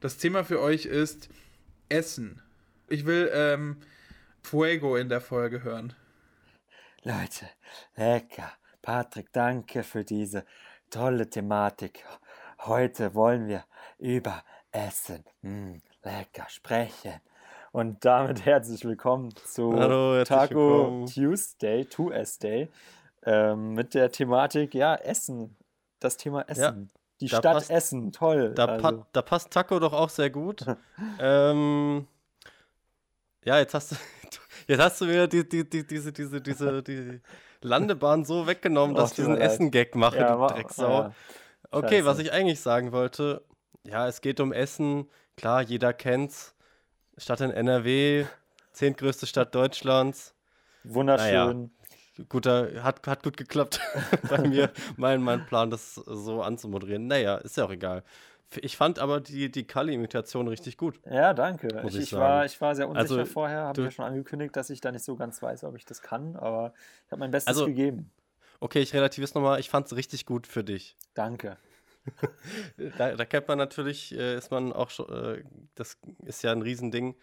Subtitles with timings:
[0.00, 1.28] Das Thema für euch ist
[1.88, 2.40] Essen.
[2.86, 3.78] Ich will ähm,
[4.42, 5.92] Fuego in der Folge hören.
[7.02, 7.48] Leute,
[7.96, 8.52] lecker.
[8.80, 10.44] Patrick, danke für diese
[10.88, 12.04] tolle Thematik.
[12.60, 13.64] Heute wollen wir
[13.98, 17.14] über Essen, mm, lecker sprechen.
[17.72, 21.06] Und damit herzlich willkommen zu Hallo, Taco willkommen.
[21.06, 22.68] Tuesday, 2S-Day,
[23.24, 25.56] ähm, mit der Thematik, ja, Essen.
[25.98, 26.88] Das Thema Essen.
[27.20, 28.52] Die da Stadt passt- Essen, toll.
[28.54, 30.64] Da, also, pa da passt Taco doch auch sehr gut.
[31.20, 32.06] ähm,
[33.44, 33.96] ja, jetzt hast du,
[34.68, 37.20] jetzt hast du mir die, die, die, diese, diese, diese, die
[37.62, 39.36] Landebahn so weggenommen, dass Oh, ich tut diesen.
[39.40, 40.90] Essen-Gag mache, ja, du Drecksau.
[41.02, 41.12] ja.
[41.70, 42.04] Okay, Scheiße.
[42.06, 43.42] was ich eigentlich sagen wollte,
[43.84, 45.08] ja, es geht um Essen.
[45.36, 46.54] Klar, jeder kennt's.
[47.16, 48.26] Stadt in NRW,
[48.72, 50.34] zehntgrößte Stadt Deutschlands.
[50.84, 51.72] Wunderschön.
[52.28, 53.80] Guter, hat, hat gut geklappt
[54.28, 57.06] bei mir, mein, mein Plan, das so anzumoderieren.
[57.06, 58.02] Naja, ist ja auch egal.
[58.56, 60.98] Ich fand aber die, die Kali-Imitation richtig gut.
[61.04, 61.68] Ja, danke.
[61.86, 64.70] Ich, ich ich, war, ich war sehr unsicher Also, vorher, habe ja schon angekündigt, dass
[64.70, 66.72] ich da nicht so ganz weiß, ob ich das kann, aber
[67.06, 68.10] ich habe mein Bestes Also- gegeben.
[68.60, 69.60] Okay, ich relativiere es nochmal.
[69.60, 70.96] Ich fand es richtig gut für dich.
[71.14, 71.56] Danke.
[72.96, 76.62] Da, da kennt man natürlich, äh, ist man auch schon, äh, das ist ja ein
[76.62, 77.14] Riesending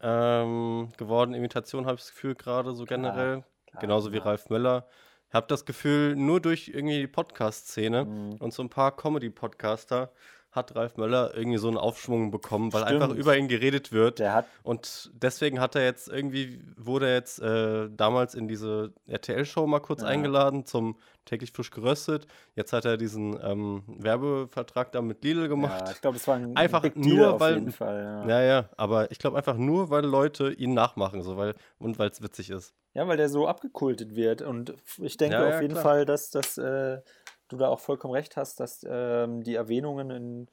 [0.00, 1.34] ähm, geworden.
[1.34, 3.44] Imitation habe ich das Gefühl gerade so generell.
[3.70, 4.18] Klar, Genauso wie.
[4.18, 4.86] Ralf Möller.
[5.28, 8.36] Ich habe das Gefühl, nur durch irgendwie die Podcast-Szene Mhm.
[8.40, 10.10] und so ein paar Comedy-Podcaster
[10.50, 13.20] hat Ralf Möller irgendwie so einen Aufschwung bekommen, weil einfach Stimmt.
[13.20, 14.18] über ihn geredet wird.
[14.18, 18.94] Der hat, Und deswegen hat er jetzt irgendwie, wurde er jetzt äh, damals in diese
[19.06, 20.08] RTL-Show mal kurz Ja.
[20.08, 22.26] eingeladen zum täglich frisch geröstet.
[22.56, 25.84] Jetzt hat er diesen ähm, Werbevertrag da mit Lidl ja, gemacht.
[25.92, 28.24] ich glaube, das war ein Einfach Big Deal nur, auf weil- jeden Fall.
[28.26, 28.28] Ja.
[28.28, 28.42] Ja.
[28.42, 32.22] ja, aber ich glaube einfach nur, weil Leute ihn nachmachen, so weil und weil es
[32.22, 32.74] witzig ist.
[32.98, 35.84] Ja, weil der so abgekultet wird und ich denke Ja, ja, auf jeden klar.
[35.84, 37.00] Fall, dass, dass äh,
[37.46, 40.48] du da auch vollkommen recht hast, dass ähm, die Erwähnungen in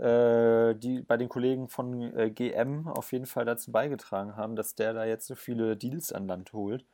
[0.00, 4.76] äh, die bei den Kollegen von äh, GM auf jeden Fall dazu beigetragen haben, dass
[4.76, 6.84] der da jetzt so viele Deals an Land holt.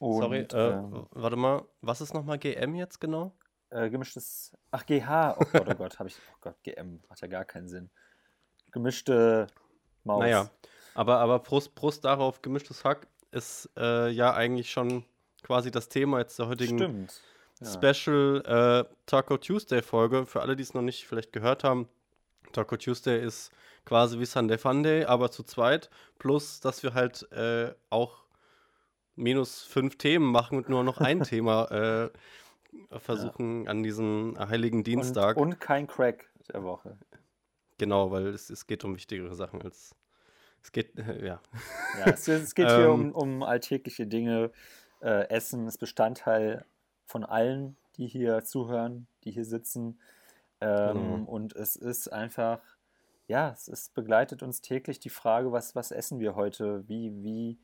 [0.00, 3.36] Und, Sorry, äh, ähm, warte mal, was ist nochmal GM jetzt genau?
[3.70, 4.52] Äh, gemischtes.
[4.72, 5.36] Ach, GH.
[5.38, 6.16] Oh Gott, oh Gott, habe ich.
[6.32, 7.00] Oh Gott, GM.
[7.08, 7.88] Macht ja gar keinen Sinn.
[8.72, 9.46] Gemischte
[10.02, 10.20] Maus.
[10.20, 10.50] Naja,
[10.94, 15.04] aber, aber Prost, Prost darauf, gemischtes Hack ist äh, ja eigentlich schon
[15.42, 17.08] quasi das Thema jetzt der heutigen.
[17.60, 17.92] Ja.
[17.92, 20.26] Special äh, Taco Tuesday Folge.
[20.26, 21.88] Für alle, die es noch nicht vielleicht gehört haben,
[22.52, 23.50] Taco Tuesday ist
[23.84, 25.90] quasi wie Sunday Funday, aber zu zweit.
[26.18, 28.22] Plus, dass wir halt äh, auch
[29.16, 32.10] minus fünf Themen machen und nur noch ein Thema äh,
[32.98, 35.36] versuchen an diesem heiligen Dienstag.
[35.36, 36.96] Und, und kein Crack der Woche.
[37.78, 39.94] genau, weil es, es geht um wichtigere Sachen als.
[40.62, 40.92] Es geht,
[41.22, 41.40] ja.
[41.98, 43.12] Ja, es, es geht hier um, Ähm.
[43.14, 44.50] um alltägliche Dinge.
[45.00, 46.64] Äh, Essen ist Bestandteil
[47.06, 50.00] von allen, die hier zuhören, die hier sitzen.
[50.60, 51.30] Ähm, Genau.
[51.30, 52.60] Und es ist einfach,
[53.28, 56.86] ja, es ist, begleitet uns täglich die Frage, was, was essen wir heute?
[56.88, 57.58] Wie, wie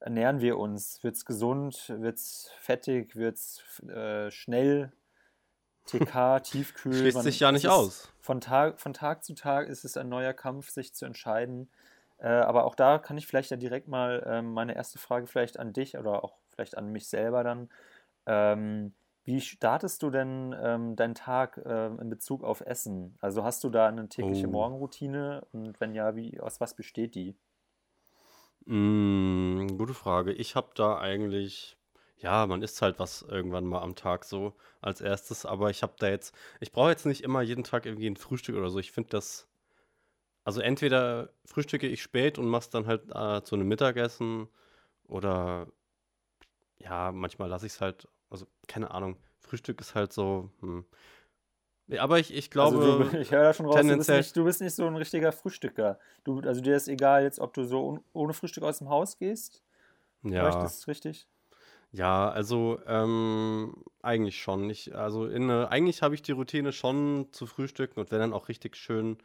[0.00, 1.02] ernähren wir uns?
[1.04, 1.88] Wird es gesund?
[1.88, 3.14] Wird es fettig?
[3.14, 4.90] Wird es äh, schnell?
[5.86, 6.94] TK, Tiefkühl.
[6.94, 8.08] Schließt Man- sich ja nicht aus.
[8.20, 11.68] Von Tag, von Tag zu Tag ist es ein neuer Kampf, sich zu entscheiden.
[12.24, 15.60] Äh, aber auch da kann ich vielleicht ja direkt mal ähm, meine erste Frage vielleicht
[15.60, 17.70] an dich oder auch vielleicht an mich selber dann.
[18.26, 23.16] Ähm, wie startest du denn ähm, deinen Tag ähm, in Bezug auf Essen?
[23.20, 24.48] Also hast du da eine tägliche Oh.
[24.48, 27.36] Morgenroutine und wenn ja, wie, aus was besteht die?
[28.66, 30.32] Mm, gute Frage.
[30.32, 31.76] Ich habe da eigentlich,
[32.16, 35.94] ja, man isst halt was irgendwann mal am Tag so als erstes, aber ich habe
[35.98, 38.78] da jetzt, ich brauche jetzt nicht immer jeden Tag irgendwie ein Frühstück oder so.
[38.78, 39.48] Ich finde das,
[40.44, 44.48] also entweder frühstücke ich spät und mach's dann halt äh, zu einem Mittagessen
[45.08, 45.66] oder
[46.78, 49.16] ja, manchmal lasse ich es halt, also keine Ahnung.
[49.40, 50.84] Frühstück ist halt so, hm.
[51.98, 54.44] Aber ich, ich glaube, also du, ich höre da schon raus, du bist, nicht, du
[54.44, 55.98] bist nicht so ein richtiger Frühstücker.
[56.24, 59.18] Du, also dir ist egal jetzt, ob du so un, ohne Frühstück aus dem Haus
[59.18, 59.62] gehst.
[60.22, 60.50] Ja.
[60.50, 61.28] das richtig?
[61.92, 64.68] Ja, also ähm, eigentlich schon.
[64.70, 68.32] Ich, also in, ne- eigentlich habe ich die Routine schon zu frühstücken und wenn dann
[68.32, 69.18] auch richtig schön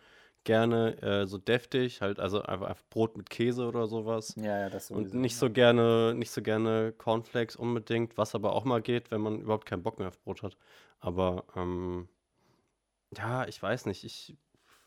[0.43, 4.35] gerne äh, so deftig, halt also einfach, Brot mit Käse oder sowas.
[4.35, 5.17] Ja, ja, das Und sowieso.
[5.17, 9.39] nicht so gerne, nicht so gerne Cornflakes unbedingt, was aber auch mal geht, wenn man
[9.41, 10.57] überhaupt keinen Bock mehr auf Brot hat.
[10.99, 12.09] Aber ähm,
[13.17, 14.03] ja, ich weiß nicht.
[14.03, 14.35] Ich,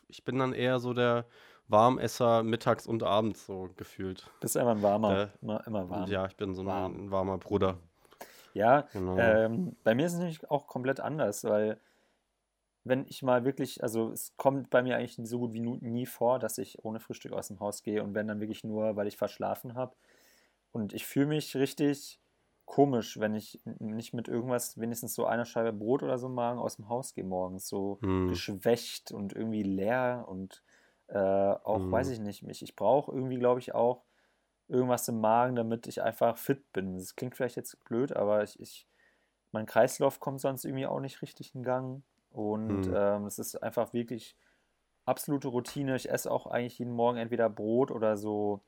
[0.07, 1.25] ich bin dann eher so der
[1.67, 4.29] Warmesser mittags und abends so gefühlt.
[4.41, 6.11] Bist einfach ein warmer, Äh, immer, immer warm.
[6.11, 7.11] Ja, ich bin so ein Warm.
[7.11, 7.77] warmer Bruder.
[8.53, 9.17] Ja, Genau.
[9.17, 11.79] ähm, bei mir ist es nämlich auch komplett anders, weil
[12.85, 16.39] wenn ich mal wirklich, also es kommt bei mir eigentlich so gut wie nie vor,
[16.39, 19.17] dass ich ohne Frühstück aus dem Haus gehe und wenn dann wirklich nur, weil ich
[19.17, 19.95] verschlafen habe.
[20.71, 22.19] Und ich fühle mich richtig
[22.65, 26.59] komisch, wenn ich nicht mit irgendwas, wenigstens so einer Scheibe Brot oder so im Magen
[26.59, 27.67] aus dem Haus gehe morgens.
[27.67, 28.13] So Hm.
[28.25, 30.63] geschwächt und irgendwie leer und
[31.09, 31.91] Äh, auch, Mhm.
[31.91, 32.63] weiß ich nicht, mich.
[32.63, 34.05] Ich brauche irgendwie, glaube ich, auch
[34.67, 36.97] irgendwas im Magen, damit ich einfach fit bin.
[36.97, 38.87] Das klingt vielleicht jetzt blöd, aber ich, ich
[39.51, 42.03] mein Kreislauf kommt sonst irgendwie auch nicht richtig in Gang.
[42.33, 42.93] Und Mhm.
[42.95, 44.35] ähm, es ist einfach wirklich
[45.05, 45.95] absolute Routine.
[45.95, 48.61] Ich esse auch eigentlich jeden Morgen entweder Brot oder so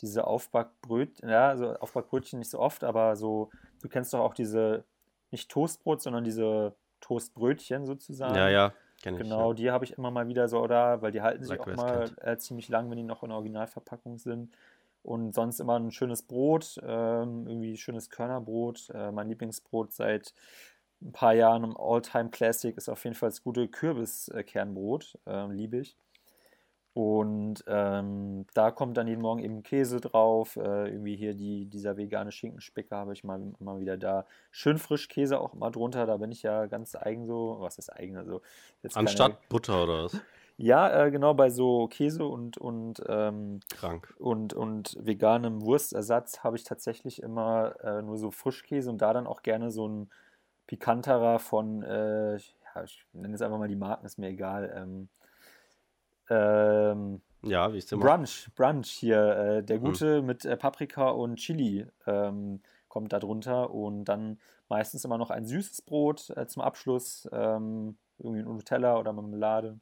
[0.00, 3.50] diese Aufbackbrötchen, ja, so Aufbackbrötchen nicht so oft, aber so,
[3.82, 4.84] du kennst doch auch diese,
[5.30, 8.34] nicht Toastbrot, sondern diese Toastbrötchen sozusagen.
[8.34, 8.72] Ja, ja,
[9.02, 9.22] kenne ich.
[9.24, 9.54] Genau, ja.
[9.54, 12.10] die habe ich immer mal wieder so da, weil die halten sich Like auch mal
[12.22, 14.54] äh, ziemlich lang, wenn die noch in der Originalverpackung sind.
[15.02, 18.90] Und sonst immer ein schönes Brot, ähm, irgendwie schönes Körnerbrot.
[18.92, 20.34] Äh, mein Lieblingsbrot seit
[21.02, 25.78] ein paar Jahren im All-Time Classic ist auf jeden Fall das gute Kürbiskernbrot, ähm, liebe
[25.78, 25.96] ich.
[26.92, 30.56] Und ähm, da kommt dann jeden Morgen eben Käse drauf.
[30.56, 34.26] Äh, irgendwie hier die, dieser vegane Schinkenspicker habe ich mal immer wieder da.
[34.50, 36.04] Schön frisch Käse auch immer drunter.
[36.06, 37.58] Da bin ich ja ganz eigen so.
[37.60, 38.16] Was ist eigen?
[38.16, 38.42] Also
[38.82, 40.20] jetzt keine- Anstatt Butter oder was?
[40.56, 44.12] ja, äh, genau, bei so Käse und, und, ähm, Krank.
[44.18, 49.28] und, und veganem Wurstersatz habe ich tatsächlich immer äh, nur so Frischkäse und da dann
[49.28, 50.10] auch gerne so ein
[50.70, 54.72] pikanterer von, äh, ja, ich nenne jetzt einfach mal die Marken, ist mir egal.
[54.76, 55.08] Ähm,
[56.30, 58.04] ähm, Ja, wie ich es immer.
[58.04, 59.84] Brunch, Brunch hier, äh, der Hm.
[59.84, 64.38] gute mit äh, Paprika und Chili ähm, kommt da drunter und dann
[64.68, 69.80] meistens immer noch ein süßes Brot äh, zum Abschluss, ähm, irgendwie ein Nutella oder Marmelade.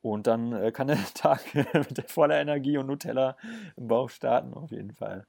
[0.00, 3.36] Und dann äh, kann der Tag mit der voller Energie und Nutella
[3.76, 5.26] im Bauch starten, auf jeden Fall.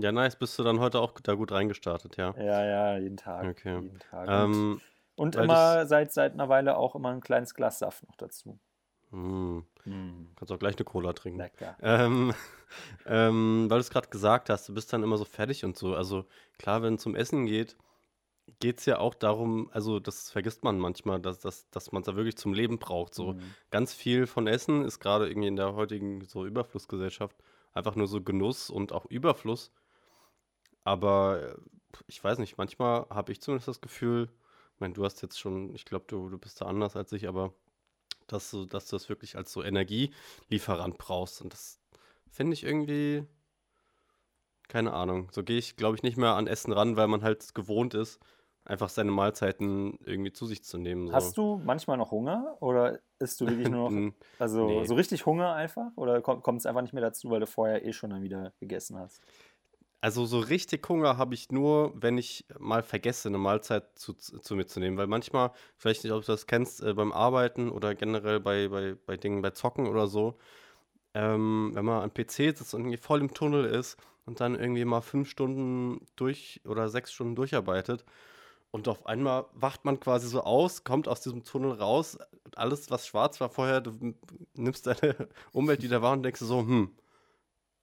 [0.00, 0.36] Ja, nice.
[0.36, 2.34] Bist du dann heute auch da gut reingestartet, ja.
[2.38, 3.48] Ja, ja, jeden Tag.
[3.48, 3.80] Okay.
[3.80, 4.28] Jeden Tag.
[4.28, 4.80] und Ähm,
[5.16, 8.58] und immer seit, seit einer Weile auch immer ein kleines Glas Saft noch dazu.
[9.10, 9.62] mh,
[10.36, 11.40] kannst auch gleich eine Cola trinken.
[11.40, 11.76] Lecker.
[11.82, 12.34] Ähm,
[13.06, 15.94] ähm, weil du es gerade gesagt hast, du bist dann immer so fertig und so.
[15.94, 16.26] Also
[16.58, 17.76] klar, wenn es um Essen geht,
[18.60, 22.06] geht es ja auch darum, also das vergisst man manchmal, dass, dass, dass man es
[22.06, 23.14] da wirklich zum Leben braucht.
[23.14, 23.54] So Mhm.
[23.70, 27.36] ganz viel von Essen ist gerade irgendwie in der heutigen so Überflussgesellschaft
[27.74, 29.72] einfach nur so Genuss und auch Überfluss.
[30.88, 31.54] Aber äh,
[32.06, 34.30] ich weiß nicht, manchmal habe ich zumindest das Gefühl,
[34.74, 37.28] ich meine, du hast jetzt schon, ich glaube, du, du bist da anders als ich,
[37.28, 37.52] aber
[38.26, 41.42] dass du, dass du das wirklich als so Energielieferant brauchst.
[41.42, 41.78] Und das
[42.30, 43.26] finde ich irgendwie,
[44.68, 45.28] keine Ahnung.
[45.30, 48.18] So gehe ich, glaube ich, nicht mehr an Essen ran, weil man halt gewohnt ist,
[48.64, 51.08] einfach seine Mahlzeiten irgendwie zu sich zu nehmen.
[51.08, 51.12] So.
[51.12, 54.84] Hast du manchmal noch Hunger oder isst du wirklich nur noch Also Nee.
[54.84, 55.90] so richtig Hunger einfach?
[55.96, 58.98] Oder kommt es einfach nicht mehr dazu, weil du vorher eh schon dann wieder gegessen
[58.98, 59.20] hast?
[60.00, 64.54] Also so richtig Hunger habe ich nur, wenn ich mal vergesse, eine Mahlzeit zu, zu
[64.54, 64.96] mir zu nehmen.
[64.96, 68.94] Weil manchmal, vielleicht nicht, ob du das kennst, äh, beim Arbeiten oder generell bei, bei,
[69.06, 70.38] bei Dingen, bei Zocken oder so,
[71.14, 73.96] ähm, wenn man am PC sitzt und irgendwie voll im Tunnel ist
[74.26, 78.04] und dann irgendwie mal fünf Stunden durch oder sechs Stunden durcharbeitet
[78.70, 82.90] und auf einmal wacht man quasi so aus, kommt aus diesem Tunnel raus, und alles,
[82.90, 84.14] was schwarz war vorher, du
[84.54, 86.96] nimmst deine Umwelt wieder wahr und denkst so, hm,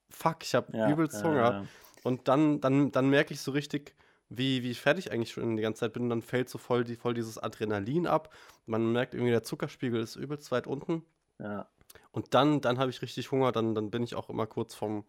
[0.09, 1.57] fuck, ich habe Ja, übelst Hunger.
[1.62, 1.67] ja.
[2.06, 3.96] Und dann, dann, dann merke ich so richtig,
[4.30, 6.04] wie, wie fertig eigentlich schon die ganze Zeit bin.
[6.04, 8.34] Und dann fällt so voll, die, voll dieses Adrenalin ab.
[8.68, 11.04] Man merkt irgendwie, der Zuckerspiegel ist übelst weit unten.
[11.40, 11.69] ja.
[12.12, 13.52] Und dann, dann habe ich richtig Hunger.
[13.52, 15.06] Dann, dann bin ich auch immer kurz vom.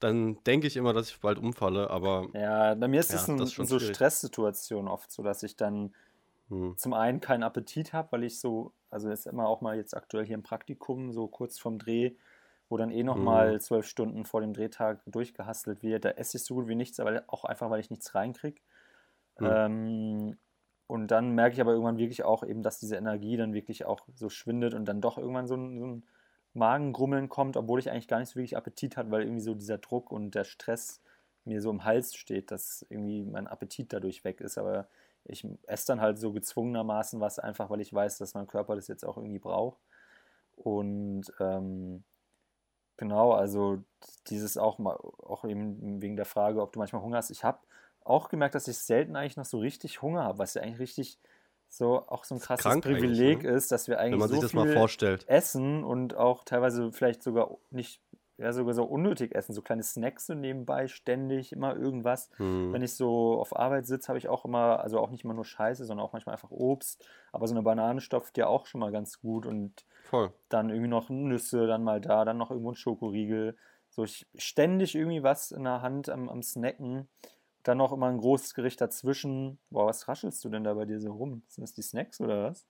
[0.00, 1.90] Dann denke ich immer, dass ich bald umfalle.
[1.90, 3.78] Aber Ja, bei mir ist Ja, es das so schwierig.
[3.78, 5.94] Stresssituationen oft so, dass ich dann
[6.48, 9.96] hm, zum einen keinen Appetit habe, weil ich so, also ist immer auch mal jetzt
[9.96, 12.16] aktuell hier im Praktikum, so kurz vorm Dreh,
[12.70, 13.04] wo dann eh Mhm.
[13.04, 16.06] nochmal zwölf Stunden vor dem Drehtag durchgehastelt wird.
[16.06, 18.62] Da esse ich so gut wie nichts, aber auch einfach, weil ich nichts reinkriege.
[19.40, 19.56] Mhm.
[19.66, 20.38] Ähm,
[20.86, 24.08] und dann merke ich aber irgendwann wirklich auch eben, dass diese Energie dann wirklich auch
[24.14, 26.04] so schwindet und dann doch irgendwann so ein, so ein
[26.54, 29.78] Magengrummeln kommt, obwohl ich eigentlich gar nicht so wirklich Appetit hatte, weil irgendwie so dieser
[29.78, 31.00] Druck und der Stress
[31.44, 34.58] mir so im Hals steht, dass irgendwie mein Appetit dadurch weg ist.
[34.58, 34.88] Aber
[35.24, 38.88] ich esse dann halt so gezwungenermaßen was, einfach weil ich weiß, dass mein Körper das
[38.88, 39.80] jetzt auch irgendwie braucht.
[40.56, 42.04] Und ähm,
[43.00, 43.82] genau, also
[44.28, 47.30] dieses auch mal, auch eben wegen der Frage, ob du manchmal Hunger hast.
[47.30, 47.58] Ich habe
[48.04, 51.18] auch gemerkt, dass ich selten eigentlich noch so richtig Hunger habe, was ja eigentlich richtig
[51.68, 53.50] so auch so ein krasses krank Privileg ne?
[53.50, 55.26] ist, dass wir eigentlich wenn man so sich das viel mal vorstellt.
[55.28, 58.02] essen und auch teilweise vielleicht sogar nicht,
[58.40, 62.30] ja sogar so unnötig essen, so kleine Snacks so nebenbei, ständig, immer irgendwas.
[62.36, 62.72] Hm.
[62.72, 65.44] Wenn ich so auf Arbeit sitze, habe ich auch immer, also auch nicht immer nur
[65.44, 67.06] Scheiße, sondern auch manchmal einfach Obst.
[67.32, 70.32] Aber so eine Banane stopft ja auch schon mal ganz gut und Voll.
[70.48, 73.56] dann irgendwie noch Nüsse, dann mal da, dann noch irgendwo ein Schokoriegel.
[73.90, 77.08] So ich, ständig irgendwie was in der Hand am, am Snacken.
[77.62, 79.58] Dann noch immer ein großes Gericht dazwischen.
[79.68, 81.42] Boah, was raschelst du denn da bei dir so rum?
[81.48, 82.66] Sind das die Snacks oder was?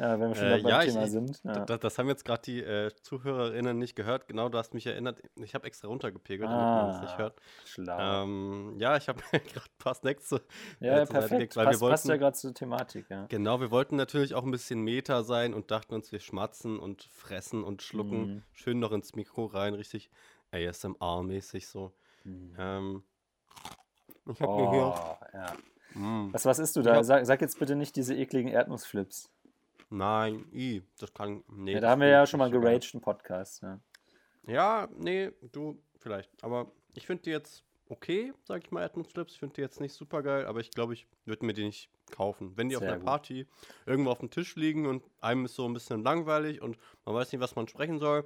[0.00, 1.40] Ja, wenn wir schon Äh, beim ja, Thema ich- sind.
[1.42, 1.64] Ja.
[1.64, 4.28] Das, das haben jetzt gerade die äh, ZuhörerInnen nicht gehört.
[4.28, 5.20] Genau, du hast mich erinnert.
[5.36, 7.40] Ich habe extra runtergepegelt, damit man das nicht Ah, hört.
[7.64, 8.22] Schlau.
[8.22, 10.36] Ähm, ja, ich habe gerade ein paar Snacks zu,
[10.78, 11.30] ja, äh, perfekt.
[11.30, 13.26] gelegt, weil Passt, wir passt ja wollten, gerade zur Thematik, ja.
[13.28, 17.02] genau, wir wollten natürlich auch ein bisschen Meta sein und dachten uns, wir schmatzen und
[17.02, 18.42] fressen und schlucken Mhm.
[18.52, 20.10] schön noch ins Mikro rein, richtig
[20.52, 21.92] ASMR-mäßig so.
[22.24, 22.54] Mhm.
[22.58, 23.02] Ähm,
[24.30, 24.94] ich habe mir hier.
[24.94, 25.52] Oh, ja.
[25.94, 27.02] Mm, Was, was isst du da?
[27.02, 29.30] Sag, sag jetzt bitte nicht diese ekligen Erdnussflips.
[29.90, 31.42] Nein, i, das kann.
[31.48, 33.62] Nee, Ja, das da haben wir ja schon mal geraged im Podcast.
[33.62, 33.80] Ja.
[34.46, 36.30] Ja, nee, du vielleicht.
[36.42, 39.32] Aber ich finde die jetzt okay, sag ich mal, Erdnussflips.
[39.34, 41.88] Ich finde die jetzt nicht super geil, aber ich glaube, ich würde mir die nicht
[42.10, 42.54] kaufen.
[42.56, 43.06] Wenn die auf Sehr einer gut.
[43.06, 43.46] Party
[43.86, 46.76] irgendwo auf dem Tisch liegen und einem ist so ein bisschen langweilig und
[47.06, 48.24] man weiß nicht, was man sprechen soll,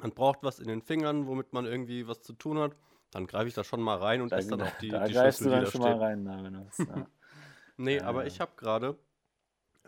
[0.00, 2.76] man braucht was in den Fingern, womit man irgendwie was zu tun hat,
[3.10, 5.12] dann greife ich da schon mal rein und Da, esse dann auch die, da die
[5.12, 5.98] greifst Schlüssel, du dann die da schon stehen.
[5.98, 6.78] mal rein, Marinos.
[6.78, 7.06] Ja.
[7.80, 8.04] Nee, Ja.
[8.06, 8.98] aber ich habe gerade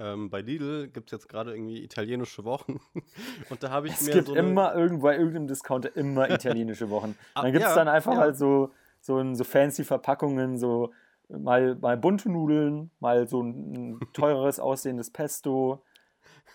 [0.00, 2.80] ähm, bei Lidl gibt es jetzt gerade irgendwie italienische Wochen.
[3.50, 6.88] Und da habe ich Es mir gibt so immer irgendwo bei irgendeinem Discounter immer italienische
[6.88, 7.16] Wochen.
[7.34, 8.18] Ah, Dann gibt es ja, dann einfach ja.
[8.18, 10.92] halt so, so, so fancy Verpackungen, so
[11.28, 15.84] mal, mal bunte Nudeln, mal so ein, teureres aussehendes Pesto.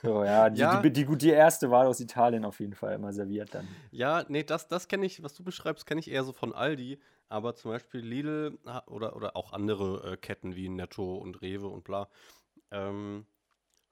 [0.01, 0.81] So, ja, die, Ja.
[0.81, 3.67] Die, die, die, erste Wahl aus Italien auf jeden Fall immer serviert dann.
[3.91, 6.99] Ja, nee, das, das kenne ich, was du beschreibst, kenne ich eher so von Aldi.
[7.29, 11.83] Aber zum Beispiel Lidl oder, oder auch andere äh, Ketten wie Netto und Rewe und
[11.83, 12.07] bla,
[12.71, 13.25] ähm,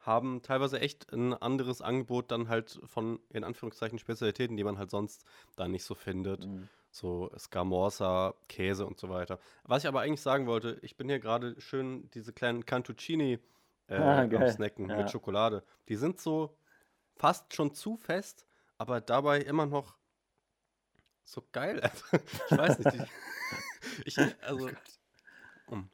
[0.04, 4.92] haben teilweise echt ein anderes Angebot dann halt von, in Anführungszeichen, Spezialitäten, die man halt
[4.92, 6.46] sonst da nicht so findet.
[6.46, 6.70] Mhm.
[6.92, 9.40] So Scamorza, Käse und so weiter.
[9.64, 13.40] Was ich aber eigentlich sagen wollte, ich bin hier gerade schön diese kleinen Cantuccini
[13.88, 14.48] äh, Ah, am.
[14.48, 14.98] Snacken Ja.
[14.98, 15.64] mit Schokolade.
[15.90, 16.56] Die sind so
[17.16, 18.46] fast schon zu fest,
[18.78, 19.96] aber dabei immer noch
[21.24, 21.82] so geil.
[22.50, 23.08] ich weiß nicht.
[24.06, 24.70] Ich, also,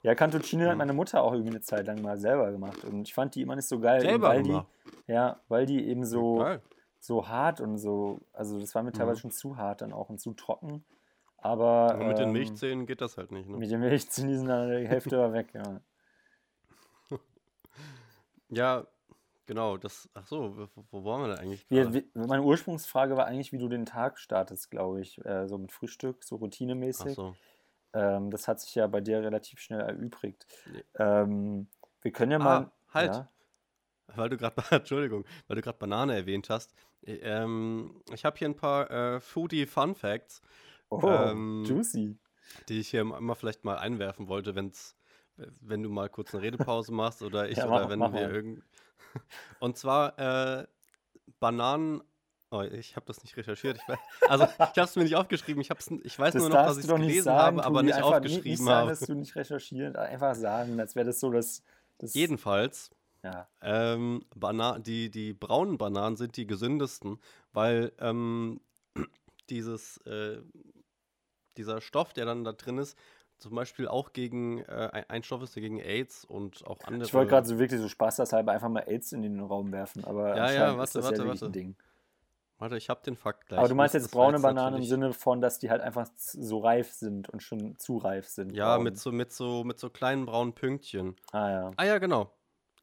[0.04, 0.78] Ja, Cantuccine hat Mhm.
[0.78, 2.84] meine Mutter auch irgendwie eine Zeit lang mal selber gemacht.
[2.86, 4.62] Und ich fand die immer nicht so geil, Selber weil die,
[5.08, 6.62] ja, weil die eben so, geil.
[7.00, 8.96] so hart und so, also das war mir Mhm.
[8.98, 10.84] teilweise schon zu hart dann auch und zu trocken.
[11.38, 13.48] Aber, Aber mit den ähm, Milchzähnen geht das halt nicht.
[13.48, 13.58] Ne?
[13.58, 15.82] Mit den Milchzähnen sind dann die Hälfte war weg, ja.
[18.50, 18.88] Ja,
[19.46, 19.78] genau.
[19.78, 21.94] Das, ach so, wo, wo waren wir denn eigentlich gerade?
[21.94, 25.24] wir, meine Ursprungsfrage war eigentlich, wie du den Tag startest, glaube ich.
[25.26, 27.16] Äh, so mit Frühstück, so Ach routinemäßig.
[27.16, 27.36] so.
[27.94, 30.46] Ähm, das hat sich ja bei dir relativ schnell erübrigt.
[30.66, 30.84] Nee.
[30.98, 31.68] Ähm,
[32.02, 32.66] wir können ja mal.
[32.66, 33.14] Ah, halt.
[33.16, 33.30] Ja,
[34.16, 36.74] Weil du gerade, Entschuldigung, weil du gerade Banane erwähnt hast.
[37.06, 40.42] Äh, Ähm, ich habe hier ein paar äh, Foodie Fun Facts,
[40.92, 42.18] oh, Ähm, juicy.
[42.70, 44.96] die ich hier immer vielleicht mal einwerfen wollte, wenn's,
[45.38, 48.22] wenn du mal kurz eine Redepause machst oder ich Ja, oder mach- wenn mach wir
[48.22, 48.32] mal.
[48.32, 48.64] irgend.
[49.60, 50.68] Und zwar äh,
[51.40, 52.02] Bananen.
[52.52, 53.78] Oh, ich habe das nicht recherchiert.
[53.78, 55.62] Ich weiß, also ich habe es mir nicht aufgeschrieben.
[55.62, 57.84] Ich, hab's, ich weiß Das nur noch, dass ich es nicht gelesen sagen, habe, aber
[57.84, 58.90] nicht aufgeschrieben nicht sagen, habe.
[58.90, 61.62] dass du nicht recherchiert, einfach sagen, als wäre das so das.
[62.00, 62.90] das Jedenfalls
[63.24, 63.48] Ja.
[63.62, 64.26] Ähm,
[64.80, 67.20] die, die braunen Bananen sind die gesündesten,
[67.54, 68.60] weil ähm,
[69.50, 70.42] dieses, äh,
[71.58, 72.98] dieser Stoff, der dann da drin ist,
[73.38, 77.04] zum Beispiel auch gegen, äh, ein- Stoff ist, der gegen AIDS und auch andere.
[77.06, 80.36] Ich wollte gerade so wirklich so spaßeshalber einfach mal AIDS in den Raum werfen, aber
[80.36, 81.46] Ja, ja, warte, ist das warte, ja warte.
[81.46, 81.76] ein Ding.
[81.78, 81.89] Warte,
[82.72, 83.60] ich habe den Fakt gleich.
[83.60, 86.60] aber du meinst jetzt braune Bananen im natürlich- Sinne von, dass die halt einfach so
[86.60, 88.52] reif sind und schon zu reif sind.
[88.54, 88.84] Ja, braun.
[88.84, 91.16] mit so, mit, so, mit so kleinen braunen Pünktchen.
[91.32, 91.72] Ah ja.
[91.78, 92.32] Ah ja, genau.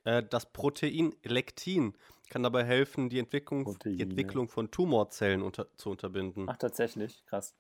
[0.04, 1.94] Äh, das Protein Lektin
[2.30, 4.00] kann dabei helfen, die Entwicklung, die.
[4.00, 6.48] Entwicklung von Tumorzellen unter, zu unterbinden.
[6.48, 7.54] Ach, tatsächlich, krass.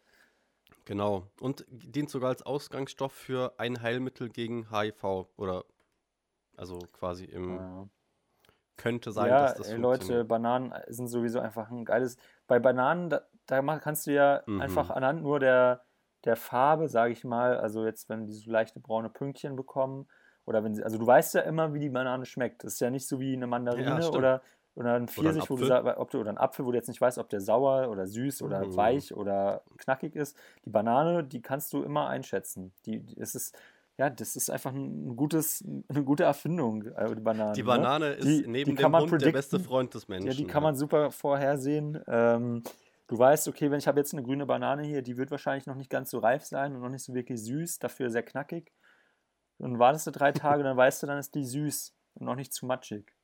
[0.86, 1.30] Genau.
[1.40, 5.28] Und dient sogar als Ausgangsstoff für ein Heilmittel gegen HIV.
[5.36, 5.64] Oder
[6.56, 7.88] also quasi im Ja.
[8.76, 10.24] Könnte sein, ja, dass das ey, Leute, funktioniert.
[10.24, 12.16] Bananen sind sowieso einfach ein geiles.
[12.46, 14.50] Bei Bananen, da, da kannst du ja Mhm.
[14.56, 15.84] einfach anhand nur der,
[16.24, 20.08] der Farbe, sage ich mal, also jetzt, wenn die so leichte braune Pünktchen bekommen,
[20.44, 22.62] oder wenn sie, also du weißt ja immer, wie die Banane schmeckt.
[22.64, 24.12] Das ist ja nicht so wie eine Mandarine stimmt.
[24.12, 24.42] oder,
[24.76, 25.64] oder ein Pfirsich, wo du Apfel.
[25.64, 28.06] sagst, ob du, oder ein Apfel, wo du jetzt nicht weißt, ob der sauer oder
[28.06, 28.76] süß oder Mhm.
[28.76, 30.36] weich oder knackig ist.
[30.64, 32.74] Die Banane, die kannst du immer einschätzen.
[32.84, 33.58] Die, die es ist,
[33.98, 37.52] ja, das ist einfach ein gutes, eine gute Erfindung, äh, die Banane.
[37.52, 37.66] Die ne?
[37.66, 39.58] Banane ist Die- neben die dem Hund der beste.
[39.58, 40.28] Freund des Menschen.
[40.28, 42.02] Ja, die kann man super vorhersehen.
[42.06, 42.62] Ähm,
[43.06, 45.76] du weißt, okay, wenn ich habe jetzt eine grüne Banane hier, die wird wahrscheinlich noch
[45.76, 48.70] nicht ganz so reif sein und noch nicht so wirklich süß, dafür sehr knackig.
[49.58, 52.52] Und wartest du drei Tage, dann weißt du, dann ist die süß und noch nicht
[52.52, 53.15] zu matschig.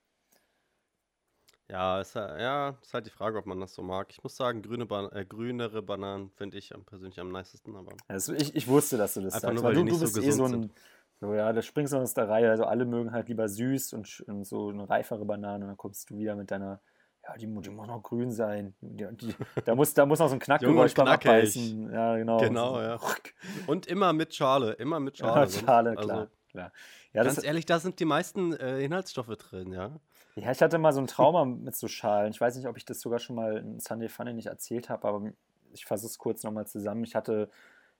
[1.72, 4.08] Ja, ist, ja, ist halt die Frage, ob man das so mag.
[4.10, 8.34] Ich muss sagen, grüne Ban äh, grünere Bananen finde ich persönlich am nicesten, aber Also
[8.34, 9.54] ich, ich wusste, dass du das Einfach sagst.
[9.54, 10.70] nur, weil weil du, du nicht so bist eh so ein,
[11.18, 12.50] so, ja, da springst du aus der Reihe.
[12.50, 16.10] Also alle mögen halt lieber süß und, und so eine reifere Banane und dann kommst
[16.10, 16.82] du wieder mit deiner,
[17.26, 18.74] ja, die, die muss noch grün sein.
[18.82, 21.08] Die, die, da, muss, da muss noch so ein Knackgeräusch beim.
[21.08, 21.90] Abbeißen.
[21.90, 22.36] Ja, genau.
[22.36, 22.98] Genau, ja.
[23.66, 25.50] Und immer mit Schale, immer mit Schale.
[25.50, 26.28] Ja, Schale, also, klar.
[26.50, 26.72] klar.
[27.14, 29.98] Ja, ganz ehrlich, da sind die meisten äh, Inhaltsstoffe drin, ja.
[30.36, 32.30] Ja, ich hatte mal so ein Trauma mit so Schalen.
[32.32, 35.06] Ich weiß nicht, ob ich das sogar schon mal in Sunday Funny nicht erzählt habe,
[35.06, 35.22] aber
[35.72, 37.04] ich fasse es kurz nochmal zusammen.
[37.04, 37.50] Ich hatte,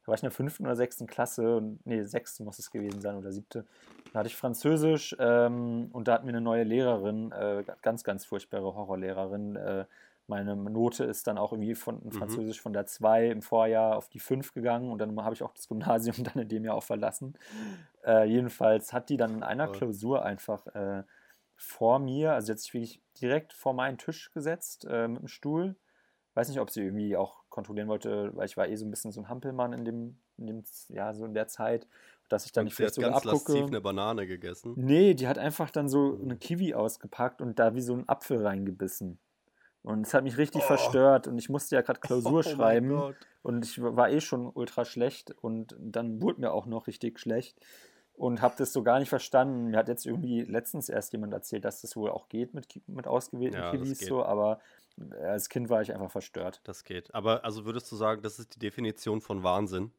[0.03, 3.01] da war ich in der fünften oder sechsten Klasse, und, nee, sechste muss es gewesen
[3.03, 3.67] sein oder siebte.
[4.13, 8.25] Da hatte ich Französisch ähm, und da hatten wir eine neue Lehrerin, äh, ganz, ganz
[8.25, 9.57] furchtbare Horrorlehrerin.
[9.57, 9.85] Äh,
[10.27, 12.13] meine Note ist dann auch irgendwie von Mhm.
[12.13, 15.53] Französisch von der 2 im Vorjahr auf die 5 gegangen und dann habe ich auch
[15.53, 17.35] das Gymnasium dann in dem Jahr auch verlassen.
[18.07, 19.69] Äh, jedenfalls hat die dann in einer.
[19.69, 21.03] Klausur einfach äh,
[21.63, 25.77] vor mir, also jetzt sich wirklich direkt vor meinen Tisch gesetzt äh, mit dem Stuhl.
[26.35, 29.13] Weiß nicht, ob sie irgendwie auch kontrollieren wollte, weil ich war eh so ein bisschen
[29.13, 31.87] so ein Hampelmann in dem, in dem ja, so in der Zeit,
[32.29, 33.65] dass ich dann nicht sie hat vielleicht sogar ganz abgucke.
[33.67, 34.73] eine Banane gegessen.
[34.77, 38.45] Nee, die hat einfach dann so eine Kiwi ausgepackt und da wie so ein Apfel
[38.45, 39.19] reingebissen.
[39.83, 40.67] Und es hat mich richtig Oh.
[40.67, 44.85] verstört und ich musste ja gerade Klausur Oh schreiben und ich war eh schon ultra
[44.85, 47.59] schlecht und dann wurde mir auch noch richtig schlecht
[48.15, 49.71] und habe das so gar nicht verstanden.
[49.71, 53.07] Mir hat jetzt irgendwie letztens erst jemand erzählt, dass das wohl auch geht mit, mit
[53.07, 54.61] ausgewählten Ja, Kiwis so, aber
[54.99, 56.61] äh, als Kind war ich einfach verstört.
[56.65, 57.15] Das geht.
[57.15, 59.93] Aber also würdest du sagen, das ist die Definition von Wahnsinn?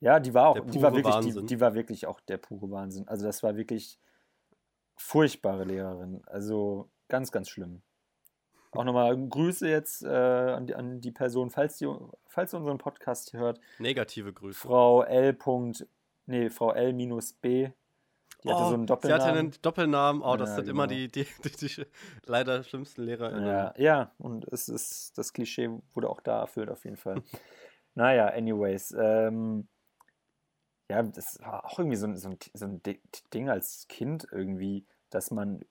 [0.00, 3.06] Ja, die war auch, die war wirklich, die, die war wirklich auch der pure Wahnsinn.
[3.06, 3.98] Also das war wirklich
[4.96, 6.22] furchtbare Lehrerin.
[6.26, 7.82] Also ganz, ganz schlimm.
[8.72, 11.88] Auch nochmal Grüße jetzt äh, an, die, an die Person, falls, die,
[12.26, 13.60] falls ihr unseren Podcast hört.
[13.78, 14.60] Negative Grüße.
[14.60, 15.34] Frau L.
[16.26, 17.70] Nee, Frau L-B.
[18.42, 19.38] Die hatte so einen Sie hatte Doppelnamen.
[19.38, 20.22] einen Doppelnamen.
[20.22, 20.94] Oh, das Ja, sind immer genau.
[20.94, 21.86] die, die, die, die
[22.24, 23.46] leider schlimmsten LehrerInnen.
[23.46, 27.22] Ja, ja, und es ist, das Klischee wurde auch da erfüllt auf jeden Fall.
[27.94, 28.94] naja, anyways.
[28.98, 29.68] Ähm,
[30.90, 33.00] ja, das war auch irgendwie so ein, so ein, so ein Di-
[33.32, 35.64] Ding als Kind irgendwie, dass man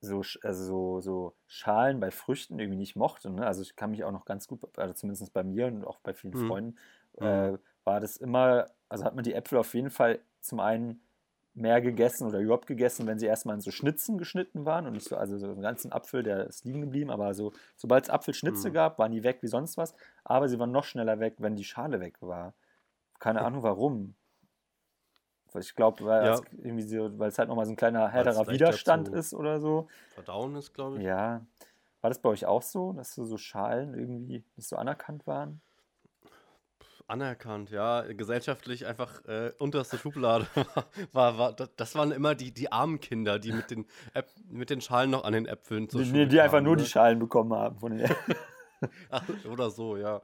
[0.00, 3.30] so, also so, so Schalen bei Früchten irgendwie nicht mochte.
[3.30, 3.46] Ne?
[3.46, 6.14] Also ich kann mich auch noch ganz gut, also zumindest bei mir und auch bei
[6.14, 6.48] vielen Mhm.
[6.48, 6.78] Freunden,
[7.20, 7.26] Mhm.
[7.26, 11.02] äh, war das immer, also hat man die Äpfel auf jeden Fall zum einen
[11.54, 15.08] mehr gegessen oder überhaupt gegessen, wenn sie erstmal in so Schnitzen geschnitten waren und nicht
[15.08, 18.70] so, also so einen ganzen Apfel, der ist liegen geblieben, aber so, sobald es Apfelschnitze
[18.70, 18.74] Mhm.
[18.74, 19.94] gab, waren die weg wie sonst was,
[20.24, 22.54] aber sie waren noch schneller weg, wenn die Schale weg war.
[23.18, 24.14] Keine Ahnung warum.
[25.58, 26.32] Ich glaube, weil, Ja.
[26.32, 29.88] es so, weil es halt nochmal so ein kleiner härterer Widerstand ist oder so.
[30.14, 31.04] Verdauen ist, glaube ich.
[31.04, 31.44] Ja.
[32.00, 35.60] War das bei euch auch so, dass so, so Schalen irgendwie nicht so anerkannt waren?
[37.08, 38.02] Anerkannt, ja.
[38.02, 40.46] Gesellschaftlich einfach äh, unterste Schublade
[41.12, 41.52] war, war.
[41.52, 45.24] Das waren immer die, die armen Kinder, die mit den, Äp mit den Schalen noch
[45.24, 46.82] an den Äpfeln zur Die, die, einfach kamen, nur ne?
[46.82, 48.08] die Schalen bekommen haben von den
[49.10, 50.22] Ach, Oder so, ja.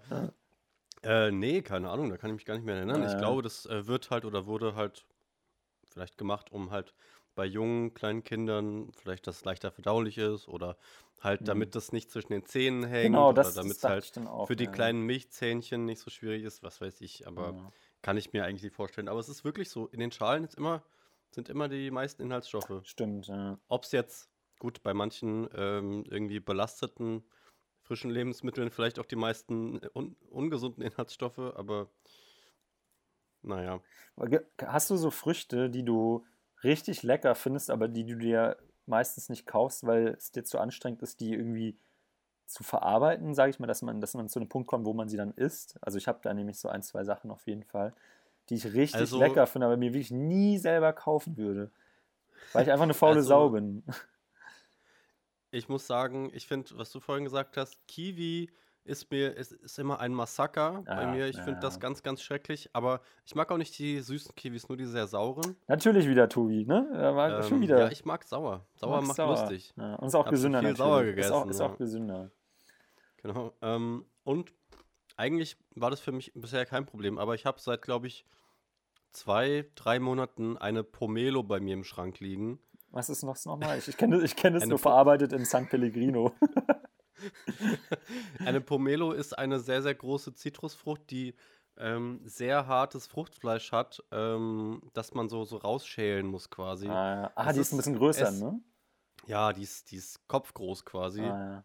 [1.03, 3.03] Äh, nee, keine Ahnung, da kann ich mich gar nicht mehr erinnern.
[3.05, 3.19] Ich Ja.
[3.19, 5.05] glaube, das äh, wird halt oder wurde halt
[5.89, 6.95] vielleicht gemacht, um halt
[7.39, 10.77] bei jungen, kleinen Kindern vielleicht das leichter verdaulich ist oder
[11.21, 11.49] halt Mhm.
[11.49, 14.49] damit das nicht zwischen den Zähnen hängt Genau, oder damit es halt auch.
[14.49, 14.73] für die ja.
[14.73, 17.73] kleinen Milchzähnchen nicht so schwierig ist, was weiß ich, aber Ja.
[18.03, 19.09] kann ich mir eigentlich nicht vorstellen.
[19.09, 20.85] Aber es ist wirklich so, in den Schalen ist immer,
[21.31, 22.83] sind immer die meisten Inhaltsstoffe.
[22.83, 23.61] Stimmt, ja.
[23.69, 27.25] Ob es jetzt, gut, bei manchen ähm, irgendwie belasteten
[27.83, 31.91] frischen Lebensmitteln vielleicht auch die meisten äh, un ungesunden Inhaltsstoffe, aber
[33.43, 33.83] naja.
[34.61, 36.27] Hast du so Früchte, die du
[36.65, 41.03] richtig lecker findest, aber die du dir meistens nicht kaufst, weil es dir zu anstrengend
[41.03, 41.77] ist, die irgendwie
[42.47, 45.09] zu verarbeiten, sage ich mal, dass man, dass man zu einem Punkt kommt, wo man
[45.09, 45.77] sie dann isst?
[45.83, 47.93] Also ich habe da nämlich so ein, zwei Sachen auf jeden Fall,
[48.49, 51.71] die ich richtig Also- lecker finde, aber mir wirklich nie selber kaufen würde.
[52.55, 53.83] Weil ich einfach eine faule Also- Sau bin.
[55.51, 58.51] Ich muss sagen, ich finde, was du vorhin gesagt hast, Kiwi
[58.89, 61.27] ist mir, ist, ist immer ein Massaker bei Ja, mir.
[61.29, 61.81] Ich ja, finde das ja.
[61.81, 65.57] ganz, ganz schrecklich, aber ich mag auch nicht die süßen Kiwis, nur die sehr sauren.
[65.69, 66.89] Natürlich wieder Tobi, ne?
[66.93, 67.79] War schon Ähm, wieder.
[67.79, 68.67] Ja, ich mag sauer.
[68.77, 69.39] Sauer macht sauer.
[69.41, 69.73] lustig.
[69.77, 70.79] Und ist auch Hab gesünder viel natürlich.
[70.79, 72.31] sauer ist auch, gegessen, ist auch gesünder.
[73.23, 73.53] Genau.
[73.63, 74.53] Ähm, und
[75.17, 78.25] eigentlich war das für mich bisher kein Problem, aber ich habe seit, glaube ich,
[79.13, 82.61] zwei, drei Monaten eine Pomelo bei mir im Schrank liegen.
[82.91, 83.79] Was ist noch nochmal?
[83.79, 86.33] Ich, ich kenne ich kenn es nur verarbeitet in San Pellegrino.
[88.45, 91.35] Eine Pomelo ist eine sehr, sehr große Zitrusfrucht, die
[91.77, 96.89] ähm, sehr hartes Fruchtfleisch hat, ähm, das man so, so rausschälen muss quasi.
[96.89, 97.33] Ah, ja.
[97.37, 98.61] ah die ist ein ist- bisschen größer, es- ne?
[99.27, 101.21] Ja, die ist, die ist kopfgroß quasi.
[101.23, 101.65] Ah,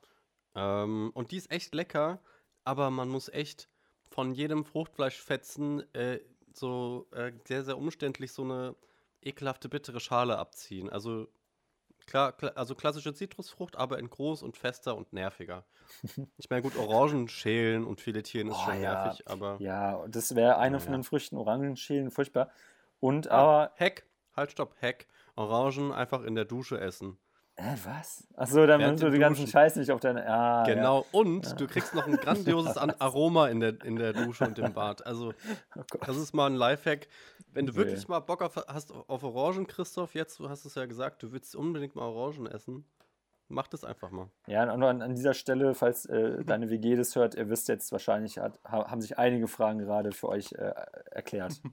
[0.55, 0.83] ja.
[0.83, 2.19] Ähm, und die ist echt lecker,
[2.63, 3.69] aber man muss echt
[4.09, 6.19] von jedem Fruchtfleischfetzen äh,
[6.53, 8.75] so äh, sehr, sehr umständlich so eine
[9.21, 10.89] ekelhafte bittere Schale abziehen.
[10.89, 11.27] Also
[12.05, 15.65] klar, kla also klassische Zitrusfrucht, aber in groß und fester und nerviger.
[16.37, 18.81] ich meine, gut, Orangen schälen und filetieren ist Oh, schon ja.
[18.81, 19.63] nervig, aber.
[19.63, 22.51] Ja, das wäre eine Ja, von den Früchten, Orangen schälen, furchtbar.
[22.99, 25.07] Und Ah, aber, Heck, halt, stopp, Heck.
[25.35, 27.19] Orangen einfach in der Dusche essen.
[27.55, 28.27] Äh, was?
[28.35, 29.51] Achso, dann nimmst du den ganzen Duschen.
[29.51, 30.73] Scheiß nicht auf deine, ah, ja.
[30.73, 34.57] genau, und du kriegst noch ein grandioses An Aroma in der, in der Dusche und
[34.59, 35.05] im Bad.
[35.05, 35.33] Also,
[35.75, 35.81] Oh.
[36.05, 37.07] Das ist mal ein Lifehack.
[37.51, 37.77] Wenn du Nee.
[37.79, 41.31] wirklich mal Bock auf, hast auf Orangen, Christoph, jetzt, du hast es ja gesagt, du
[41.31, 42.85] willst unbedingt mal Orangen essen.
[43.49, 44.29] Mach das einfach mal.
[44.47, 47.91] Ja, und an, an dieser Stelle, falls äh, deine WG das hört, ihr wisst jetzt
[47.91, 50.73] wahrscheinlich, hat, haben sich einige Fragen gerade für euch äh,
[51.11, 51.61] erklärt.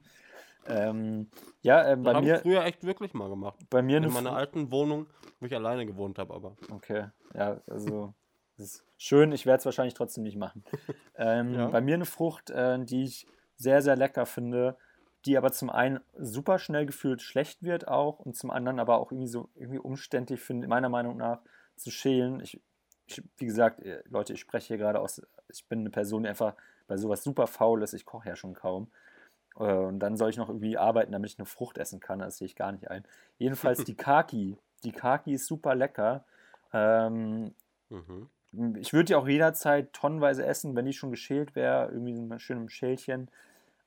[0.67, 1.29] ähm,
[1.61, 2.35] ja, äh, bei mir.
[2.35, 3.59] ich früher echt wirklich mal gemacht.
[3.69, 5.07] Bei mir In eine meiner alten Wohnung,
[5.39, 6.55] wo ich alleine gewohnt habe, aber.
[6.71, 8.13] Okay, ja, also
[8.57, 10.63] das ist schön, ich werde es wahrscheinlich trotzdem nicht machen.
[11.15, 11.67] Ähm, Ja.
[11.67, 14.75] Bei mir eine Frucht, äh, die ich sehr, sehr lecker finde,
[15.25, 19.11] die aber zum einen super schnell gefühlt schlecht wird auch und zum anderen aber auch
[19.11, 21.41] irgendwie so irgendwie umständlich finde, meiner Meinung nach,
[21.75, 22.39] zu schälen.
[22.39, 22.59] Ich,
[23.05, 26.29] ich, wie gesagt, äh, Leute, ich spreche hier gerade aus, ich bin eine Person, die
[26.29, 26.55] einfach
[26.87, 28.91] bei sowas super faul ist, ich koche ja schon kaum.
[29.57, 32.19] Äh, Und dann soll ich noch irgendwie arbeiten, damit ich eine Frucht essen kann.
[32.19, 33.03] Das sehe ich gar nicht ein.
[33.37, 34.57] Jedenfalls die Kaki.
[34.83, 36.25] Die Kaki ist super lecker.
[36.73, 37.53] Ähm,
[37.89, 38.29] Mhm.
[38.77, 42.57] ich würde die auch jederzeit tonnenweise essen, wenn die schon geschält wäre, irgendwie so schön
[42.57, 43.29] im Schälchen.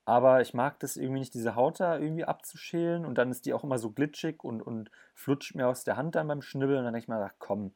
[0.04, 3.54] Aber ich mag das irgendwie nicht, diese Haut da irgendwie abzuschälen und dann ist die
[3.54, 6.84] auch immer so glitschig und, und flutscht mir aus der Hand dann beim Schnibbeln und
[6.84, 7.72] dann denke ich mir, ach komm,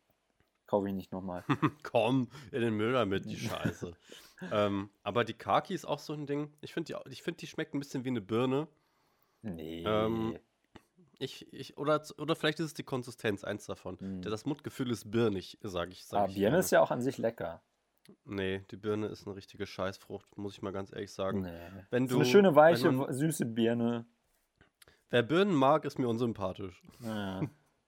[0.68, 1.44] kaufe ich nicht nochmal.
[1.82, 3.92] Komm, in den Müll damit, die Scheiße.
[4.52, 6.52] ähm, aber die Kaki ist auch so ein Ding.
[6.60, 8.68] Ich finde, die, ich find, die schmeckt ein bisschen wie eine Birne.
[9.42, 9.82] Nee.
[9.84, 10.38] Ähm,
[11.20, 13.98] Ich, ich, oder, oder vielleicht ist es die Konsistenz, eins davon.
[13.98, 14.22] Hm.
[14.22, 16.04] Der, das Mundgefühl ist birnig, sage ich.
[16.06, 16.58] Sag Aber ich Birne gerne.
[16.60, 17.60] ist ja auch an sich lecker.
[18.24, 21.42] Nee, die Birne ist eine richtige Scheißfrucht, muss ich mal ganz ehrlich sagen.
[21.42, 21.84] Nee.
[21.90, 24.06] Wenn so du, eine schöne, weiche, man, süße Birne.
[25.10, 26.82] wer Birnen mag, ist mir unsympathisch.
[27.00, 27.42] Ja,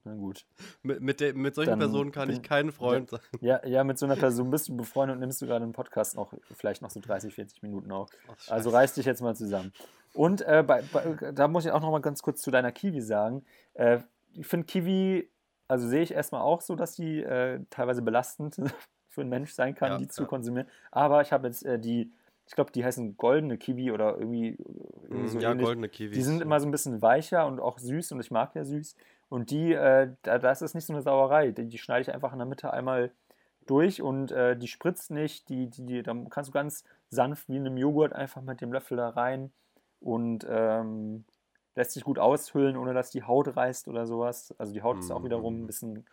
[0.04, 0.46] na gut.
[0.82, 3.20] Mit, mit, der, mit solchen Dann Personen kann ich bin- kein Freund sein.
[3.40, 6.16] Ja, ja, mit so einer Person bist du befreundet und nimmst du gerade einen Podcast
[6.16, 8.10] noch, vielleicht noch so 30, 40 Minuten auf.
[8.28, 9.72] Ach, Also reiß dich jetzt mal zusammen.
[10.14, 13.00] Und äh, bei, bei, da muss ich auch noch mal ganz kurz zu deiner Kiwi
[13.00, 13.44] sagen.
[13.74, 13.98] Äh,
[14.32, 15.28] ich finde Kiwi,
[15.68, 18.56] also sehe ich erstmal auch so, dass die äh, teilweise belastend
[19.08, 20.28] für einen Mensch sein kann, Ja, die zu ja.
[20.28, 20.66] konsumieren.
[20.90, 22.10] Aber ich habe jetzt äh, die,
[22.46, 24.56] ich glaube, die heißen goldene Kiwi oder irgendwie,
[25.02, 25.64] irgendwie Mm, so ja, ähnlich.
[25.66, 26.16] goldene Kiwis.
[26.16, 28.96] Die sind immer so ein bisschen weicher und auch süß und ich mag ja süß.
[29.30, 31.52] Und die, äh, da, das ist nicht so eine Sauerei.
[31.52, 33.12] Die, die schneide ich einfach in der Mitte einmal
[33.66, 35.48] durch und äh, die spritzt nicht.
[35.48, 38.72] Die, die, die, da kannst du ganz sanft wie in einem Joghurt einfach mit dem
[38.72, 39.52] Löffel da rein
[40.00, 41.24] und ähm,
[41.76, 44.52] lässt sich gut aushöhlen, ohne dass die Haut reißt oder sowas.
[44.58, 45.66] Also die Haut ist auch wiederum ein Mm.
[45.66, 46.06] bisschen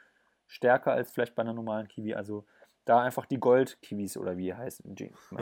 [0.45, 2.13] stärker als vielleicht bei einer normalen Kiwi.
[2.13, 2.45] Also
[2.85, 4.83] da einfach die Gold-Kiwis oder wie heißt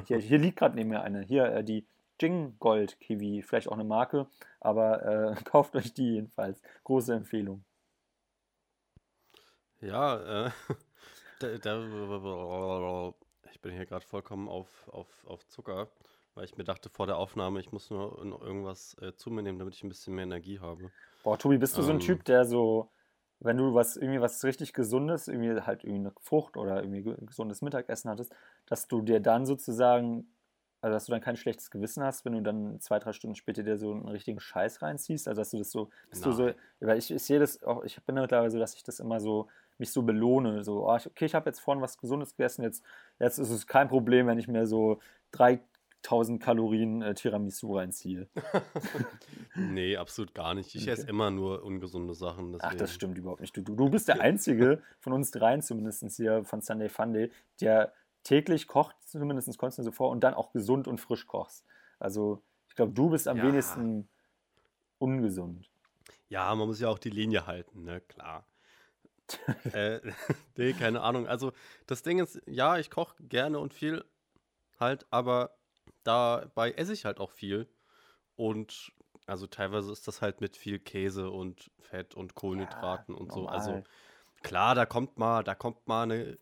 [0.07, 1.21] Hier, hier liegt gerade neben mir eine.
[1.21, 1.85] Hier äh, die
[2.21, 4.27] Jing Gold Kiwi, vielleicht auch eine Marke,
[4.59, 6.61] aber äh, kauft euch die jedenfalls.
[6.83, 7.63] Große Empfehlung.
[9.81, 10.51] Ja, äh,
[11.39, 13.13] da, da,
[13.51, 15.89] ich bin hier gerade vollkommen auf, auf, auf Zucker,
[16.33, 19.59] weil ich mir dachte vor der Aufnahme, ich muss nur irgendwas äh, zu mir nehmen,
[19.59, 20.91] damit ich ein bisschen mehr Energie habe.
[21.23, 21.99] Boah, Tobi, bist du so ein Ähm.
[21.99, 22.91] Typ, der so,
[23.39, 27.17] wenn du was irgendwie was richtig Gesundes, irgendwie halt irgendwie eine Frucht oder irgendwie ge-
[27.25, 28.33] gesundes Mittagessen hattest,
[28.67, 30.34] dass du dir dann sozusagen,
[30.85, 33.63] also dass du dann kein schlechtes Gewissen hast, wenn du dann zwei, drei Stunden später
[33.63, 35.27] dir so einen richtigen Scheiß reinziehst?
[35.27, 37.99] Also dass du das so, bist du so, weil ich, ich sehe das auch, ich
[38.03, 39.47] bin mittlerweile so, dass ich das immer so,
[39.79, 42.83] mich so belohne, so, oh, okay, ich habe jetzt vorhin was Gesundes gegessen, jetzt,
[43.19, 44.99] jetzt ist es kein Problem, wenn ich mir so
[45.31, 48.27] 3000 Kalorien äh, Tiramisu reinziehe.
[49.57, 50.75] Nee, absolut gar nicht.
[50.75, 50.91] Ich Okay.
[50.91, 52.55] esse immer nur ungesunde Sachen.
[52.55, 53.55] Ach, das deswegen- stimmt überhaupt nicht.
[53.55, 57.93] Du, du, du bist der Einzige von uns dreien, zumindest hier von Sunday Funday, der
[58.25, 61.63] täglich kocht, zumindest kommst du so vor, und dann auch gesund und frisch kochst.
[61.99, 63.43] Also, ich glaube, du bist am Ja.
[63.43, 64.09] wenigsten
[64.97, 65.69] ungesund.
[66.27, 68.45] Ja, man muss ja auch die Linie halten, ne, klar.
[69.73, 70.01] äh,
[70.57, 71.27] nee, keine Ahnung.
[71.27, 71.53] Also,
[71.87, 74.03] das Ding ist, ja, ich koche gerne und viel
[74.79, 75.55] halt, aber
[76.03, 77.69] dabei esse ich halt auch viel.
[78.35, 78.91] Und
[79.27, 83.47] also teilweise ist das halt mit viel Käse und Fett und Kohlenhydraten und so.
[83.47, 83.83] Also, normal.
[84.43, 86.37] klar, da kommt mal, da kommt mal eine,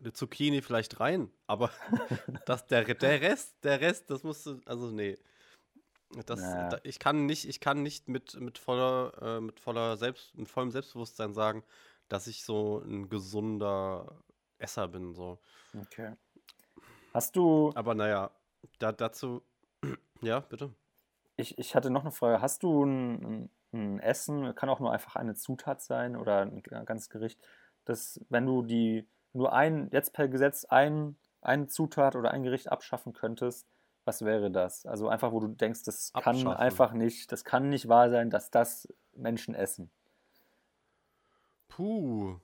[0.00, 1.70] eine Zucchini vielleicht rein, aber
[2.46, 5.18] das, der, der Rest, der Rest, das musst du, also nee.
[6.26, 6.68] Das, Ja.
[6.70, 10.48] da, ich kann nicht, ich kann nicht mit, mit voller, äh, mit voller Selbst, mit
[10.48, 11.64] vollem Selbstbewusstsein sagen,
[12.08, 14.24] dass ich so ein gesunder
[14.58, 15.14] Esser bin.
[15.14, 15.38] So.
[15.74, 16.14] Okay.
[17.12, 18.30] Hast du, Aber naja,
[18.78, 19.42] da, dazu,
[20.22, 20.74] ja, bitte.
[21.36, 24.92] ich, ich hatte noch eine Frage, hast du ein, ein, ein Essen, kann auch nur
[24.92, 27.40] einfach eine Zutat sein oder ein ganzes Gericht,
[27.84, 29.06] das, wenn du die,
[29.38, 33.66] nur ein, jetzt per Gesetz ein, eine Zutat oder ein Gericht abschaffen könntest,
[34.04, 34.86] was wäre das?
[34.86, 36.56] Also einfach, wo du denkst, das kann Abschaffen.
[36.60, 39.90] einfach nicht, das kann nicht wahr sein, dass das Menschen essen.
[41.68, 42.36] Puh.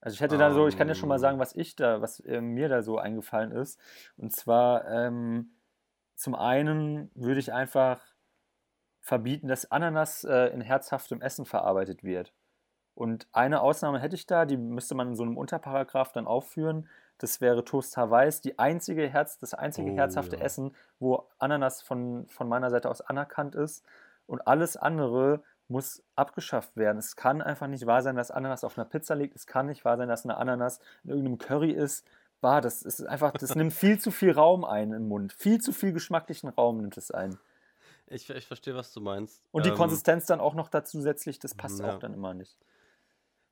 [0.00, 1.20] Also ich hätte da so, ich kann dir schon mal Ähm.
[1.20, 3.78] sagen, was ich da, was äh, mir da so eingefallen ist.
[4.16, 5.50] Und zwar, ähm,
[6.14, 8.02] zum einen würde ich einfach
[9.00, 12.32] verbieten, dass Ananas äh, in herzhaftem Essen verarbeitet wird.
[12.94, 16.88] Und eine Ausnahme hätte ich da, die müsste man in so einem Unterparagraph dann aufführen.
[17.18, 20.42] Das wäre Toast Hawaii, die einzige Herz, das einzige Oh, herzhafte ja.
[20.42, 23.84] Essen, wo Ananas von, von meiner Seite aus anerkannt ist.
[24.26, 26.98] Und alles andere muss abgeschafft werden.
[26.98, 29.34] Es kann einfach nicht wahr sein, dass Ananas auf einer Pizza liegt.
[29.34, 32.06] Es kann nicht wahr sein, dass eine Ananas in irgendeinem Curry ist.
[32.40, 35.32] Bah, das ist einfach, das nimmt viel zu viel Raum ein im Mund.
[35.32, 37.38] Viel zu viel geschmacklichen Raum nimmt es ein.
[38.06, 39.42] Ich, ich verstehe, was du meinst.
[39.50, 41.94] Und die Ähm, Konsistenz dann auch noch dazu zusätzlich, das passt ja.
[41.94, 42.58] auch dann immer nicht.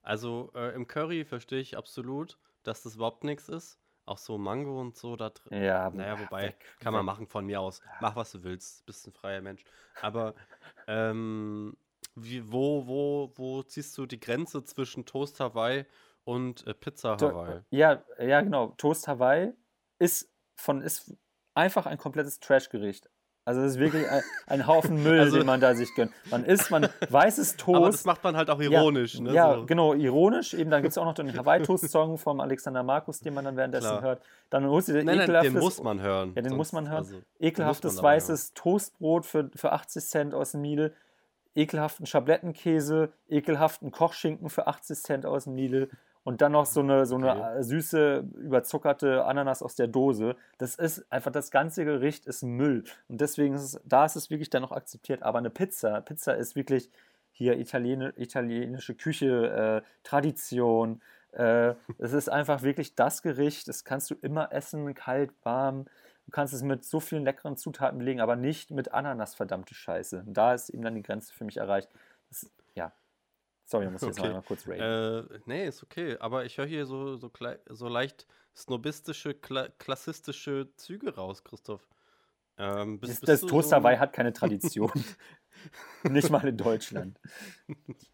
[0.02, 3.78] Also äh, im Curry verstehe ich absolut, dass das überhaupt nichts ist.
[4.04, 5.62] Auch so Mango und so da drin.
[5.62, 7.06] Ja, Naja, wobei, weg, kann man weg.
[7.06, 7.80] machen von mir aus.
[8.00, 8.84] Mach, was du willst.
[8.84, 9.62] Bist ein freier Mensch.
[10.00, 10.34] Aber
[10.88, 11.76] ähm,
[12.16, 15.86] wie, wo, wo, wo ziehst du die Grenze zwischen Toast Hawaii
[16.24, 17.60] und äh, Pizza To- Hawaii?
[17.70, 18.68] Ja, ja, genau.
[18.76, 19.52] Toast Hawaii
[20.00, 21.14] ist von ist
[21.54, 23.08] einfach ein komplettes Trash-Gericht.
[23.44, 26.12] Also es ist wirklich ein, ein Haufen Müll, Also- den man da sich gönnt.
[26.30, 27.76] Man isst, man weißes Toast.
[27.76, 29.32] Aber das macht man halt auch ironisch, ja, ne?
[29.34, 29.66] Ja, so.
[29.66, 30.54] genau, ironisch.
[30.54, 33.88] Eben, dann gibt es auch noch den Hawaii-Toast-Song vom Alexander Markus, den man dann währenddessen
[33.88, 34.02] Klar.
[34.02, 34.22] hört.
[34.50, 36.28] Dann holst du dir Nein, nein, den ekelhaftes, muss man hören.
[36.36, 36.98] Ja, den sonst- muss man hören.
[36.98, 40.94] Also, ekelhaftes man weißes Toastbrot für, für 80 Cent aus dem Lidl,
[41.56, 45.90] ekelhaften Schablettenkäse, ekelhaften Kochschinken für 80 Cent aus dem Lidl
[46.24, 47.58] und dann noch so eine, so eine Okay.
[47.58, 50.36] äh, süße, überzuckerte Ananas aus der Dose.
[50.58, 52.84] Das ist einfach, das ganze Gericht ist Müll.
[53.08, 55.22] Und deswegen ist es, da ist es wirklich dann noch akzeptiert.
[55.22, 56.90] Aber eine Pizza, Pizza ist wirklich
[57.32, 61.00] hier Italien, italienische Küche, äh, Tradition.
[61.32, 65.86] Äh, es ist einfach wirklich das Gericht, das kannst du immer essen, kalt, warm.
[66.26, 70.22] Du kannst es mit so vielen leckeren Zutaten belegen, aber nicht mit Ananas, verdammte Scheiße.
[70.26, 71.88] Und da ist eben dann die Grenze für mich erreicht.
[72.28, 72.48] Das,
[73.72, 74.28] Sorry, muss ich jetzt noch Okay.
[74.28, 75.32] einmal kurz raten.
[75.34, 76.18] Äh, nee, ist okay.
[76.18, 77.30] Aber ich höre hier so, so,
[77.70, 81.88] so leicht snobistische, kla klassistische Züge raus, Christoph.
[82.58, 84.92] Ähm, bist, das bist das so- Hawaii hat keine Tradition.
[86.04, 87.18] nicht mal in Deutschland.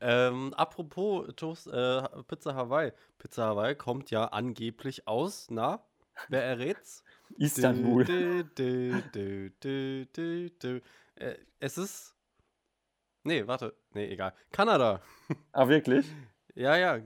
[0.00, 2.92] Ähm, apropos Toast, äh, Pizza Hawaii.
[3.18, 5.84] Pizza Hawaii kommt ja angeblich aus, na,
[6.28, 7.02] wer errät's?
[7.36, 8.04] Istanbul.
[8.04, 8.44] Du,
[9.60, 10.80] du, du.
[11.16, 12.15] Äh, es ist.
[13.26, 13.74] Nee, warte.
[13.92, 14.32] Nee, egal.
[14.52, 15.00] Kanada.
[15.52, 16.06] Ah, wirklich?
[16.54, 16.98] Ja, ja.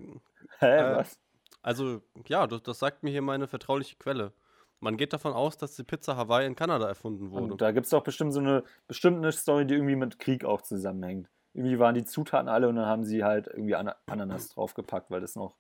[0.59, 1.19] Hä, Äh, was?
[1.63, 4.33] Also, ja, das, das sagt mir hier meine vertrauliche Quelle.
[4.81, 7.53] Man geht davon aus, dass die Pizza Hawaii in Kanada erfunden wurde.
[7.53, 10.63] Und da gibt es doch bestimmt so eine bestimmte Story, die irgendwie mit Krieg auch
[10.63, 11.29] zusammenhängt.
[11.53, 15.21] Irgendwie waren die Zutaten alle und dann haben sie halt irgendwie Ana Ananas draufgepackt, weil
[15.21, 15.57] das noch,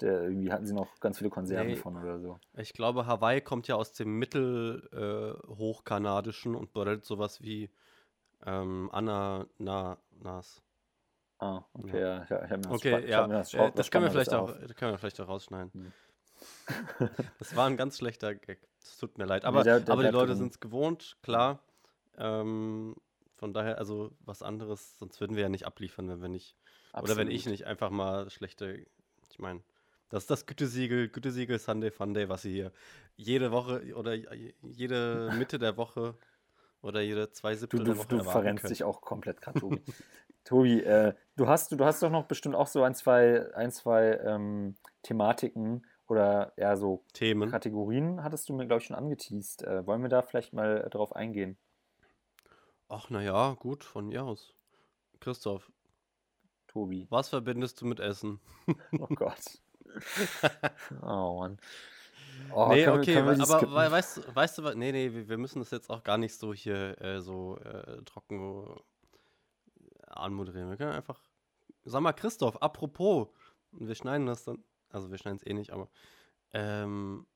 [0.00, 1.76] der, irgendwie hatten sie noch ganz viele Konserven Nee.
[1.76, 2.38] von oder so.
[2.56, 7.70] Ich glaube, Hawaii kommt ja aus dem Mittelhochkanadischen und bedeutet sowas wie
[8.46, 10.62] ähm, Ananas.
[11.38, 12.22] Ah, okay, ja.
[12.22, 14.76] ich mir das Okay, ja, hab mir das äh, das, können wir vielleicht auch, das
[14.76, 15.72] können wir vielleicht auch rausschneiden.
[15.72, 15.92] Hm.
[17.38, 18.60] das war ein ganz schlechter Gag.
[18.80, 19.44] Es tut mir leid.
[19.44, 21.60] Aber, der- der aber die Leute sind es gewohnt, klar.
[22.16, 22.94] Ähm,
[23.36, 26.56] von daher, also was anderes, sonst würden wir ja nicht abliefern, wenn wir nicht,
[26.92, 27.46] oder wenn ich Absolut.
[27.58, 28.86] nicht einfach mal schlechte,
[29.30, 29.62] ich meine,
[30.10, 32.72] das ist das Gütesiegel, Gütesiegel Sunday Funday, was sie hier
[33.16, 34.14] jede Woche oder
[34.62, 36.14] jede Mitte der Woche
[36.82, 38.72] oder jede zwei Du, Siebtel du, der Woche du verrennst können.
[38.72, 39.82] dich auch komplett gerade, Tobi.
[40.44, 44.18] Tobi, äh, du, hast, du hast doch noch bestimmt auch so ein, zwei, ein, zwei
[44.24, 47.50] ähm, Thematiken oder eher so Themen.
[47.50, 49.62] Kategorien, hattest du mir, glaube ich, schon angeteased.
[49.62, 51.56] Äh, wollen wir da vielleicht mal drauf eingehen?
[52.88, 54.52] Ach, naja, gut, von mir aus.
[55.20, 55.70] Christoph,
[56.66, 57.06] Tobi.
[57.08, 58.40] was verbindest du mit Essen?
[58.98, 59.60] Oh Gott.
[61.02, 61.58] oh Mann.
[62.50, 64.74] Oh, nee, können okay, können aber wei- weißt, du- weißt du was?
[64.74, 68.02] Nee, nee, wir wir müssen das jetzt auch gar nicht so hier äh, so äh,
[68.04, 70.68] trocken äh, anmoderieren.
[70.70, 71.20] Wir können einfach.
[71.84, 73.28] Sag mal, Christoph, apropos,
[73.72, 75.88] wir schneiden das dann, also wir schneiden es eh nicht, aber
[76.52, 77.26] ähm,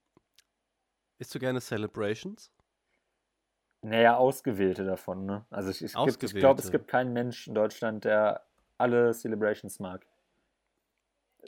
[1.18, 2.52] isst du gerne Celebrations?
[3.82, 5.44] Naja, ausgewählte davon, ne?
[5.50, 8.44] Also ich, ich, gibt- ich glaube, es gibt keinen Menschen in Deutschland, der
[8.78, 10.06] alle Celebrations mag.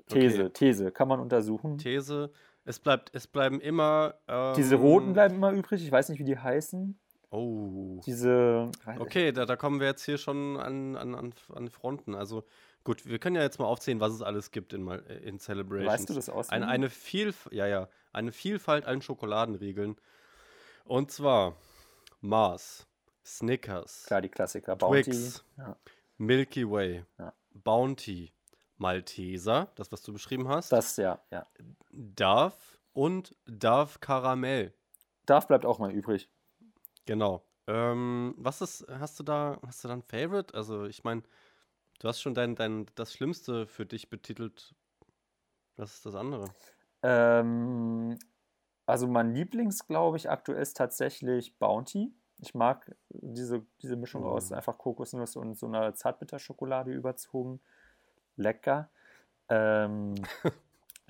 [0.08, 0.50] These, Okay.
[0.52, 1.78] These, kann man untersuchen.
[1.78, 2.30] These,
[2.68, 4.14] es bleibt, es bleiben immer.
[4.28, 6.98] Ähm, Diese roten bleiben immer übrig, ich weiß nicht, wie die heißen.
[7.30, 8.00] Oh.
[8.06, 8.70] Diese.
[8.98, 12.14] Okay, da, da kommen wir jetzt hier schon an, an, an, an Fronten.
[12.14, 12.44] Also
[12.84, 15.92] gut, wir können ja jetzt mal aufzählen, was es alles gibt in, mal- in Celebrations.
[15.92, 16.64] Weißt du das auswendig?
[16.64, 19.96] Eine, eine, Vielf ja, ja, eine Vielfalt an Schokoladenriegeln.
[20.84, 21.54] Und zwar
[22.22, 22.86] Mars,
[23.24, 24.76] Snickers, Klar, die Klassiker.
[24.76, 25.02] Bounty.
[25.02, 25.76] Twix, Ja.
[26.16, 27.34] Milky Way, Ja.
[27.52, 28.32] Bounty,
[28.78, 31.44] Malteser, das, was du beschrieben hast, Das, ja, ja.
[31.98, 34.72] Dove und Dove Karamell.
[35.26, 36.28] Darf bleibt auch mal übrig.
[37.06, 37.44] Genau.
[37.66, 40.54] Ähm, was ist, hast du da, hast du da ein Favorite?
[40.54, 41.22] Also, ich meine,
[42.00, 44.74] du hast schon dein, dein, das Schlimmste für dich betitelt.
[45.76, 46.54] Was ist das andere?
[47.02, 48.18] Ähm,
[48.86, 52.14] also mein Lieblings, glaube ich, aktuell ist tatsächlich Bounty.
[52.40, 54.52] Ich mag diese, diese Mischung aus Mm.
[54.52, 57.60] einfach Kokosnuss und so einer Zartbitterschokolade überzogen.
[58.36, 58.90] Lecker.
[59.48, 60.30] Ähm,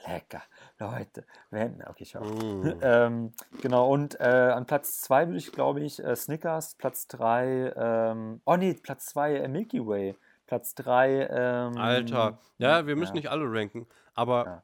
[0.08, 0.42] Lecker.
[0.78, 1.82] Leute, wenn.
[1.86, 2.20] Okay, schau.
[2.20, 2.78] Mm.
[2.82, 7.72] ähm, genau, und äh, an Platz 2 würde ich, glaube ich, äh, Snickers, Platz 3,
[7.76, 10.16] ähm, oh nee, Platz 2 äh, Milky Way,
[10.46, 12.38] Platz 3, ähm, Alter.
[12.58, 13.20] Ja, wir müssen ja.
[13.22, 13.86] nicht alle ranken.
[14.14, 14.62] Aber Ja.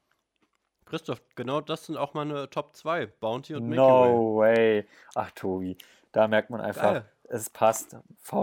[0.86, 3.06] Christoph, genau das sind auch meine Top 2.
[3.06, 4.12] Bounty und Milky Way.
[4.12, 4.88] No way.
[5.14, 5.76] Ach, Tobi,
[6.12, 7.04] da merkt man einfach, Geil.
[7.28, 7.96] Es passt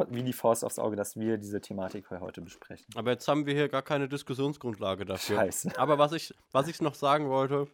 [0.10, 2.86] wie die Faust aufs Auge, dass wir diese Thematik für heute besprechen.
[2.96, 5.38] Aber jetzt haben wir hier gar keine Diskussionsgrundlage dafür.
[5.38, 5.78] Scheiße.
[5.78, 7.68] Aber was ich, was ich noch sagen wollte,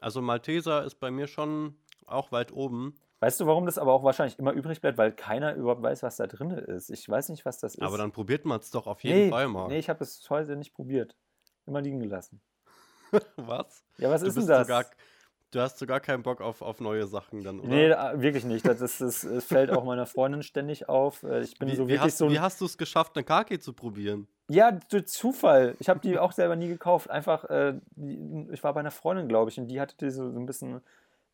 [0.00, 2.98] also Malteser ist bei mir schon auch weit oben.
[3.20, 4.96] Weißt du, warum das aber auch wahrscheinlich immer übrig bleibt?
[4.96, 6.90] Weil keiner überhaupt weiß, was da drin ist.
[6.90, 7.82] Ich weiß nicht, was das ist.
[7.82, 9.68] Aber dann probiert man es doch auf jeden nee, Fall mal.
[9.68, 11.16] Nee, ich habe es heute nicht probiert.
[11.66, 12.40] Immer liegen gelassen.
[13.36, 13.84] Was?
[13.96, 14.66] Ja, was Du ist denn das?
[14.66, 14.84] sogar,
[15.50, 17.68] du hast sogar keinen Bock auf, auf neue Sachen dann, oder?
[17.68, 17.90] Nee,
[18.22, 18.66] wirklich nicht.
[18.66, 21.22] Das, ist, das, fällt auch meiner Freundin ständig auf.
[21.22, 23.12] Äh, Ich bin wie, so wie, wirklich hast, so ein wie hast du es geschafft,
[23.16, 24.28] eine Kaki zu probieren?
[24.50, 25.74] Ja, durch Zufall.
[25.78, 27.10] Ich habe die auch selber nie gekauft.
[27.10, 30.30] Einfach, äh, die, ich war bei einer Freundin, glaube ich, und die hatte die so,
[30.30, 30.80] so ein bisschen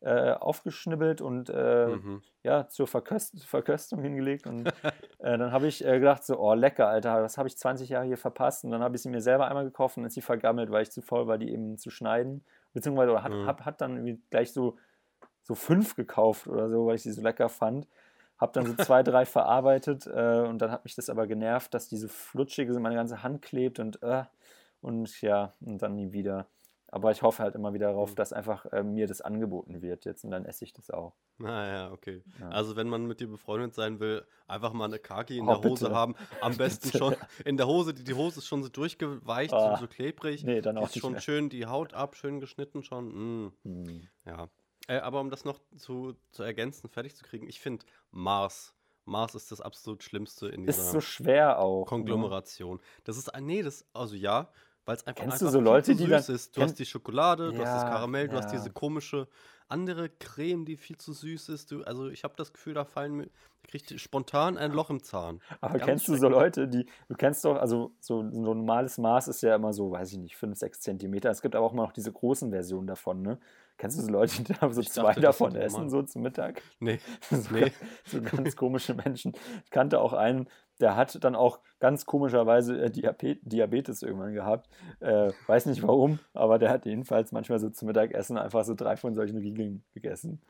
[0.01, 2.21] äh, aufgeschnibbelt und äh, Mhm.
[2.43, 4.45] ja, zur Verköst Verköstung hingelegt.
[4.45, 4.67] Und
[5.19, 8.05] äh, dann habe ich äh, gedacht, so, oh, lecker, Alter, das habe ich 20 Jahre
[8.05, 8.65] hier verpasst.
[8.65, 10.83] Und dann habe ich sie mir selber einmal gekauft und dann ist sie vergammelt, weil
[10.83, 12.43] ich zu faul war, die eben zu schneiden.
[12.75, 13.47] Beziehungsweise hat, Mhm.
[13.47, 14.77] hab, hat dann gleich so,
[15.41, 17.87] so fünf gekauft oder so, weil ich sie so lecker fand.
[18.37, 21.87] Hab dann so zwei, drei verarbeitet äh, und dann hat mich das aber genervt, dass
[21.87, 24.25] diese flutschige so meine ganze Hand klebt und äh,
[24.81, 26.45] und ja, und dann nie wieder.
[26.87, 28.15] Aber ich hoffe halt immer wieder darauf, Mhm.
[28.15, 31.13] dass einfach äh, mir das angeboten wird jetzt und dann esse ich das auch.
[31.39, 32.23] Naja, okay.
[32.39, 32.49] Ja.
[32.49, 35.69] Also wenn man mit dir befreundet sein will, einfach mal eine Kaki in Oh, der
[35.69, 35.95] Hose bitte.
[35.95, 36.15] haben.
[36.41, 36.97] Am besten Bitte.
[36.97, 39.77] schon in der Hose, die, die Hose ist schon so durchgeweicht, Ah.
[39.77, 40.43] so, klebrig.
[40.43, 41.21] Nee, dann auch ist schon mehr.
[41.21, 43.45] schön die Haut ab, schön geschnitten schon.
[43.45, 44.07] Mm, Hm.
[44.25, 44.47] ja.
[44.87, 48.75] Äh, aber um das noch zu, zu ergänzen, fertig zu kriegen, ich finde Mars.
[49.05, 51.81] Mars ist das absolut Schlimmste in dieser Ist so schwer auch.
[51.81, 51.85] Ne?
[51.85, 52.79] Konglomeration.
[53.03, 54.49] Das ist, ein- nee, das, also ja,
[54.85, 56.55] weil es einfach, Kennst einfach du so Leute, zu die dann- süß ist.
[56.57, 58.57] Du hast die Schokolade, du hast das Ja, Karamell, du hast ja.
[58.59, 59.27] diese komische
[59.67, 61.71] andere Creme, die viel zu süß ist.
[61.71, 63.29] Du, also ich habe das Gefühl, da fallen mir,
[63.63, 65.41] kriegt spontan ein Loch im Zahn.
[65.59, 68.99] Aber Ganz kennst du so Leute, die, du kennst doch, also so, so ein normales
[68.99, 71.31] Maß ist ja immer so, weiß ich nicht, 5, 6 Zentimeter.
[71.31, 73.39] Es gibt aber auch immer noch diese großen Versionen davon, ne?
[73.77, 75.89] Kennst du so Leute, die da so Ich zwei dachte, davon essen, normal.
[75.89, 76.61] so zum Mittag?
[76.79, 77.71] Nee, So, Nee.
[78.05, 79.33] so ganz komische Menschen.
[79.65, 80.47] Ich kannte auch einen,
[80.79, 84.69] der hat dann auch ganz komischerweise äh, Diabe- Diabetes irgendwann gehabt.
[85.01, 88.95] Äh, weiß nicht warum, aber der hat jedenfalls manchmal so zum Mittagessen einfach so drei
[88.95, 90.41] von solchen Riegeln gegessen.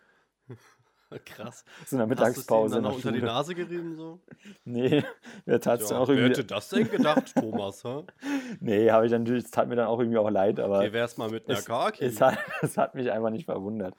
[1.19, 1.63] Krass.
[1.85, 3.21] So in der Hast du Mittagspause dann in der noch unter die.
[3.21, 4.19] Nase gerieben so?
[4.63, 5.03] Nee,
[5.45, 6.31] der tat es dann auch wer irgendwie.
[6.31, 7.83] hätte das denn gedacht, Thomas?
[7.83, 8.03] hä?
[8.59, 10.93] Nee, habe ich dann natürlich, es tat mir dann auch irgendwie auch leid, aber Wie
[10.93, 12.05] wär's mal mit einer es, Kaki?
[12.05, 13.95] es, hat, es hat mich einfach nicht verwundert.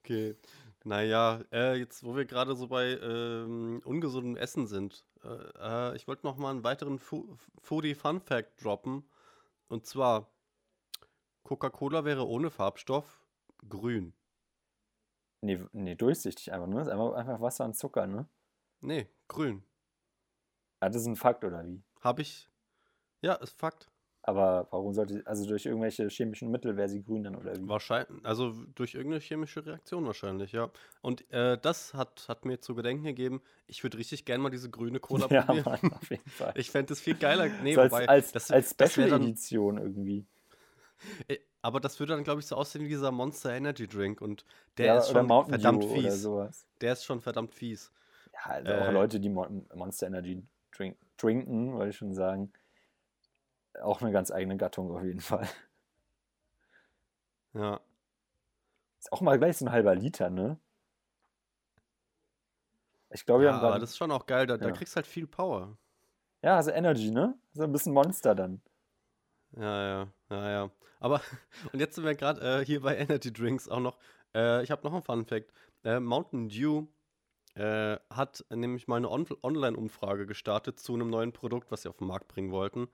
[0.00, 0.36] Okay.
[0.86, 6.06] Naja, äh, jetzt wo wir gerade so bei ähm, ungesundem Essen sind, äh, äh, ich
[6.06, 9.08] wollte noch mal einen weiteren Fu Foodie Fun Fact droppen.
[9.68, 10.30] Und zwar,
[11.42, 13.24] Coca-Cola wäre ohne Farbstoff
[13.68, 14.12] grün.
[15.44, 16.80] Nee, nee durchsichtig einfach, ne?
[16.80, 18.26] Ist einfach, einfach Wasser und Zucker, ne?
[18.80, 19.62] Nee, grün.
[20.80, 21.82] Ah, das ist ein Fakt, oder wie?
[22.00, 22.48] Habe ich.
[23.20, 23.90] Ja, ist Fakt.
[24.22, 27.68] Aber warum sollte, also durch irgendwelche chemischen Mittel wäre sie grün dann, oder wie?
[27.68, 30.70] Wahrscheinlich, also durch irgendeine chemische Reaktion wahrscheinlich, ja.
[31.02, 34.70] Und äh, das hat, hat mir zu gedenken gegeben, ich würde richtig gern mal diese
[34.70, 35.78] grüne Cola Ja, probieren.
[35.82, 36.54] Mann, auf jeden Fall.
[36.56, 37.48] Ich fände es viel geiler.
[37.62, 40.26] Nee, so als, wobei, als, das, als Special-Edition irgendwie.
[41.64, 44.44] Aber das würde dann, glaube ich, so aussehen wie dieser Monster Energy Drink und
[44.76, 46.28] der ja, ist schon Mountain verdammt Dew fies.
[46.82, 47.90] Der ist schon verdammt fies.
[48.34, 52.52] Ja, also Äh, auch Leute, die Mon Monster Energy drink trinken, wollte ich schon sagen.
[53.82, 55.48] Auch eine ganz eigene Gattung auf jeden Fall.
[57.54, 57.80] Ja.
[58.98, 60.58] Ist auch mal gleich so ein halber Liter, ne?
[63.10, 64.72] Ich glaube, ja haben aber das ist schon auch geil, da, da Ja.
[64.72, 65.76] kriegst halt viel Power.
[66.42, 67.34] Ja, also Energy, ne?
[67.54, 68.60] So ein bisschen Monster dann.
[69.56, 70.70] Ja, ja, ja, ja.
[71.00, 71.20] Aber,
[71.72, 73.98] und jetzt sind wir gerade äh, hier bei Energy Drinks auch noch.
[74.34, 75.52] Äh, ich habe noch einen Fun Fact.
[75.84, 76.86] Äh, Mountain Dew
[77.54, 81.98] äh, hat nämlich mal eine On Online-Umfrage gestartet zu einem neuen Produkt, was sie auf
[81.98, 82.88] den Markt bringen wollten.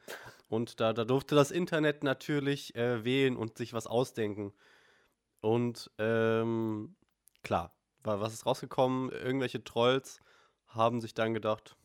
[0.48, 4.52] Und da, da durfte das Internet natürlich äh, wählen und sich was ausdenken.
[5.40, 6.96] Und ähm,
[7.42, 9.10] klar, wa- was ist rausgekommen?
[9.10, 10.20] Irgendwelche Trolls
[10.66, 11.76] haben sich dann gedacht,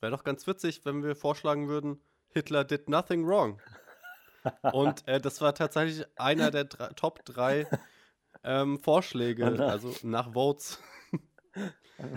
[0.00, 2.00] wäre doch ganz witzig, wenn wir vorschlagen würden,
[2.32, 3.60] Hitler did nothing wrong.
[4.72, 7.66] Und äh, das war tatsächlich einer der drei, Top 3
[8.42, 10.78] ähm, Vorschläge, Oh also nach Votes.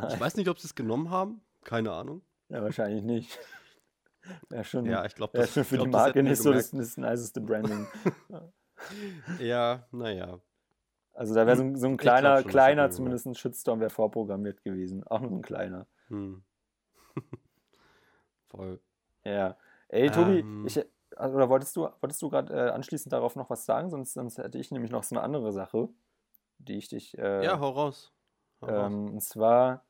[0.09, 1.41] Ich weiß nicht, ob sie es genommen haben.
[1.63, 2.23] Keine Ahnung.
[2.49, 3.37] Ja, wahrscheinlich nicht.
[4.49, 6.51] Wäre schon, Ja, ich glaube, wär das, schon für die glaub, das Marke nicht so
[6.53, 7.85] das, das niceste Branding.
[9.39, 10.39] Ja, naja.
[11.13, 14.63] Also da wäre so, ein- so ein kleiner, schon, kleiner zumindest ein Shitstorm wäre vorprogrammiert
[14.63, 15.03] gewesen.
[15.05, 15.85] Auch nur ein kleiner.
[16.07, 16.43] Hm.
[18.49, 18.79] Voll.
[19.23, 19.57] Ja.
[19.89, 20.63] Ey, Tobi, Ähm.
[20.63, 20.79] ich,
[21.15, 23.89] also, oder wolltest du, wolltest du gerade äh, anschließend darauf noch was sagen?
[23.89, 25.89] Sonst, sonst hätte ich nämlich noch so eine andere Sache,
[26.59, 27.17] die ich dich.
[27.17, 28.11] Äh, Ja, hau raus.
[28.61, 28.93] Hau raus.
[28.93, 29.85] ähm, und zwar,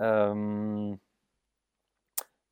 [0.00, 1.00] ähm,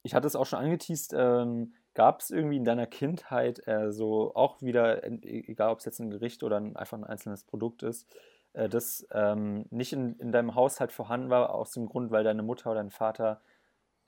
[0.02, 4.34] ich hatte es auch schon angeteased, ähm, gab es irgendwie in deiner Kindheit äh, so
[4.34, 7.82] auch wieder, e- egal ob es jetzt ein Gericht oder ein, einfach ein einzelnes Produkt
[7.82, 8.08] ist,
[8.54, 12.42] äh, das ähm, nicht in, in deinem Haushalt vorhanden war, aus dem Grund, weil deine
[12.42, 13.42] Mutter oder dein Vater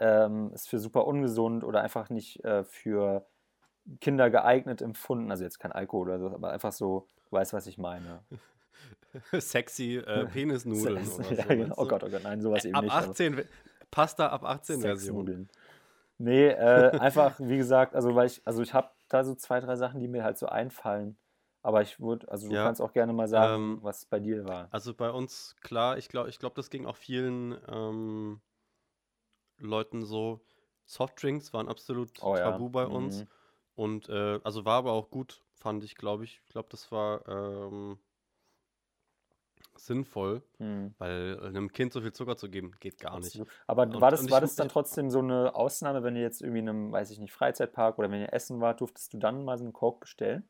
[0.02, 3.24] ähm, es für super ungesund oder einfach nicht äh, für
[4.00, 7.66] Kinder geeignet empfunden, also jetzt kein Alkohol oder so, aber einfach so, du weißt, was
[7.66, 8.20] ich meine.
[9.40, 11.34] Sexy äh, Penisnudeln oder so.
[11.34, 11.74] ja, genau.
[11.76, 11.86] Oh?
[11.86, 12.92] Gott, oh Gott, nein, sowas eben ab nicht.
[12.92, 13.46] aber- 18, we-
[13.90, 15.48] Pasta ab 18 Version.
[16.18, 19.76] Nee, äh, einfach, wie gesagt, also weil ich, also ich habe da so zwei, drei
[19.76, 21.16] Sachen, die mir halt so einfallen.
[21.64, 24.44] Aber ich würde, also du Ja, kannst auch gerne mal sagen, ähm, was bei dir
[24.44, 24.68] war.
[24.72, 28.40] Also bei uns, klar, ich glaube, ich glaub, das ging auch vielen ähm,
[29.66, 30.40] Leuten so.
[30.84, 32.50] Softdrinks waren absolut Oh ja.
[32.50, 33.20] tabu bei uns.
[33.20, 33.28] Mhm.
[33.74, 36.40] Und äh, also war aber auch gut, fand ich, glaube ich.
[36.46, 37.98] Ich glaube, das war ähm,
[39.76, 40.94] sinnvoll, Mhm.
[40.98, 43.40] weil einem Kind so viel Zucker zu geben, geht gar nicht.
[43.66, 46.60] Aber Und- war das, war das dann trotzdem so eine Ausnahme, wenn ihr jetzt irgendwie
[46.60, 49.56] in einem, weiß ich nicht, Freizeitpark oder wenn ihr essen wart, durftest du dann mal
[49.56, 50.46] so einen Coke bestellen?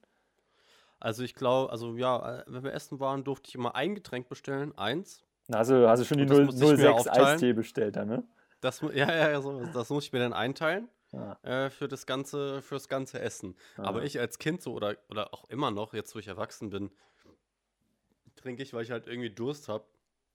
[0.99, 4.29] Also ich glaube, also ja, äh, wenn wir essen waren, durfte ich immer ein Getränk
[4.29, 5.23] bestellen, eins.
[5.51, 7.27] Also hast du schon die Und das 0, musste ich mir 06 aufteilen.
[7.29, 8.25] Eistee bestellt dann, ne?
[8.63, 11.39] Das, ja, ja, ja, so, das muss ich mir dann einteilen Ja.
[11.43, 13.55] äh, für das ganze, fürs ganze Essen.
[13.77, 14.05] Aber Ah.
[14.05, 16.91] ich als Kind so oder, oder auch immer noch, jetzt wo ich erwachsen bin,
[18.37, 19.85] trinke ich, weil ich halt irgendwie Durst habe.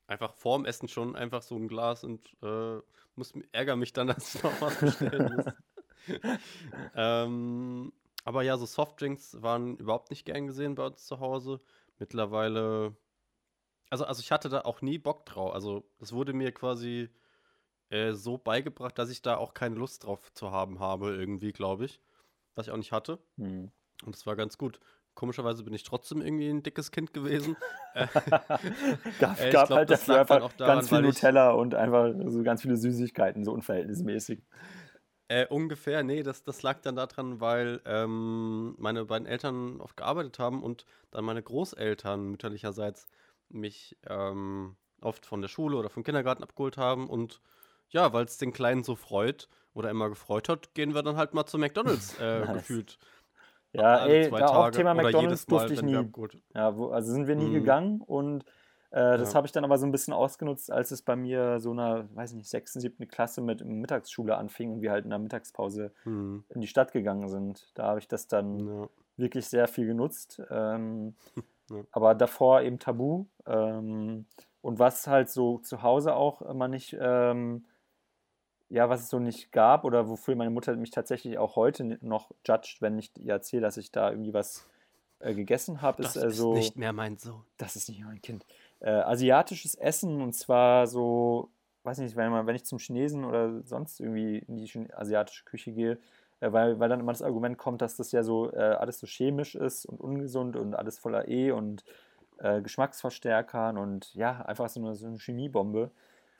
[0.06, 2.80] Einfach vorm Essen schon einfach so ein Glas und äh,
[3.16, 5.46] muss, ärgere mich dann, dass ich noch was bestellen muss.
[6.96, 7.92] ähm,
[8.24, 11.60] aber ja, so Softdrinks waren überhaupt nicht gern gesehen bei uns zu Hause.
[12.00, 12.96] Mittlerweile,
[13.90, 15.54] also, also ich hatte da auch nie Bock drauf.
[15.54, 17.10] Also es wurde mir quasi
[17.90, 21.86] äh, so beigebracht, dass ich da auch keine Lust drauf zu haben habe, irgendwie, glaube
[21.86, 22.02] ich.
[22.56, 23.20] Was ich auch nicht hatte.
[23.38, 23.72] Hm.
[24.06, 24.80] Und es war ganz gut.
[25.14, 27.56] Komischerweise bin ich trotzdem irgendwie ein dickes Kind gewesen.
[27.96, 28.08] äh,
[29.20, 31.76] gab Äh, gab glaub, halt dafür einfach auch daran, ganz viel weil ich- Nutella und
[31.76, 34.42] einfach so ganz viele Süßigkeiten, so unverhältnismäßig.
[35.30, 40.40] Äh, ungefähr, nee, das, das lag dann daran, weil ähm, meine beiden Eltern oft gearbeitet
[40.40, 43.08] haben und dann meine Großeltern mütterlicherseits
[43.50, 47.10] mich ähm, oft von der Schule oder vom Kindergarten abgeholt haben.
[47.10, 47.42] Und
[47.90, 51.34] ja, weil es den Kleinen so freut oder immer gefreut hat, gehen wir dann halt
[51.34, 52.54] mal zu McDonalds äh, Nice.
[52.54, 52.98] gefühlt.
[53.74, 56.12] Ja, alle ey, da auch Tage Thema oder McDonalds durfte ich nie.
[56.56, 57.54] Ja, wo, also sind wir nie Mhm.
[57.54, 58.44] gegangen und
[58.92, 59.36] äh, das Ja.
[59.36, 62.34] habe ich dann aber so ein bisschen ausgenutzt, als es bei mir so einer, weiß
[62.34, 66.62] nicht, sechsten, siebten Klasse mit Mittagsschule anfing und wir halt in der Mittagspause Hm, in
[66.62, 67.72] die Stadt gegangen sind.
[67.78, 68.90] Da habe ich das dann ja.
[69.18, 70.42] wirklich sehr viel genutzt.
[70.50, 71.16] Ähm,
[71.70, 71.84] Ja.
[71.92, 73.26] Aber davor eben tabu.
[73.46, 74.26] Ähm,
[74.62, 77.66] und was halt so zu Hause auch immer nicht, ähm,
[78.70, 82.32] ja, was es so nicht gab oder wofür meine Mutter mich tatsächlich auch heute noch
[82.46, 84.66] judgt, wenn ich ihr erzähle, dass ich da irgendwie was
[85.20, 86.54] äh, gegessen habe, Das ist äh, ist so.
[86.54, 87.44] nicht mehr mein Sohn.
[87.58, 88.46] Das ist nicht mein Kind.
[88.80, 91.50] Äh, asiatisches Essen und zwar so,
[91.84, 95.72] weiß nicht, wenn, man, wenn ich zum Chinesen oder sonst irgendwie in die asiatische Küche
[95.72, 95.98] gehe,
[96.42, 99.08] äh, weil, weil dann immer das Argument kommt, dass das ja so äh, alles so
[99.08, 101.84] chemisch ist und ungesund und alles voller E und
[102.40, 105.90] äh, Geschmacksverstärkern und ja, einfach so eine, so eine Chemiebombe.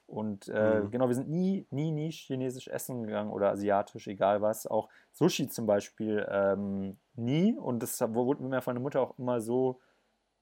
[0.08, 0.90] Und äh, Mhm.
[0.90, 4.66] genau, wir sind nie, nie, nie chinesisch essen gegangen oder asiatisch, egal was.
[4.68, 7.54] Auch Sushi zum Beispiel ähm, nie.
[7.58, 9.82] Und das wurde mir von der Mutter auch immer so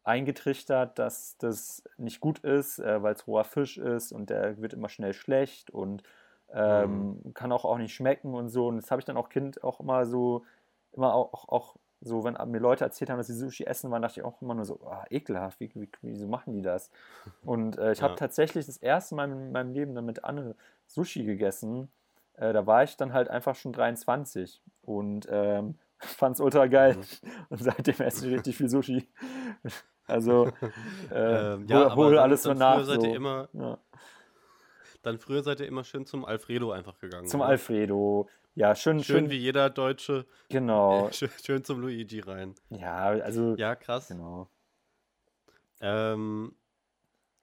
[0.03, 4.73] eingetrichtert, dass das nicht gut ist, äh, weil es roher Fisch ist und der wird
[4.73, 6.03] immer schnell schlecht und
[6.53, 8.67] ähm, kann auch, auch nicht schmecken und so.
[8.67, 10.45] Und das habe ich dann auch Kind auch immer so,
[10.91, 14.01] immer auch, auch, auch so, wenn mir Leute erzählt haben, dass sie Sushi essen waren,
[14.01, 16.91] dachte ich auch immer nur so, ah, ekelhaft, wie, wie, wieso machen die das?
[17.45, 18.17] Und äh, ich habe Ja.
[18.17, 20.55] tatsächlich das erste Mal in meinem Leben dann mit Anne
[20.87, 21.89] Sushi gegessen.
[22.35, 26.97] Äh, da war ich dann halt einfach schon 23 und ähm, fand es ultra geil.
[27.49, 29.07] Und seitdem esse ich richtig viel Sushi.
[30.07, 30.47] Also,
[31.09, 32.83] äh, Ähm, hol, aber hol dann- alles so nach.
[32.83, 33.07] Seid So.
[33.07, 33.77] ihr immer, Ja.
[35.05, 37.27] Dann früher seid ihr immer schön zum Alfredo einfach gegangen.
[37.27, 37.49] Zum oder?
[37.49, 38.29] Alfredo.
[38.55, 39.29] Ja, schön, Schön schön.
[39.31, 40.25] wie jeder Deutsche.
[40.49, 41.09] Genau.
[41.13, 42.55] Schön, schön zum Luigi rein.
[42.69, 44.07] Ja, also, Ja, krass.
[44.07, 44.49] genau.
[45.81, 46.55] Ähm,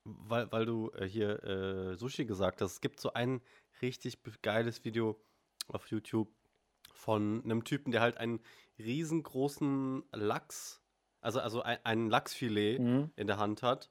[0.04, 3.40] weil, weil du äh, hier äh, Sushi gesagt hast, es gibt so ein
[3.82, 5.20] richtig geiles Video
[5.68, 6.28] auf YouTube
[6.94, 8.40] von einem Typen, der halt einen
[8.78, 10.82] riesengroßen Lachs,
[11.20, 13.10] also, also ein, ein Lachsfilet Mhm.
[13.16, 13.90] in der Hand hat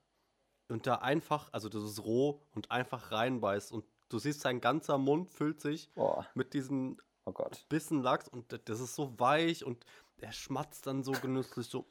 [0.71, 4.97] und da einfach, also das ist roh und einfach reinbeißt und du siehst, sein ganzer
[4.97, 7.33] Mund füllt sich Boah, mit diesem oh.
[7.69, 9.85] Bissen Lachs und das ist so weich und
[10.21, 11.85] der schmatzt dann so genüsslich so.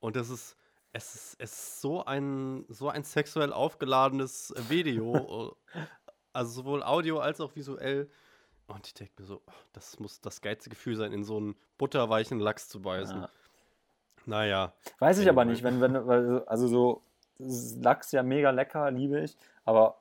[0.00, 0.56] Und das ist,
[0.92, 5.56] es ist, es ist so ein, so ein sexuell aufgeladenes Video,
[6.32, 8.10] also sowohl Audio als auch visuell.
[8.68, 11.56] Und ich denke mir so, oh, das muss das geilste Gefühl sein, in so einen
[11.78, 13.22] butterweichen Lachs zu beißen.
[13.22, 13.30] Ja.
[14.26, 14.72] Naja.
[14.98, 17.02] Weiß ich aber nicht, wenn, wenn, also so
[17.38, 19.98] Lachs ja mega lecker, liebe ich, aber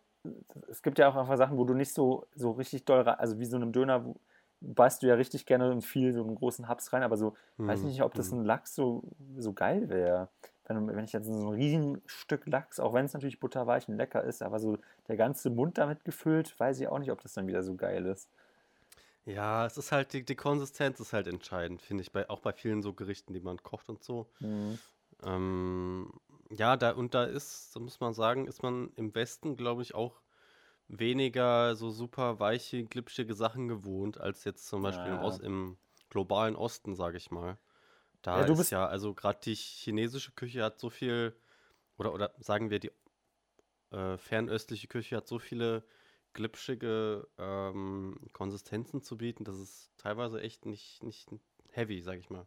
[0.69, 3.39] es gibt ja auch einfach Sachen, wo du nicht so, so richtig doll, rein- also
[3.39, 4.15] wie so einem Döner, wo,
[4.61, 7.81] beißt du ja richtig gerne und viel so einen großen Haps rein, aber so, weiß
[7.81, 8.35] Hm, nicht, ob das hm.
[8.37, 9.03] ein Lachs so,
[9.37, 10.29] so geil wäre.
[10.67, 13.97] Wenn, wenn ich jetzt so ein riesen Stück Lachs, auch wenn es natürlich butterweich und
[13.97, 17.33] lecker ist, aber so der ganze Mund damit gefüllt, weiß ich auch nicht, ob das
[17.33, 18.29] dann wieder so geil ist.
[19.25, 22.53] Ja, es ist halt, die, die Konsistenz ist halt entscheidend, finde ich, bei, auch bei
[22.53, 24.31] vielen so Gerichten, die man kocht und so.
[24.39, 24.81] Mhm.
[25.23, 26.11] Ähm,
[26.51, 29.95] ja, da und da ist, so muss man sagen, ist man im Westen, glaube ich,
[29.95, 30.21] auch
[30.87, 35.21] weniger so super weiche, glitschige Sachen gewohnt, als jetzt zum Beispiel im, Ja.
[35.21, 37.59] Ost, im globalen Osten, sage ich mal.
[38.23, 41.37] Da Ja, du ist bist- ja, also gerade die chinesische Küche hat so viel,
[41.97, 42.91] oder, oder sagen wir, die
[43.91, 45.85] äh, fernöstliche Küche hat so viele
[46.33, 51.29] glitschige ähm, Konsistenzen zu bieten, dass es teilweise echt nicht, nicht
[51.71, 52.45] heavy, sag ich mal.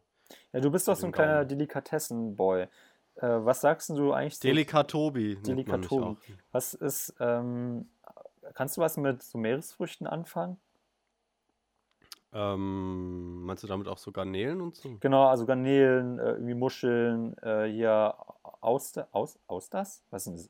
[0.53, 1.45] Ja, du bist doch so ein kleiner.
[1.45, 2.63] Delikatessen-Boy.
[2.63, 2.69] Äh,
[3.21, 4.39] was sagst du eigentlich?
[4.39, 6.17] Delikatobi Delikatobi.
[6.51, 7.87] Was ist, ähm,
[8.53, 10.57] kannst du was mit so Meeresfrüchten anfangen?
[12.33, 14.97] Ähm, meinst du damit auch so Garnelen und so?
[14.99, 18.13] Genau, also Garnelen, äh, irgendwie Muscheln, äh, hier
[18.59, 20.03] Auster, Aus, Austers?
[20.09, 20.49] Was ist denn das?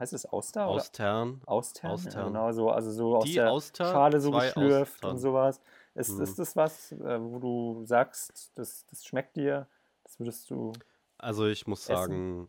[0.00, 1.42] Heißt es Auster oder Austern.
[1.46, 2.06] Austern?
[2.06, 2.24] Ja, Austern.
[2.24, 5.12] genau, so, also so aus Die der Auster, Schale so geschlürft Austern.
[5.12, 5.60] und sowas.
[5.94, 6.22] Ist, Mhm.
[6.22, 9.68] ist das was, äh, wo du sagst, das, das schmeckt dir?
[10.04, 10.72] Das würdest du.
[11.18, 11.94] Also ich muss Essen?
[12.12, 12.48] sagen,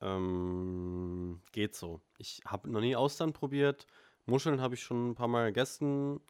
[0.00, 2.00] ähm, geht so.
[2.18, 3.86] Ich habe noch nie Austern probiert.
[4.26, 6.20] Muscheln habe ich schon ein paar Mal gegessen.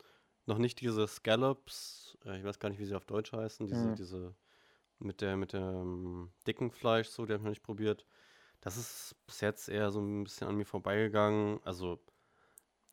[0.46, 2.18] Noch nicht diese Scallops.
[2.24, 3.66] Äh, ich weiß gar nicht, wie sie auf Deutsch heißen.
[3.66, 3.94] Diese, Mhm.
[3.94, 4.34] diese
[5.00, 8.06] mit der mit dem dicken Fleisch, so, die habe ich noch nicht probiert.
[8.60, 11.60] Das ist bis jetzt eher so ein bisschen an mir vorbeigegangen.
[11.64, 11.98] Also,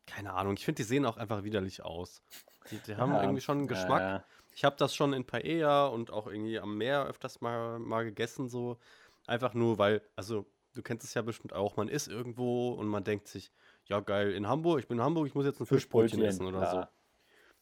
[0.06, 0.54] keine Ahnung.
[0.56, 2.22] Ich finde, die sehen auch einfach widerlich aus.
[2.70, 4.00] Die, die haben Ja, irgendwie schon einen ja, Geschmack.
[4.00, 4.24] ja.
[4.54, 8.48] Ich habe das schon in Paella und auch irgendwie am Meer öfters mal, mal gegessen,
[8.48, 8.78] so.
[9.26, 13.04] Einfach nur, weil, also, du kennst es ja bestimmt auch, man ist irgendwo und man
[13.04, 13.52] denkt sich,
[13.84, 16.70] ja geil, in Hamburg, ich bin in Hamburg, ich muss jetzt ein Fischbrötchen essen oder
[16.70, 16.76] so.
[16.78, 16.90] ja.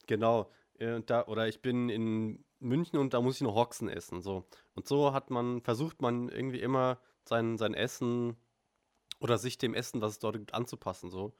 [0.06, 0.50] Genau.
[0.78, 4.22] Äh, und da, oder ich bin in München und da muss ich noch Hoxen essen.
[4.22, 4.44] So.
[4.74, 6.98] Und so hat man, versucht man irgendwie immer
[7.28, 8.36] sein, sein Essen
[9.20, 11.10] oder sich dem Essen, was es dort gibt, anzupassen.
[11.10, 11.34] So.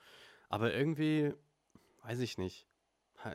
[0.49, 1.35] Aber irgendwie,
[2.03, 2.67] weiß ich nicht.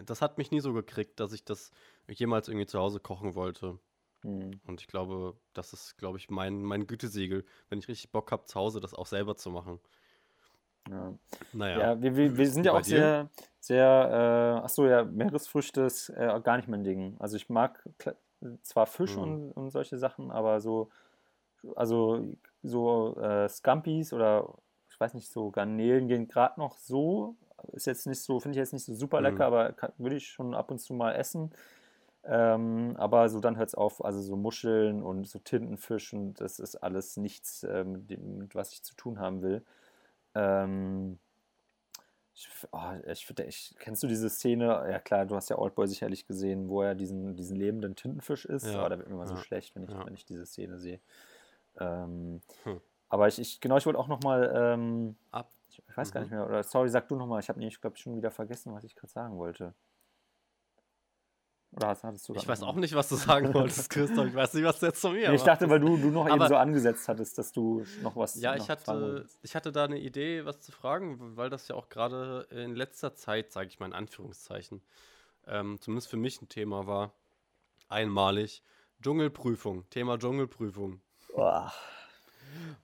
[0.05, 1.71] Das hat mich nie so gekriegt, dass ich das
[2.07, 3.79] jemals irgendwie zu Hause kochen wollte.
[4.21, 4.59] Hm.
[4.67, 8.45] Und ich glaube, das ist, glaube ich, mein, mein Gütesiegel, wenn ich richtig Bock habe,
[8.45, 9.79] zu Hause das auch selber zu machen.
[10.89, 11.13] Ja.
[11.53, 11.79] Naja.
[11.79, 13.29] Ja, wir, wir, wir sind ja auch sehr,
[13.59, 17.15] sehr, äh, ach so, ja, Meeresfrüchte ist äh, gar nicht mein Ding.
[17.19, 17.83] Also ich mag
[18.63, 19.21] zwar Fisch Hm.
[19.21, 20.89] und, und solche Sachen, aber so,
[21.75, 24.47] also so äh, Scampis oder
[24.89, 27.35] ich weiß nicht, so Garnelen gehen gerade noch so.
[27.73, 29.53] Ist jetzt nicht so, finde ich jetzt nicht so super lecker, Hm.
[29.53, 31.51] aber kann, würde ich schon ab und zu mal essen.
[32.23, 36.59] Ähm, aber so dann hört es auf, also so Muscheln und so Tintenfisch und das
[36.59, 38.05] ist alles nichts, ähm,
[38.37, 39.63] mit, was ich zu tun haben will.
[40.35, 41.17] Ähm,
[42.33, 44.65] ich, oh, ich, finde, ich, kennst du diese Szene?
[44.65, 48.67] Ja klar, du hast ja Oldboy sicherlich gesehen, wo er diesen, diesen lebenden Tintenfisch isst.
[48.67, 50.05] Ja, Aber da wird mir immer so ja, schlecht, wenn ich, ja.
[50.05, 50.99] wenn ich diese Szene sehe.
[51.79, 52.81] Ähm, Hm.
[53.09, 55.51] Aber ich, ich, genau, ich wollte auch nochmal, ähm, Ab.
[55.69, 56.25] ich, ich weiß gar Mhm.
[56.25, 58.73] nicht mehr, oder sorry, sag du nochmal, ich habe nämlich, glaube ich, schon wieder vergessen,
[58.73, 59.73] was ich gerade sagen wollte.
[61.73, 64.27] Oder hast, hattest du Ich weiß auch nicht, was du sagen wolltest, Christoph.
[64.27, 66.25] Ich weiß nicht, was du jetzt zu mir Nee, ich dachte, weil du, du noch
[66.25, 69.71] eben Aber- so angesetzt hattest, dass du noch was Ja, noch ich hatte, ich hatte
[69.71, 73.67] da eine Idee, was zu fragen, weil das ja auch gerade in letzter Zeit, sage
[73.69, 74.81] ich mal in Anführungszeichen,
[75.47, 77.13] ähm, zumindest für mich ein Thema war.
[77.87, 78.63] Einmalig.
[79.01, 79.89] Dschungelprüfung.
[79.89, 81.01] Thema Dschungelprüfung.
[81.35, 81.71] Boah.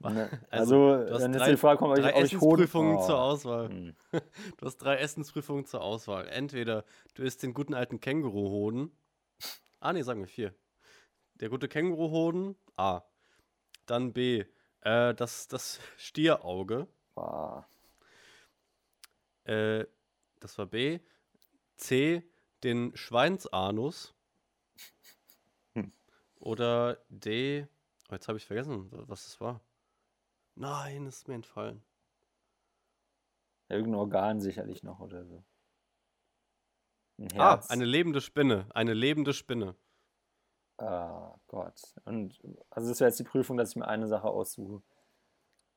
[0.00, 2.16] Ne, also, Also, wenn jetzt drei- die Frage kommt, Drei ich.
[2.16, 3.06] Essensprüfungen Oh.
[3.06, 3.68] zur Auswahl.
[3.68, 3.96] Hm.
[4.58, 6.26] Du hast drei Essensprüfungen zur Auswahl.
[6.28, 6.84] Entweder
[7.14, 8.90] du isst den guten alten Känguruhoden.
[9.80, 10.54] Ah, nee, sagen wir vier.
[11.34, 12.56] Der gute Känguruhoden.
[12.76, 13.02] A.
[13.86, 14.44] Dann B.
[14.80, 16.86] Äh, das, das Stierauge.
[17.14, 17.68] Boah.
[19.44, 19.84] Äh,
[20.40, 21.00] das war B.
[21.76, 22.22] C.
[22.64, 24.14] Den Schweinsanus.
[25.74, 25.92] Hm.
[26.40, 27.66] Oder D.
[28.10, 29.60] Oh, jetzt habe ich vergessen, wa- was das war.
[30.54, 31.82] Nein, es ist mir entfallen.
[33.68, 35.44] Irgendein Organ sicherlich noch oder so.
[37.18, 37.70] Ein Ah, Herz.
[37.70, 38.66] eine lebende Spinne.
[38.74, 39.74] Eine lebende Spinne.
[40.78, 41.80] Ah, Gott.
[42.04, 42.40] Und
[42.70, 44.82] also das wäre jetzt die Prüfung, dass ich mir eine Sache aussuche.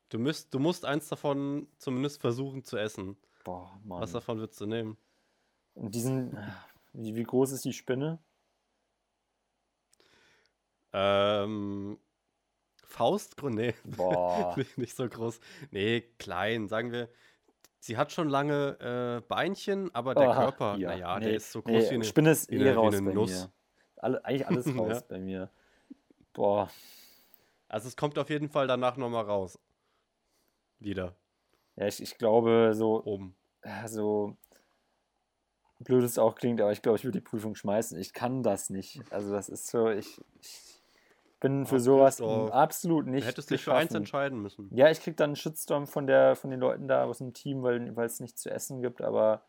[0.10, 3.18] Du, müsst, du musst eins davon zumindest versuchen zu essen.
[3.44, 4.02] Boah, Mann.
[4.02, 4.98] Was davon würdest du nehmen?
[5.74, 6.38] Und diesen,
[6.94, 8.20] wie, wie groß ist die Spinne?
[10.94, 11.98] Ähm,
[12.92, 13.56] Faustgrund?
[13.56, 14.56] Nee, Boah.
[14.76, 15.40] nicht so groß.
[15.72, 16.68] Nee, klein.
[16.68, 17.10] Sagen wir,
[17.80, 20.90] sie hat schon lange äh, Beinchen, aber der Oha, Körper, ja.
[20.90, 23.32] naja, Nee, der ist so groß nee, wie eine, Spinne ist eh raus bei Nuss.
[23.32, 23.52] mir.
[23.98, 25.04] Alle, eigentlich alles raus Ja.
[25.08, 25.50] bei mir.
[26.34, 26.70] Boah.
[27.68, 29.58] Also es kommt auf jeden Fall danach nochmal raus.
[30.80, 31.16] Wieder
[31.76, 33.36] Ja, ich, ich glaube, so, oben.
[33.64, 34.36] ja, so
[35.80, 37.98] blöd es auch klingt, aber ich glaube, ich würde die Prüfung schmeißen.
[38.00, 39.02] Ich kann das nicht.
[39.12, 40.81] Also das ist so, ich, ich
[41.42, 44.70] bin für Ach, sowas absolut nicht Du hättest dich für eins entscheiden müssen.
[44.74, 47.64] Ja, ich krieg dann einen Shitstorm von der, von den Leuten da aus dem Team,
[47.64, 49.42] weil es nichts zu essen gibt, aber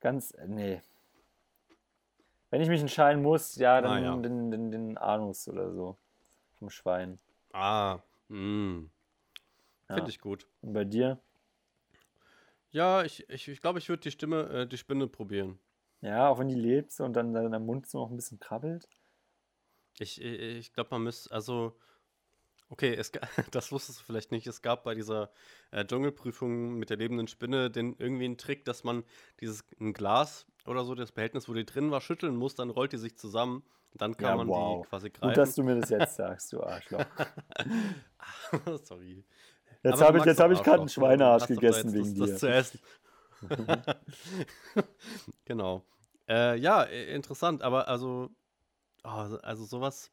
[0.00, 0.80] ganz, äh, nee.
[2.50, 4.16] Wenn ich mich entscheiden muss, ja, dann Ah, ja.
[4.16, 5.96] Den, den, den Anus oder so.
[6.58, 7.18] Vom Schwein.
[7.52, 8.84] Ah, mh.
[9.88, 9.94] Ja.
[9.96, 10.46] Finde ich gut.
[10.62, 11.18] Und bei dir?
[12.70, 15.58] Ja, ich glaube, ich, ich, glaub, ich würde die Stimme, äh, die Spinne probieren.
[16.02, 18.88] Ja, auch wenn die lebt und dann dein Mund so noch ein bisschen krabbelt.
[19.98, 21.76] Ich, ich, glaube, man müsste, also,
[22.68, 23.12] okay, es,
[23.50, 25.32] das wusstest du vielleicht nicht, es gab bei dieser
[25.70, 29.04] äh, Dschungelprüfung mit der lebenden Spinne den, irgendwie einen Trick, dass man
[29.40, 32.92] dieses ein Glas oder so, das Behältnis, wo die drin war, schütteln muss, dann rollt
[32.92, 33.64] die sich zusammen
[33.94, 34.82] dann kann Ja, man wow.
[34.82, 35.54] die quasi Gut, dass greifen.
[35.56, 37.04] du mir das jetzt sagst, du Arschloch.
[38.84, 39.24] Sorry.
[39.82, 42.26] Jetzt habe ich, jetzt hab ich gerade einen Schweinearsch gegessen wegen das, dir.
[42.26, 42.80] das zu essen.
[45.44, 45.84] genau.
[46.28, 48.30] Äh, ja, interessant, aber also,
[49.04, 49.08] oh,
[49.42, 50.10] also sowas,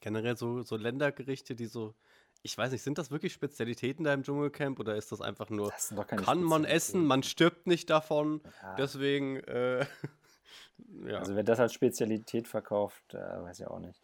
[0.00, 1.94] generell so, so Ländergerichte, die so,
[2.42, 5.70] ich weiß nicht, sind das wirklich Spezialitäten da im Dschungelcamp oder ist das einfach nur,
[5.70, 5.94] Das
[6.24, 8.74] kann man essen, man stirbt nicht davon, Ja.
[8.76, 9.86] deswegen, äh,
[11.06, 11.18] ja.
[11.18, 14.00] Also wer das als Spezialität verkauft, äh, weiß ich auch nicht.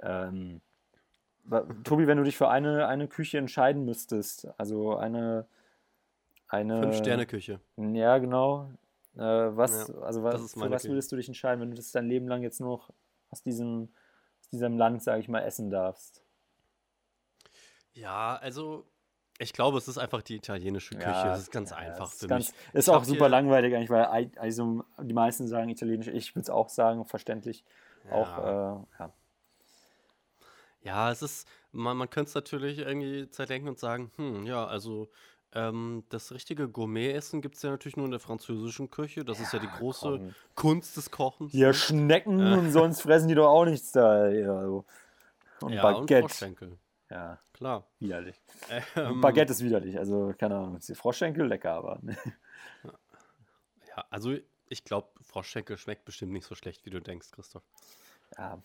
[0.00, 0.60] Ähm,
[1.84, 5.46] Tobi, wenn du dich für eine, eine Küche entscheiden müsstest, also eine,
[6.48, 7.60] eine Fünf-Sterne-Küche.
[7.76, 8.70] Ja, genau.
[9.16, 10.92] Äh, was, Ja, also was, für was Küche.
[10.92, 12.90] würdest du dich entscheiden, wenn du das dein Leben lang jetzt nur noch
[13.30, 13.88] aus diesem,
[14.40, 16.22] aus diesem Land, sage ich mal, essen darfst?
[17.94, 18.84] Ja, also,
[19.38, 22.20] ich glaube, es ist einfach die italienische Küche, Ja, das ist ganz ja, einfach ist
[22.20, 22.74] für ganz, mich.
[22.74, 26.42] Ist Ich auch super langweilig eigentlich, weil ei- also die meisten sagen italienisch, ich würde
[26.44, 27.64] es auch sagen, verständlich.
[28.10, 28.84] Auch, Ja.
[28.98, 29.12] äh, ja.
[30.80, 35.10] Ja, es ist, man, man könnte es natürlich irgendwie zerdenken und sagen, hm, ja, also
[35.52, 39.24] ähm, das richtige Gourmet-Essen gibt es ja natürlich nur in der französischen Küche.
[39.24, 40.34] Das ist ja die große komm.
[40.54, 41.52] Kunst des Kochens.
[41.52, 41.74] Hier ne?
[41.74, 42.54] Schnecken Äh.
[42.58, 44.28] und sonst fressen die doch auch nichts da.
[44.28, 44.84] Ja, so.
[45.60, 46.20] Und ja, und Baguette.
[46.28, 46.78] Froschschenkel,
[47.10, 47.86] ja, klar.
[47.98, 48.40] widerlich.
[48.96, 50.78] Ähm, Baguette ist widerlich, also keine Ahnung.
[50.86, 51.98] Die Froschschenkel lecker, aber.
[53.88, 54.36] Ja, also
[54.68, 57.62] ich glaube, Froschschenkel schmeckt bestimmt nicht so schlecht, wie du denkst, Christoph.
[58.36, 58.58] ja,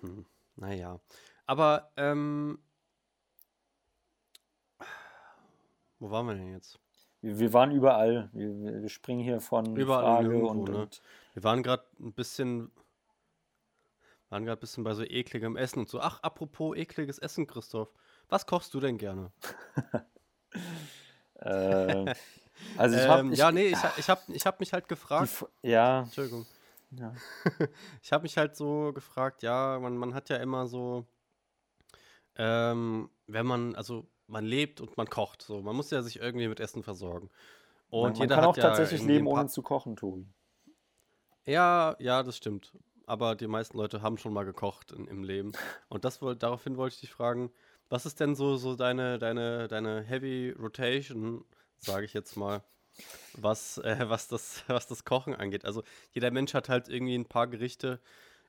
[0.00, 0.98] Hm, naja.
[1.46, 2.58] Aber, ähm,
[5.98, 6.78] wo waren wir denn jetzt?
[7.20, 8.30] wir, wir waren überall.
[8.32, 10.82] Wir, wir springen hier von Überall Frage nirgendwo, und, ne?
[10.82, 11.02] und
[11.34, 12.70] Wir waren gerade ein bisschen,
[14.28, 16.00] waren gerade ein bisschen bei so ekligem Essen und so.
[16.00, 17.92] Ach, apropos ekliges Essen, Christoph.
[18.28, 19.32] Was kochst du denn gerne?
[21.36, 22.14] äh,
[22.76, 25.24] also ich habe ähm, ja, nee, ich, ich habe ich hab mich halt die, gefragt.
[25.24, 26.46] F- ja, Entschuldigung.
[26.90, 27.12] ja.
[28.02, 31.06] Ich habe mich halt so gefragt, ja, man, man hat ja immer so,
[32.36, 36.48] ähm, wenn man, also man lebt und man kocht, so, man muss ja sich irgendwie
[36.48, 37.30] mit Essen versorgen.
[37.88, 40.26] Und man, man jeder kann auch ja tatsächlich leben, ohne zu kochen, Tobi.
[41.44, 42.72] Ja, ja, das stimmt.
[43.06, 45.52] Aber die meisten Leute haben schon mal gekocht in, im Leben.
[45.88, 47.52] Und das daraufhin wollte ich dich fragen,
[47.88, 51.44] was ist denn so, so deine, deine, deine Heavy Rotation,
[51.78, 52.64] sage ich jetzt mal,
[53.34, 55.64] was, äh, was, das, was das Kochen angeht?
[55.64, 58.00] Also jeder Mensch hat halt irgendwie ein paar Gerichte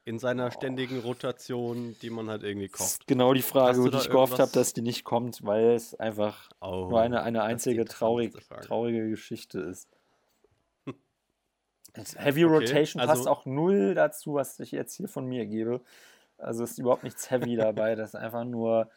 [0.07, 2.89] in seiner ständigen Rotation, die man halt irgendwie Das kocht.
[3.01, 6.49] ist genau die Frage, da ich gehofft habe, dass die nicht kommt, weil es einfach
[6.61, 9.89] Oh, nur eine, eine einzige traurig, traurige Geschichte ist.
[12.15, 15.81] Heavy Okay, Rotation passt also- auch null dazu, was ich jetzt hier von mir gebe.
[16.37, 18.89] Also ist überhaupt nichts Heavy dabei, das ist einfach nur.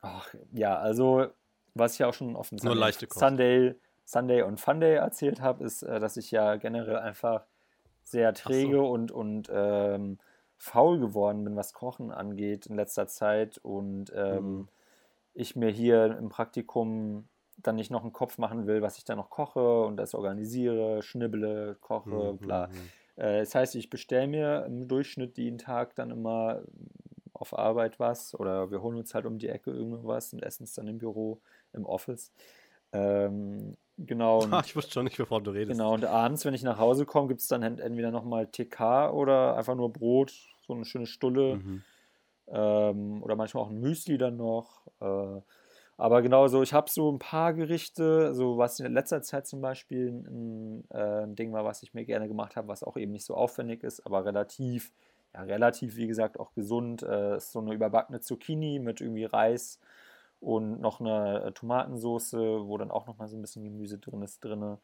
[0.00, 1.26] Ach, ja, also,
[1.74, 2.92] was ich ja auch schon auf dem Sunday.
[3.10, 3.74] Sunday,
[4.06, 7.44] Sunday und Funday erzählt habe, ist, äh, dass ich ja generell einfach
[8.10, 10.18] sehr träge und, und ähm,
[10.58, 13.58] faul geworden bin, was Kochen angeht in letzter Zeit.
[13.58, 14.68] Und ähm, Mhm.
[15.34, 19.14] ich mir hier im Praktikum dann nicht noch einen Kopf machen will, was ich da
[19.16, 22.70] noch koche und das organisiere, schnibble, koche, Mhm, bla.
[22.70, 22.92] mhm.
[23.16, 26.62] Äh, das heißt, ich bestelle mir im Durchschnitt jeden Tag dann immer
[27.32, 30.74] auf Arbeit was oder wir holen uns halt um die Ecke irgendwas und essen es
[30.74, 31.40] dann im Büro,
[31.72, 32.32] im Office.
[32.92, 33.76] Ähm,
[34.06, 34.40] genau.
[34.44, 35.78] Und, Ah, ich wusste schon nicht, wovon du redest.
[35.78, 39.10] genau, und abends, wenn ich nach Hause komme, gibt es dann ent- entweder nochmal TK
[39.12, 40.32] oder einfach nur Brot,
[40.66, 41.82] so eine schöne Stulle Mhm.
[42.48, 44.86] ähm, oder manchmal auch ein Müsli dann noch.
[45.00, 45.40] Äh,
[45.96, 49.60] aber genau so, ich habe so ein paar Gerichte, so was in letzter Zeit zum
[49.60, 53.12] Beispiel ein, äh, ein Ding war, was ich mir gerne gemacht habe, was auch eben
[53.12, 54.92] nicht so aufwendig ist, aber relativ,
[55.34, 57.02] ja, relativ, wie gesagt, auch gesund.
[57.02, 59.78] Äh, ist so eine überbackene Zucchini mit irgendwie Reis
[60.40, 64.22] und noch eine äh, Tomatensoße, wo dann auch noch mal so ein bisschen Gemüse drin
[64.22, 64.78] ist drinne.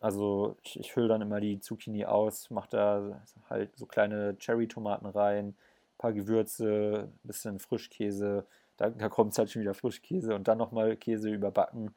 [0.00, 5.06] Also ich, ich fülle dann immer die Zucchini aus, mache da halt so kleine Cherry-Tomaten
[5.06, 5.56] rein,
[5.98, 8.46] paar Gewürze, bisschen Frischkäse.
[8.76, 11.94] Da, da kommt es halt schon wieder Frischkäse und dann nochmal Käse überbacken.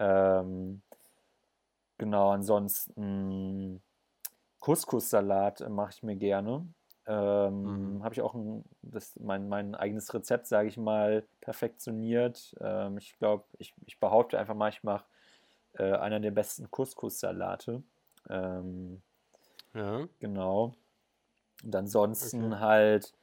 [0.00, 0.82] Ähm,
[1.98, 3.80] genau, ansonsten
[4.60, 6.66] Couscous-Salat mache ich mir gerne.
[7.06, 8.04] Ähm, mhm.
[8.04, 12.54] Habe ich auch ein, das, mein, mein eigenes Rezept, sage ich mal, perfektioniert.
[12.60, 15.04] Ähm, ich glaube, ich, ich behaupte einfach mal, ich mache
[15.74, 17.82] äh, einer der besten Couscous-Salate.
[18.28, 19.02] Ähm,
[19.74, 20.06] ja.
[20.20, 20.74] Genau.
[21.64, 22.60] Und ansonsten okay.
[22.60, 23.14] halt,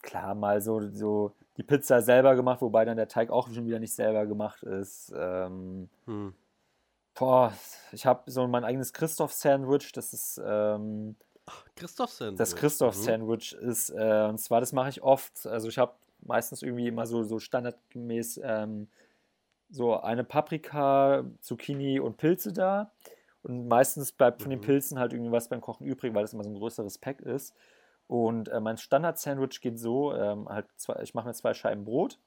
[0.00, 3.78] klar, mal so, so die Pizza selber gemacht, wobei dann der Teig auch schon wieder
[3.78, 5.12] nicht selber gemacht ist.
[5.14, 6.34] Ähm, hm.
[7.14, 7.52] Boah,
[7.92, 10.40] ich habe so mein eigenes Christoph-Sandwich, das ist.
[10.42, 11.16] Ähm,
[11.76, 12.38] Christoph-Sandwich.
[12.38, 13.68] Das Christoph-Sandwich mhm.
[13.68, 15.46] ist, äh, und zwar, das mache ich oft.
[15.46, 18.88] Also, ich habe meistens irgendwie immer so, so standardgemäß ähm,
[19.70, 22.92] so eine Paprika, Zucchini und Pilze da.
[23.42, 24.64] Und meistens bleibt von den mhm.
[24.64, 27.54] Pilzen halt irgendwas beim Kochen übrig, weil das immer so ein größeres Pack ist.
[28.06, 32.18] Und äh, mein Standard-Sandwich geht so: ähm, halt zwei, ich mache mir zwei Scheiben Brot.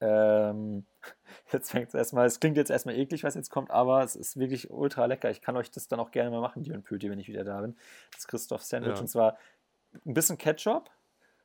[0.00, 0.84] Ähm,
[1.52, 4.38] jetzt fängt es erstmal, es klingt jetzt erstmal eklig, was jetzt kommt, aber es ist
[4.38, 5.30] wirklich ultra lecker.
[5.30, 7.44] Ich kann euch das dann auch gerne mal machen, die und Pöti, wenn ich wieder
[7.44, 7.76] da bin.
[8.14, 8.94] Das Christoph-Sandwich.
[8.94, 9.00] Ja.
[9.00, 9.38] Und zwar
[10.04, 10.90] ein bisschen Ketchup.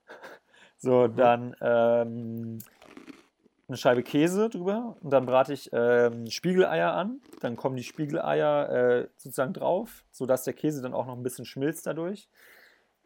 [0.84, 1.16] So, mhm.
[1.16, 2.58] dann ähm,
[3.68, 7.22] eine Scheibe Käse drüber und dann brate ich ähm, Spiegeleier an.
[7.39, 11.45] Dann kommen die Spiegeleier äh, sozusagen drauf, sodass der Käse dann auch noch ein bisschen
[11.45, 12.30] schmilzt dadurch.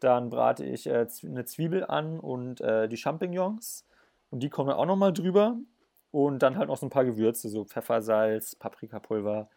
[0.00, 3.85] Dann brate ich äh, eine Zwiebel an und äh, die Champignons.
[4.30, 5.56] Und die kommen dann auch nochmal drüber.
[6.10, 9.48] Und dann halt noch so ein paar Gewürze, so Pfeffersalz, Paprikapulver.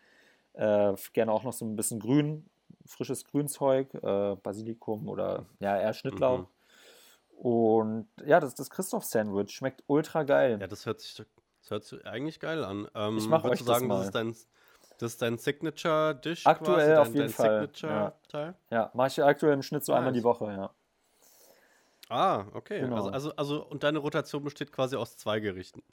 [0.53, 2.49] Äh, gerne auch noch so ein bisschen Grün,
[2.85, 6.39] frisches Grünzeug, äh, Basilikum oder ja, eher Schnittlauch.
[6.39, 6.47] Mhm.
[7.39, 9.51] Und ja, das ist das Christoph-Sandwich.
[9.51, 10.57] Schmeckt ultra geil.
[10.59, 12.87] Ja, das hört sich, das hört sich eigentlich geil an.
[12.93, 14.35] Ähm, ich mach euch sagen, das, das ist dein,
[14.97, 17.61] das ist dein Signature-Dish Aktuell quasi, auf dein, jeden dein Fall.
[17.61, 18.55] Signature-Teil?
[18.69, 19.99] Ja, ja mache ich aktuell im Schnitt so nice.
[19.99, 20.71] einmal die Woche, ja.
[22.09, 22.81] Ah, okay.
[22.81, 22.95] Genau.
[22.95, 25.83] Also, also, also, und deine Rotation besteht quasi aus zwei Gerichten.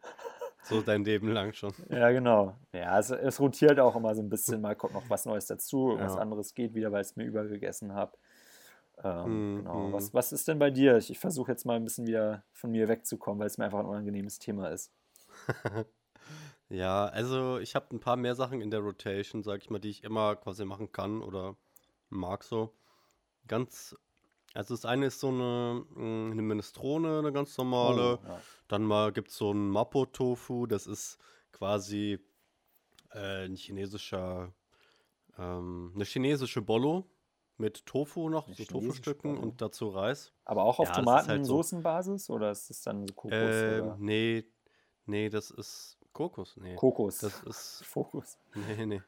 [0.63, 1.73] So dein Leben lang schon.
[1.91, 2.57] Ja, genau.
[2.73, 5.95] Ja, also es rotiert auch immer so ein bisschen, mal kommt noch was Neues dazu,
[5.97, 6.05] ja.
[6.05, 8.17] was anderes geht wieder, weil ich es mir übergegessen habe.
[9.05, 9.89] Ähm, mm, genau.
[9.89, 9.93] Mm.
[9.93, 10.97] Was, was ist denn bei dir?
[10.97, 13.79] Ich, ich versuche jetzt mal ein bisschen wieder von mir wegzukommen, weil es mir einfach
[13.79, 14.93] ein unangenehmes Thema ist.
[16.69, 19.91] ja, also ich habe ein paar mehr Sachen in der Rotation, sag ich mal, die
[19.91, 21.57] ich immer quasi machen kann oder
[22.09, 22.75] mag so.
[23.47, 23.97] Ganz,
[24.57, 28.19] also das eine ist so eine, hm, eine Minestrone, eine ganz normale.
[28.23, 28.41] Oh, ja.
[28.69, 31.19] Dann mal gibt es so ein Mapo-Tofu, das ist
[31.53, 32.19] quasi
[33.13, 34.53] äh, ein chinesischer,
[35.39, 37.05] ähm, eine chinesische Bollo
[37.59, 40.33] mit Tofu noch, so Tofu-Stücken und dazu Reis.
[40.45, 42.35] Aber auch auf ja, Tomatensoßenbasis halt so.
[42.35, 43.33] oder ist das dann Kokos?
[43.33, 44.45] Äh, nee,
[45.07, 46.57] nee, das ist Kokos.
[46.57, 46.75] Nee.
[46.77, 47.19] Kokos.
[47.19, 47.85] Das ist.
[47.87, 48.39] Fokus.
[48.55, 49.03] Nee, nee.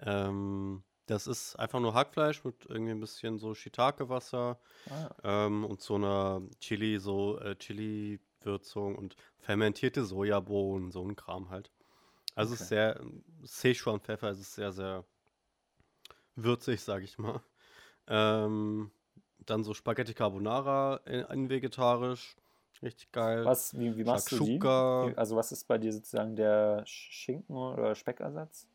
[0.00, 4.58] Ähm, das ist einfach nur Hackfleisch mit irgendwie ein bisschen so Shiitake-Wasser
[4.90, 5.10] ah.
[5.22, 11.70] ähm, und so einer Chili, so äh, Chili-Würzung und fermentierte Sojabohnen, so ein Kram halt.
[12.34, 12.54] Also okay.
[12.54, 13.00] es ist sehr,
[13.44, 15.04] Szechuan-Pfeffer, es ist sehr, sehr
[16.34, 17.40] würzig, sag ich mal.
[18.08, 18.90] Ähm,
[19.38, 22.36] dann so Spaghetti Carbonara in, in, vegetarisch.
[22.82, 23.44] Richtig geil.
[23.44, 24.60] Was, wie, wie machst du die?
[25.16, 28.68] Also was ist bei dir sozusagen der Schinken- oder Speckersatz?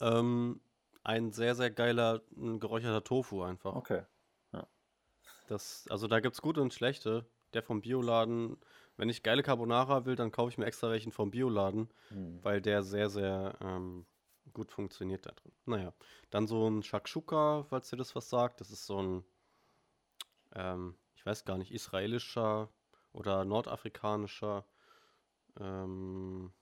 [0.00, 0.60] Ähm,
[1.06, 3.76] ein sehr, sehr geiler geräucherter Tofu einfach.
[3.76, 4.02] Okay.
[4.52, 4.66] Ja.
[5.46, 7.26] Das, also da gibt es gute und schlechte.
[7.54, 8.58] Der vom Bioladen,
[8.96, 12.42] wenn ich geile Carbonara will, dann kaufe ich mir extra welchen vom Bioladen, hm.
[12.42, 14.04] weil der sehr, sehr ähm,
[14.52, 15.52] gut funktioniert da drin.
[15.64, 15.92] Naja,
[16.30, 18.60] dann so ein Shakshuka, falls dir das was sagt.
[18.60, 19.24] Das ist so ein,
[20.56, 22.68] ähm, ich weiß gar nicht, israelischer
[23.12, 24.66] oder nordafrikanischer
[25.60, 26.52] ähm,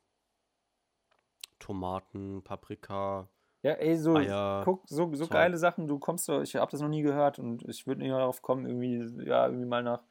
[1.59, 3.29] Tomaten, Paprika.
[3.65, 6.83] Ja, ey, so, Eier, guck, so, so geile Sachen, du kommst so, ich habe das
[6.83, 10.03] noch nie gehört und ich würde nicht darauf kommen, irgendwie, ja, irgendwie mal nach,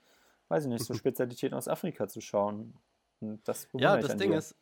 [0.48, 2.74] weiß ich nicht, so Spezialitäten aus Afrika zu schauen.
[3.20, 4.40] Und das ja, das Ding dir.
[4.40, 4.56] ist,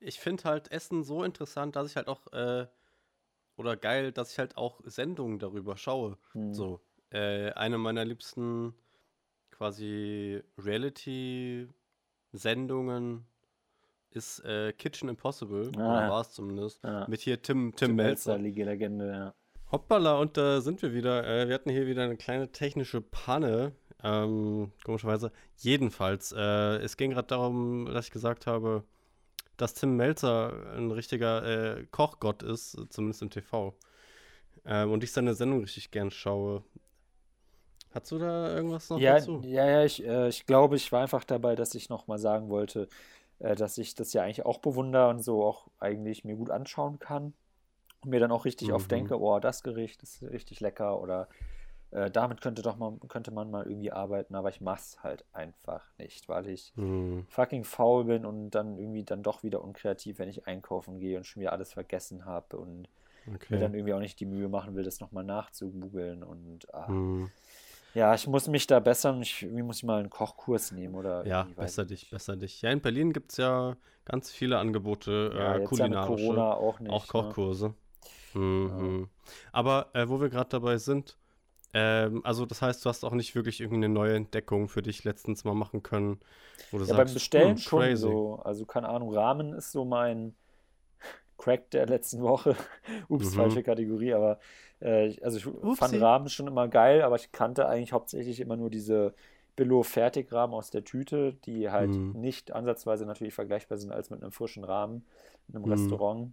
[0.00, 2.66] ich finde halt Essen so interessant, dass ich halt auch, äh,
[3.56, 6.16] oder geil, dass ich halt auch Sendungen darüber schaue.
[6.34, 6.54] Hm.
[6.54, 6.80] So,
[7.10, 8.74] äh, eine meiner liebsten
[9.50, 13.26] quasi Reality-Sendungen
[14.10, 17.06] ist äh, Kitchen Impossible, ah, oder war es zumindest, ah.
[17.08, 18.38] mit hier Tim, Tim, Tim Melzer.
[18.38, 18.64] Melzer.
[18.64, 19.34] Legende, ja.
[19.70, 21.26] Hoppala, und da sind wir wieder.
[21.26, 23.72] Äh, wir hatten hier wieder eine kleine technische Panne.
[24.02, 25.32] Ähm, komischerweise.
[25.56, 28.84] Jedenfalls, äh, es ging gerade darum, dass ich gesagt habe,
[29.56, 33.74] dass Tim Melzer ein richtiger äh, Kochgott ist, zumindest im TV.
[34.64, 36.62] Ähm, und ich seine Sendung richtig gern schaue.
[37.90, 39.42] Hast du da irgendwas noch Ja, dazu?
[39.44, 42.88] ja, ja, ich, äh, ich glaube, ich war einfach dabei, dass ich nochmal sagen wollte,
[43.40, 46.98] äh, dass ich das ja eigentlich auch bewundere und so auch eigentlich mir gut anschauen
[46.98, 47.34] kann.
[48.00, 48.90] Und mir dann auch richtig oft Mhm.
[48.90, 51.28] denke, oh, das Gericht ist richtig lecker oder
[51.90, 55.86] äh, damit könnte doch mal, könnte man mal irgendwie arbeiten, aber ich mach's halt einfach
[55.98, 60.28] nicht, weil ich Hm, fucking faul bin und dann irgendwie dann doch wieder unkreativ, wenn
[60.28, 62.88] ich einkaufen gehe und schon wieder alles vergessen habe und
[63.48, 63.74] mir dann okay.
[63.74, 67.30] irgendwie auch nicht die Mühe machen will, das nochmal nachzugoogeln und ah, Hm.
[67.98, 69.22] Ja, ich muss mich da bessern.
[69.22, 72.10] Ich, irgendwie muss ich mal einen Kochkurs nehmen oder Ja, besser ich dich, nicht.
[72.10, 72.62] besser dich.
[72.62, 76.54] Ja, in Berlin gibt es ja ganz viele Angebote, Ja, äh, jetzt ja kulinarische, Corona
[76.54, 77.36] auch nicht, auch ne?
[77.36, 77.74] Kochkurse.
[78.64, 78.94] Ja.
[78.94, 79.08] Mhm.
[79.52, 81.18] Aber äh, wo wir gerade dabei sind,
[81.74, 85.04] ähm, also das heißt, du hast auch nicht wirklich irgendwie eine neue Entdeckung für dich
[85.04, 86.20] letztens mal machen können,
[86.70, 87.96] wo du Ja, beim sagst, Bestellen hm, schon crazy.
[87.96, 88.36] so.
[88.44, 90.34] Also keine Ahnung, Ramen ist so mein
[91.38, 92.56] Crack der letzten Woche.
[93.08, 93.36] Ups, Mhm.
[93.36, 94.38] falsche Kategorie, aber
[94.82, 95.96] äh, ich- also ich fand Upsi.
[95.98, 99.14] Ramen schon immer geil, aber ich kannte eigentlich hauptsächlich immer nur diese
[99.56, 102.12] Billo-Fertigrahmen aus der Tüte, die halt Mhm.
[102.20, 105.04] nicht ansatzweise natürlich vergleichbar sind als mit einem frischen Rahmen
[105.48, 105.72] in einem Mhm.
[105.72, 106.32] Restaurant.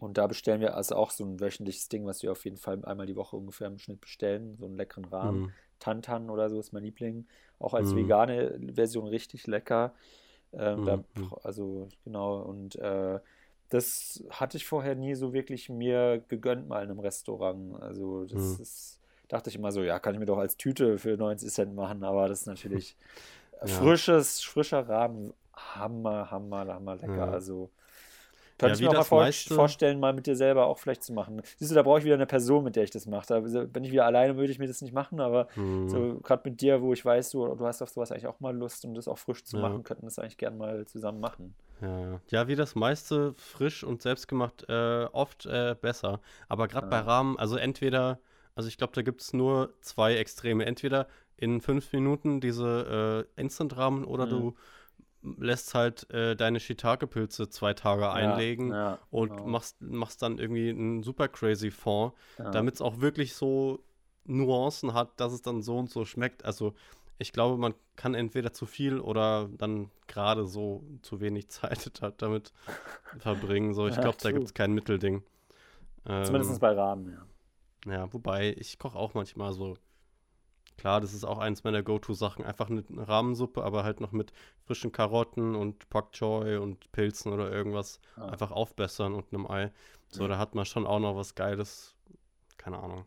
[0.00, 2.84] Und da bestellen wir also auch so ein wöchentliches Ding, was wir auf jeden Fall
[2.84, 4.56] einmal die Woche ungefähr im Schnitt bestellen.
[4.58, 5.40] So einen leckeren Rahmen.
[5.42, 5.52] Mhm.
[5.78, 7.26] Tantan oder so ist mein Liebling.
[7.58, 7.96] Auch als Mhm.
[7.96, 9.94] vegane Version richtig lecker.
[10.52, 11.04] Ähm, da, Mhm.
[11.16, 11.30] Mhm.
[11.44, 13.20] also genau, und äh,
[13.70, 17.80] das hatte ich vorher nie so wirklich mir gegönnt mal in einem Restaurant.
[17.82, 18.62] Also das Mhm.
[18.62, 21.74] ist, dachte ich immer so, ja, kann ich mir doch als Tüte für 90 Cent
[21.74, 22.96] machen, aber das ist natürlich
[23.62, 23.66] Ja.
[23.66, 27.16] frisches, frischer Rahmen, Hammer, Hammer, Hammer lecker.
[27.16, 27.30] Ja.
[27.30, 27.70] Also
[28.60, 31.02] Ja, könnte ich mir auch mal vor, meiste- vorstellen, mal mit dir selber auch vielleicht
[31.02, 31.40] zu machen.
[31.58, 33.26] Siehst du, da brauche ich wieder eine Person, mit der ich das mache.
[33.26, 35.88] Da bin ich wieder alleine, würde ich mir das nicht machen, aber Mhm.
[35.88, 38.54] so gerade mit dir, wo ich weiß, du, du hast auf sowas eigentlich auch mal
[38.56, 39.62] Lust und das auch frisch zu Ja.
[39.62, 41.54] machen, könnten das eigentlich gern mal zusammen machen.
[41.80, 42.48] Ja, ja.
[42.48, 46.20] wie das meiste frisch und selbstgemacht, äh, oft äh, besser.
[46.48, 47.02] Aber gerade bei Ja.
[47.04, 48.18] Rahmen, also entweder,
[48.54, 50.64] also ich glaube, da gibt es nur zwei Extreme.
[50.66, 51.06] Entweder
[51.36, 54.30] in fünf Minuten diese äh, Instant-Ramen oder Mhm.
[54.30, 54.54] du
[55.22, 59.46] lässt halt äh, deine Shiitake-Pilze zwei Tage Ja, einlegen ja, und genau.
[59.46, 62.14] machst, machst dann irgendwie einen super crazy Fond,
[62.52, 63.80] damit es auch wirklich so
[64.24, 66.44] Nuancen hat, dass es dann so und so schmeckt.
[66.44, 66.74] Also
[67.20, 72.52] ich glaube, man kann entweder zu viel oder dann gerade so zu wenig Zeit damit
[73.18, 73.74] verbringen.
[73.74, 75.24] So, ich Ja, glaube, da gibt es kein Mittelding.
[76.22, 77.26] Zumindest Ähm, bei Rahmen, ja.
[77.86, 79.76] ja, wobei, ich koche auch manchmal so.
[80.76, 82.44] Klar, das ist auch eins meiner Go-To-Sachen.
[82.44, 84.32] Einfach eine Rahmensuppe, aber halt noch mit
[84.64, 88.32] frischen Karotten und Pak Choi und Pilzen oder irgendwas Ah.
[88.32, 89.72] einfach aufbessern und einem Ei.
[90.08, 90.28] So, Ja.
[90.28, 91.94] da hat man schon auch noch was Geiles.
[92.58, 93.06] Keine Ahnung.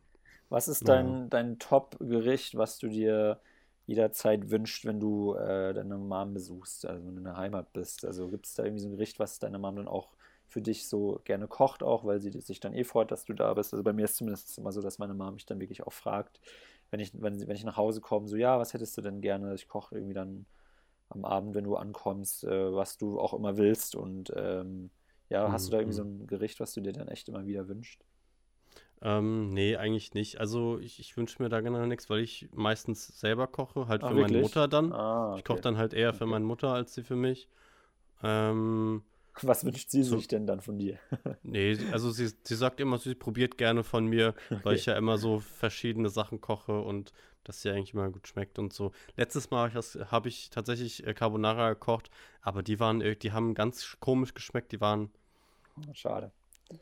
[0.49, 0.88] Was ist Ja.
[0.88, 3.39] dein, dein Top-Gericht, was du dir
[3.86, 8.05] jederzeit wünscht, wenn du äh, deine Mom besuchst, also wenn du in der Heimat bist?
[8.05, 10.13] Also gibt es da irgendwie so ein Gericht, was deine Mom dann auch
[10.47, 13.53] für dich so gerne kocht, auch weil sie sich dann eh freut, dass du da
[13.53, 13.73] bist?
[13.73, 16.39] Also bei mir ist zumindest immer so, dass meine Mom mich dann wirklich auch fragt,
[16.91, 19.55] wenn ich, wenn, wenn ich nach Hause komme, so, ja, was hättest du denn gerne?
[19.55, 20.45] Ich koche irgendwie dann
[21.09, 23.95] am Abend, wenn du ankommst, äh, was du auch immer willst.
[23.95, 24.91] Und ähm,
[25.29, 26.05] ja, hast du da irgendwie so Mhm.
[26.05, 28.05] ein Gericht, was du dir dann echt immer wieder wünschst?
[29.04, 30.39] Ähm, nee, eigentlich nicht.
[30.39, 34.10] Also ich, ich wünsche mir da generell nichts, weil ich meistens selber koche, halt Ach,
[34.10, 34.41] für meine wirklich?
[34.43, 34.91] Mutter dann.
[34.93, 35.62] Ah, Ich koche okay.
[35.62, 36.32] dann halt eher für Okay.
[36.32, 37.49] meine Mutter als sie für mich.
[38.24, 39.04] Ähm,
[39.41, 40.97] Was wünscht sie So- sich denn dann von dir?
[41.43, 44.34] nee, also sie, sie sagt immer, sie probiert gerne von mir,
[44.64, 44.76] weil Okay.
[44.76, 47.12] ich ja immer so verschiedene Sachen koche und
[47.43, 48.91] dass sie eigentlich immer gut schmeckt und so.
[49.18, 52.10] Letztes Mal habe ich, tatsächlich äh, Carbonara gekocht,
[52.41, 54.72] aber die waren, irg- die haben ganz sch- komisch geschmeckt.
[54.72, 55.12] Die waren,
[55.93, 56.32] Schade.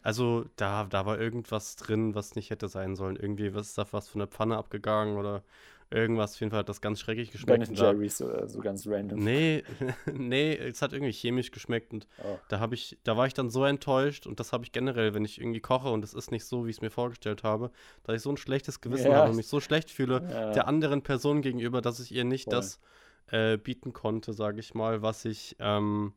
[0.02, 3.16] Also da, da war irgendwas drin, was nicht hätte sein sollen.
[3.16, 5.44] Irgendwie was ist da was von der Pfanne abgegangen oder
[5.90, 6.34] irgendwas.
[6.36, 7.80] Auf jeden Fall hat das ganz schrecklich Ben geschmeckt.
[7.80, 9.20] da, Jerry's oder so ganz random.
[9.24, 9.64] nee,
[10.14, 12.38] nee, es hat irgendwie chemisch geschmeckt und Oh.
[12.48, 15.26] da habe ich, da war ich dann so enttäuscht und das habe ich generell, wenn
[15.26, 17.72] ich irgendwie koche und es ist nicht so, wie ich es mir vorgestellt habe,
[18.04, 19.18] dass ich so ein schlechtes Gewissen Ja.
[19.18, 20.54] habe und mich so schlecht fühle Ja.
[20.54, 22.52] der anderen Person gegenüber, dass ich ihr nicht Voll.
[22.56, 22.80] das
[23.28, 26.14] äh, bieten konnte, sage ich mal, was ich ähm,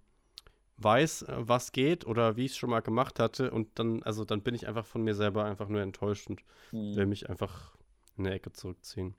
[0.78, 4.24] weiß, äh, was geht oder wie ich es schon mal gemacht hatte und dann, also
[4.24, 6.96] dann bin ich einfach von mir selber einfach nur enttäuscht und Hm.
[6.96, 7.74] will mich einfach
[8.16, 9.14] in eine Ecke zurückziehen.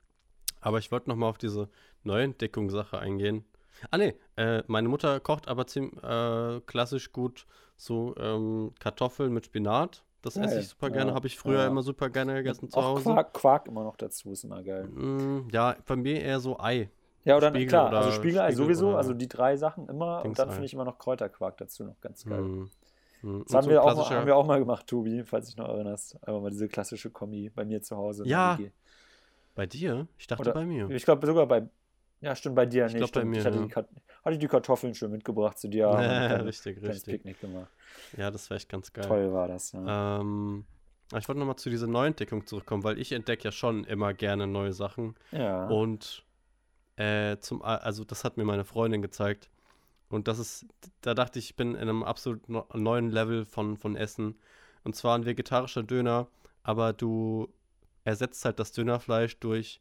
[0.60, 1.68] Aber ich wollte nochmal auf diese
[2.02, 3.44] Neuentdeckungssache eingehen.
[3.90, 7.46] Ah ne, äh, meine Mutter kocht aber ziemlich äh, klassisch gut
[7.76, 10.02] so ähm, Kartoffeln mit Spinat.
[10.22, 11.66] Das esse Geil, ich super gerne, ja, habe ich früher ja.
[11.68, 13.04] immer super gerne gegessen zu Hause.
[13.04, 14.88] Quark, Quark immer noch dazu, ist immer geil.
[14.88, 16.90] Mm, ja, bei mir eher so Ei.
[17.26, 20.24] Ja, oder Spiegel klar, oder also Spiegelei Spiegel sowieso, also die drei Sachen immer und
[20.24, 20.52] Dings dann Ei.
[20.52, 22.40] finde ich immer noch Kräuterquark dazu noch ganz geil.
[22.40, 22.70] Mm, mm.
[23.20, 25.56] Das Und haben, so wir auch mal, haben wir auch mal gemacht, Tobi, falls dich
[25.56, 26.14] noch erinnerst.
[26.26, 28.24] Einfach mal diese klassische Kombi bei mir zu Hause.
[28.26, 28.58] Ja.
[29.56, 30.06] Bei dir?
[30.18, 30.88] Ich dachte Oder- bei mir.
[30.90, 31.68] Ich glaube sogar bei,
[32.20, 33.00] ja stimmt, bei dir Ich nicht.
[33.00, 33.30] glaub, bei stimmt.
[33.32, 33.62] mir, ich hatte, ja.
[33.64, 33.88] die, Kat-
[34.24, 35.88] hatte die Kartoffeln schon mitgebracht zu dir.
[35.90, 37.04] ein kleines- richtig, richtig.
[37.14, 37.68] Picknick gemacht.
[38.16, 39.04] Ja, das wäre echt ganz geil.
[39.04, 40.20] Toll war das, ja.
[40.20, 40.64] Ähm,
[41.16, 44.72] ich wollte nochmal zu dieser Neuentdeckung zurückkommen, weil ich entdecke ja schon immer gerne neue
[44.72, 45.14] Sachen.
[45.32, 45.66] Ja.
[45.68, 46.22] Und
[46.96, 49.50] äh, zum, also das hat mir meine Freundin gezeigt.
[50.08, 50.66] Und das ist,
[51.00, 54.38] da dachte ich, ich bin in einem absolut neuen Level von, von Essen.
[54.84, 56.28] Und zwar ein vegetarischer Döner,
[56.62, 57.48] aber du
[58.04, 59.80] ersetzt halt das Dönerfleisch durch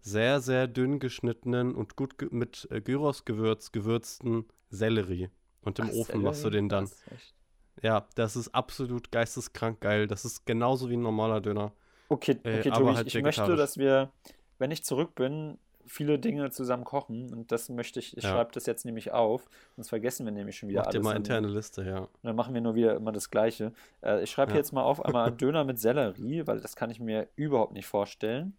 [0.00, 5.30] sehr, sehr dünn geschnittenen und gut ge mit äh, Gyros-Gewürz gewürzten Sellerie.
[5.62, 6.84] Und im Ach, Ofen machst du den dann.
[6.84, 7.34] Echt.
[7.82, 10.06] Ja, das ist absolut geisteskrank geil.
[10.06, 11.72] Das ist genauso wie ein normaler Döner.
[12.08, 14.12] Okay, Äh, okay, aber Tobi, ich, halt ich möchte, dass wir,
[14.58, 17.32] wenn ich zurück bin, viele Dinge zusammen kochen.
[17.32, 18.30] Und das möchte ich, ich Ja.
[18.30, 21.04] schreibe das jetzt nämlich auf, sonst vergessen wir nämlich schon wieder Mach dir alles.
[21.04, 22.08] mal und- interne Liste, ja.
[22.22, 23.72] Dann machen wir nur wieder immer das Gleiche.
[24.02, 24.58] Äh, ich schreibe Ja.
[24.58, 28.56] jetzt mal auf einmal Döner mit Sellerie, weil das kann ich mir überhaupt nicht vorstellen,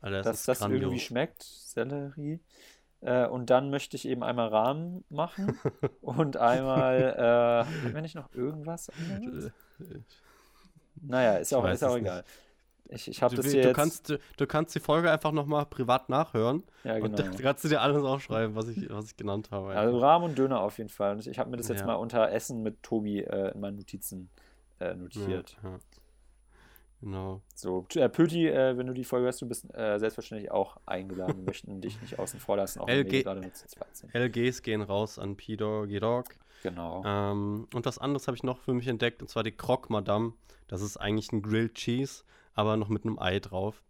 [0.00, 0.82] Alter, das dass das grandios.
[0.82, 1.42] irgendwie schmeckt.
[1.42, 2.40] Sellerie.
[3.02, 5.58] Äh, und dann möchte ich eben einmal Rahmen machen
[6.00, 9.52] und einmal, äh, wenn ich noch irgendwas anderes?
[11.02, 12.24] Naja, ist Ich auch, ist auch egal.
[12.88, 13.76] Ich, ich habe Du, das du, hier jetzt.
[13.76, 16.62] kannst, du, du kannst die Folge einfach nochmal privat nachhören.
[16.84, 17.16] ja, Und genau.
[17.16, 19.68] dann kannst du dir alles aufschreiben, was ich, was ich genannt habe.
[19.74, 20.06] Also einfach.
[20.08, 21.12] Rahmen und Döner auf jeden Fall.
[21.12, 21.86] Und ich, ich habe mir das jetzt Ja.
[21.86, 24.30] mal unter Essen mit Tobi äh, in meinen Notizen
[24.80, 25.56] äh, notiert.
[25.62, 25.78] Ja, ja.
[27.02, 27.42] Genau.
[27.54, 31.36] So, äh, Pöti, äh, wenn du die Folge hörst, du bist äh, selbstverständlich auch eingeladen.
[31.36, 34.14] Wir möchten dich nicht außen vor lassen, auch LG gerade zweit sind.
[34.14, 36.24] LGs gehen raus an P-Dog, Dog.
[36.62, 37.02] Genau.
[37.04, 40.32] Ähm, und was anderes habe ich noch für mich entdeckt, und zwar die Croque Madame.
[40.68, 42.24] Das ist eigentlich ein Grilled Cheese,
[42.56, 43.82] aber noch mit einem Ei drauf.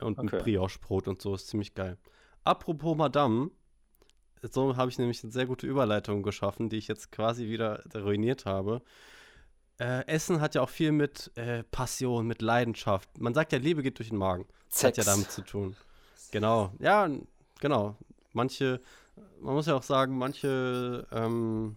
[0.00, 0.36] Und Okay.
[0.38, 1.98] ein Brioche-Brot und so, ist ziemlich geil.
[2.44, 3.50] Apropos Madame,
[4.40, 8.46] so habe ich nämlich eine sehr gute Überleitung geschaffen, die ich jetzt quasi wieder ruiniert
[8.46, 8.82] habe.
[9.78, 13.20] Äh, Essen hat ja auch viel mit äh, Passion, mit Leidenschaft.
[13.20, 14.46] Man sagt ja, Liebe geht durch den Magen.
[14.70, 15.14] Das hat ja Sex.
[15.14, 15.76] damit zu tun.
[16.32, 17.08] Genau, ja,
[17.60, 17.96] genau.
[18.32, 18.80] Manche,
[19.40, 21.76] man muss ja auch sagen, manche, ähm,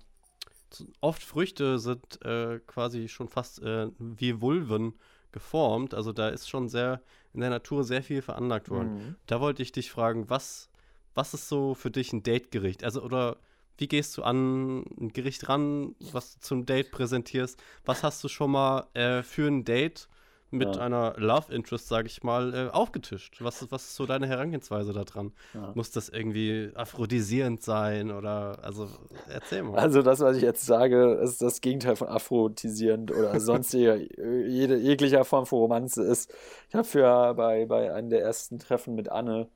[1.02, 4.94] oft Früchte sind äh, quasi schon fast äh, wie Vulven
[5.36, 5.94] geformt.
[5.94, 7.02] Also da ist schon sehr
[7.34, 8.94] in der Natur sehr viel veranlagt worden.
[8.94, 9.16] Mhm.
[9.28, 10.70] Da wollte ich dich fragen, was,
[11.14, 12.84] was ist so für dich ein Dategericht?
[12.84, 13.36] Also, oder
[13.78, 17.62] wie gehst du an ein Gericht ran, was du zum Date präsentierst?
[17.84, 20.08] Was hast du schon mal äh, für ein Date
[20.52, 20.82] mit Ja.
[20.82, 23.38] einer Love Interest, sage ich mal, äh, aufgetischt?
[23.44, 25.34] Was, ist- was ist so deine Herangehensweise da dran?
[25.54, 25.72] Ja.
[25.76, 28.88] Muss das irgendwie aphrodisierend sein oder, also,
[29.28, 29.78] erzähl mal.
[29.80, 35.26] Also das, was ich jetzt sage, ist das Gegenteil von aphrodisierend oder sonstiger jede, jeglicher
[35.26, 36.34] Form von Romanze ist.
[36.70, 39.48] Ich habe für bei, bei einem der ersten Treffen mit Anne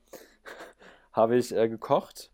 [1.12, 2.30] habe ich äh, gekocht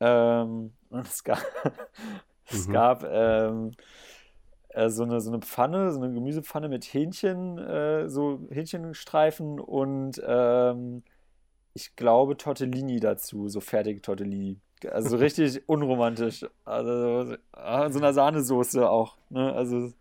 [0.00, 1.42] ähm, und es gab,
[2.50, 2.72] es Mhm.
[2.72, 3.72] gab ähm,
[4.74, 10.20] äh, so eine, so eine Pfanne, so eine Gemüsepfanne mit Hähnchen, äh, so Hähnchenstreifen und
[10.26, 11.02] ähm,
[11.74, 14.58] ich glaube Tortellini dazu, so fertige Tortellini.
[14.90, 16.44] Also so richtig unromantisch.
[16.64, 19.16] Also ah, so einer Sahnesoße auch.
[19.30, 19.52] Ne?
[19.52, 19.92] Also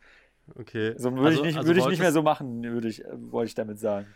[0.55, 0.95] Okay.
[0.97, 3.07] so würde Also- ich nicht, also würde ich nicht mehr so machen, würde ich, äh,
[3.31, 4.07] wollte ich damit sagen.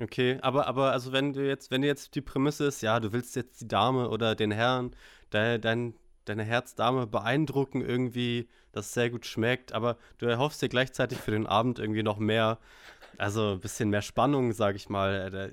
[0.00, 3.34] Okay, aber, aber also wenn du jetzt, wenn jetzt die Prämisse ist, ja, du willst
[3.36, 4.90] jetzt die Dame oder den Herrn,
[5.32, 5.94] de, dein,
[6.26, 11.30] deine Herzdame beeindrucken irgendwie, dass es sehr gut schmeckt, aber du erhoffst dir gleichzeitig für
[11.30, 12.58] den Abend irgendwie noch mehr,
[13.18, 15.32] also ein bisschen mehr Spannung, sag ich mal.
[15.34, 15.50] Äh,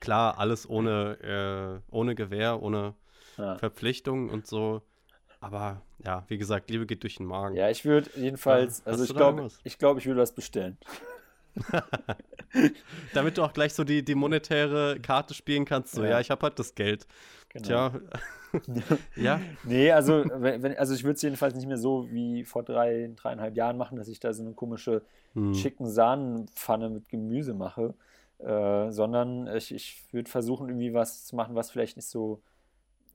[0.00, 2.94] Klar, alles ohne, äh, ohne Gewehr, ohne
[3.36, 3.56] Ja.
[3.58, 4.82] Verpflichtung und so.
[5.40, 7.56] Aber ja, wie gesagt, Liebe geht durch den Magen.
[7.56, 10.78] Ja, ich würde jedenfalls, Ja, also ich glaube, ich glaube, ich würde was bestellen.
[13.14, 16.10] Damit du auch gleich so die, die monetäre Karte spielen kannst, so, Ja.
[16.10, 17.06] ja, ich habe halt das Geld.
[17.52, 17.90] Genau.
[17.90, 17.92] Tja,
[19.16, 23.10] ja, Nee, also, wenn, also ich würde es jedenfalls nicht mehr so wie vor drei,
[23.16, 25.02] dreieinhalb Jahren machen, dass ich da so eine komische
[25.34, 25.52] Hm.
[25.54, 27.94] chicken Sahnenpfanne mit Gemüse mache,
[28.38, 32.42] äh, sondern ich, ich würde versuchen, irgendwie was zu machen, was vielleicht nicht so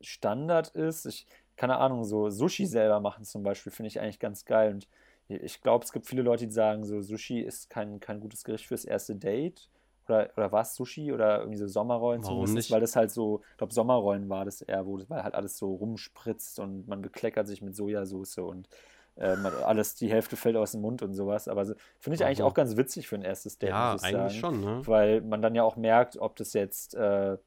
[0.01, 1.05] Standard ist.
[1.05, 4.73] Ich, keine Ahnung, so Sushi selber machen zum Beispiel, finde ich eigentlich ganz geil.
[4.73, 4.88] Und
[5.27, 8.65] ich glaube, es gibt viele Leute, die sagen, so Sushi ist kein, kein gutes Gericht
[8.67, 9.69] fürs erste Date.
[10.10, 12.72] Oder, oder war es Sushi oder irgendwie so Sommerrollen Warum zumindest, nicht?
[12.72, 15.74] weil das halt so, ich glaube, Sommerrollen war das eher, wo weil halt alles so
[15.76, 18.70] rumspritzt und man bekleckert sich mit Sojasauce und
[19.18, 21.47] äh, man, alles, die Hälfte fällt aus dem Mund und sowas.
[21.47, 24.39] Aber so, finde ich eigentlich auch ganz witzig für ein erstes Date, ja, eigentlich sagen.
[24.39, 24.86] schon, ne?
[24.86, 27.38] Weil man dann ja auch merkt, ob das jetzt, äh,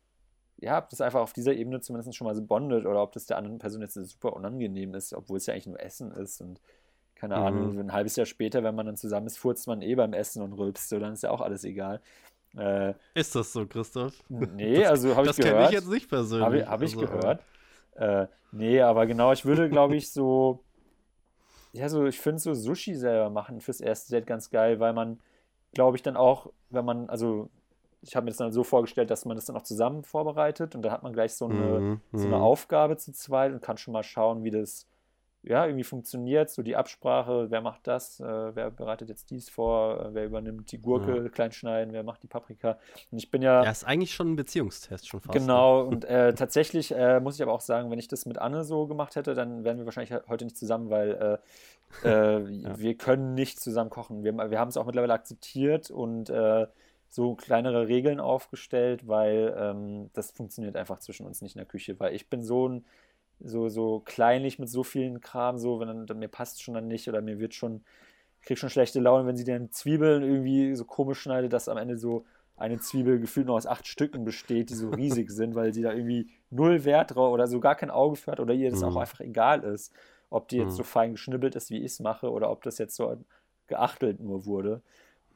[0.58, 3.26] ja, ob das einfach auf dieser Ebene zumindest schon mal so bondet oder ob das
[3.26, 6.60] der anderen Person jetzt super unangenehm ist, obwohl es ja eigentlich nur Essen ist und
[7.14, 7.40] keine Mhm.
[7.40, 10.42] Ahnung, ein halbes Jahr später, wenn man dann zusammen ist, furzt man eh beim Essen
[10.42, 12.00] und rülpst, so, dann ist ja auch alles egal.
[12.56, 14.14] Äh, Ist das so, Christoph?
[14.28, 15.68] nee, also habe ich das kenne gehört.
[15.68, 16.44] ich jetzt nicht persönlich.
[16.44, 17.44] Habe ich, hab ich also, gehört.
[17.94, 20.64] Äh, nee, aber genau, ich würde, glaube ich, so.
[21.72, 25.20] Ja, so, ich finde so Sushi selber machen fürs erste Date ganz geil, weil man,
[25.72, 27.48] glaube ich, dann auch, wenn man, also,
[28.02, 30.82] ich habe mir das dann so vorgestellt, dass man das dann auch zusammen vorbereitet und
[30.82, 32.42] dann hat man gleich so eine, Mhm, so eine mhm.
[32.42, 34.88] Aufgabe zu zweit und kann schon mal schauen, wie das,
[35.42, 38.24] ja, irgendwie funktioniert, so die Absprache, wer macht das, äh,
[38.54, 41.28] wer bereitet jetzt dies vor, äh, wer übernimmt die Gurke Ja.
[41.30, 42.78] klein schneiden, wer macht die Paprika.
[43.10, 45.34] Und ich bin ja, Ja, ist eigentlich schon ein Beziehungstest schon fast.
[45.38, 45.42] ne?
[45.42, 48.64] genau, und äh, tatsächlich äh, muss ich aber auch sagen, wenn ich das mit Anne
[48.64, 51.40] so gemacht hätte, dann wären wir wahrscheinlich he- heute nicht zusammen, weil
[52.02, 52.40] äh, äh,
[52.78, 54.24] wir können nicht zusammen kochen.
[54.24, 56.30] Wir, wir haben es auch mittlerweile akzeptiert und
[57.12, 61.98] so kleinere Regeln aufgestellt, weil ähm, das funktioniert einfach zwischen uns nicht in der Küche,
[61.98, 62.84] weil ich bin so ein
[63.40, 66.88] so, so kleinlich mit so vielen Kram, so, wenn dann, dann mir passt schon dann
[66.88, 67.84] nicht oder mir wird schon,
[68.42, 71.98] krieg schon schlechte Laune, wenn sie dann Zwiebeln irgendwie so komisch schneidet, dass am Ende
[71.98, 72.24] so
[72.56, 75.92] eine Zwiebel gefühlt nur aus acht Stücken besteht, die so riesig sind, weil sie da
[75.92, 78.96] irgendwie null Wert drauf oder so gar kein Auge für hat oder ihr das auch
[78.96, 78.96] Mhm.
[78.96, 79.92] einfach egal ist,
[80.30, 80.76] ob die jetzt Mhm.
[80.76, 83.16] so fein geschnibbelt ist, wie ich es mache, oder ob das jetzt so
[83.66, 84.82] geachtelt nur wurde.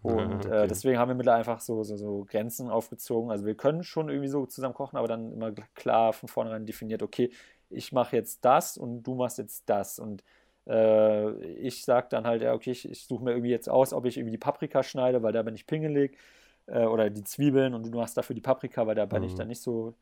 [0.03, 0.51] Und okay.
[0.51, 3.31] äh, deswegen haben wir mittlerweile einfach so, so, so Grenzen aufgezogen.
[3.31, 7.03] Also wir können schon irgendwie so zusammen kochen, aber dann immer klar von vornherein definiert,
[7.03, 7.31] okay,
[7.75, 9.99] ich mache jetzt das und du machst jetzt das.
[9.99, 10.25] Und
[10.67, 14.07] äh, ich sage dann halt, ja, okay, ich, ich suche mir irgendwie jetzt aus, ob
[14.07, 16.19] ich irgendwie die Paprika schneide, weil da bin ich pingelig.
[16.67, 19.39] Äh, oder die Zwiebeln und du machst dafür die Paprika, weil da bin ich Mhm.
[19.39, 19.95] dann nicht so,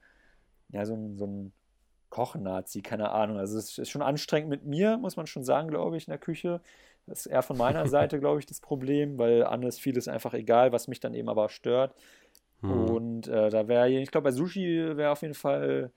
[0.70, 1.52] ja, so ein, so ein
[2.10, 3.38] Kochen-Nazi, keine Ahnung.
[3.38, 6.18] Also es ist schon anstrengend mit mir, muss man schon sagen, glaube ich, in der
[6.18, 6.60] Küche.
[7.06, 10.34] Das ist eher von meiner Seite, glaube ich, das Problem, weil Anne ist vieles einfach
[10.34, 11.94] egal, was mich dann eben aber stört.
[12.62, 12.68] Hm.
[12.68, 15.92] Und äh, da wäre, ich glaube, bei Sushi wäre auf jeden Fall,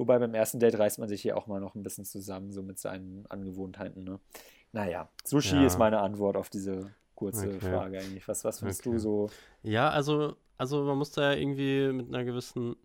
[0.00, 2.62] wobei beim ersten Date reißt man sich hier auch mal noch ein bisschen zusammen, so
[2.62, 4.02] mit seinen Angewohnheiten.
[4.02, 4.18] Ne?
[4.72, 5.66] Naja, Sushi Ja.
[5.66, 7.60] ist meine Antwort auf diese kurze Okay.
[7.60, 8.26] Frage eigentlich.
[8.26, 8.90] Was, was findest Okay.
[8.92, 9.30] du so?
[9.62, 12.76] Ja, also, also man muss da ja irgendwie mit einer gewissen.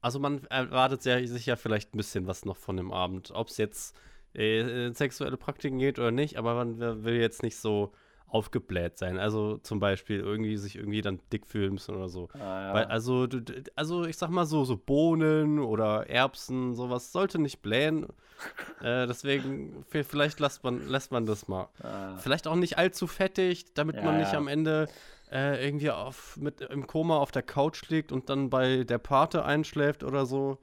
[0.00, 3.32] Also man erwartet ja, sich ja vielleicht ein bisschen was noch von dem Abend.
[3.32, 3.96] Ob es jetzt
[4.36, 7.90] äh, in sexuelle Praktiken geht oder nicht, aber man will jetzt nicht so
[8.28, 9.18] aufgebläht sein.
[9.18, 12.28] Also zum Beispiel irgendwie sich irgendwie dann dick fühlen müssen oder so.
[12.34, 12.88] Ah, Weil, ja.
[12.88, 17.62] also, du, du- also ich sag mal so, so Bohnen oder Erbsen, sowas sollte nicht
[17.62, 18.04] blähen.
[18.80, 21.68] äh, deswegen, vielleicht lässt man, lässt man das mal.
[21.82, 24.38] Ah, Vielleicht auch nicht allzu fettig, damit Ja, man nicht ja.
[24.38, 24.88] am Ende
[25.32, 29.44] äh, irgendwie auf, mit, im Koma auf der Couch liegt und dann bei der Pate
[29.44, 30.58] einschläft oder so.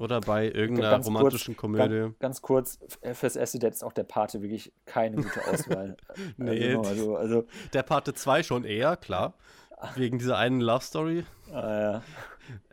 [0.00, 1.98] Oder bei irgendeiner Ganz kurz, romantischen Komödie.
[2.00, 5.96] Ganz, ganz kurz, f- fürs erste Date ist auch der Pate wirklich keine gute Auswahl.
[6.36, 6.74] Nee.
[6.74, 9.34] also, also, also Der Pate 2 schon eher, klar.
[9.96, 11.24] Wegen dieser einen Love Story.
[11.52, 12.02] ah, ja.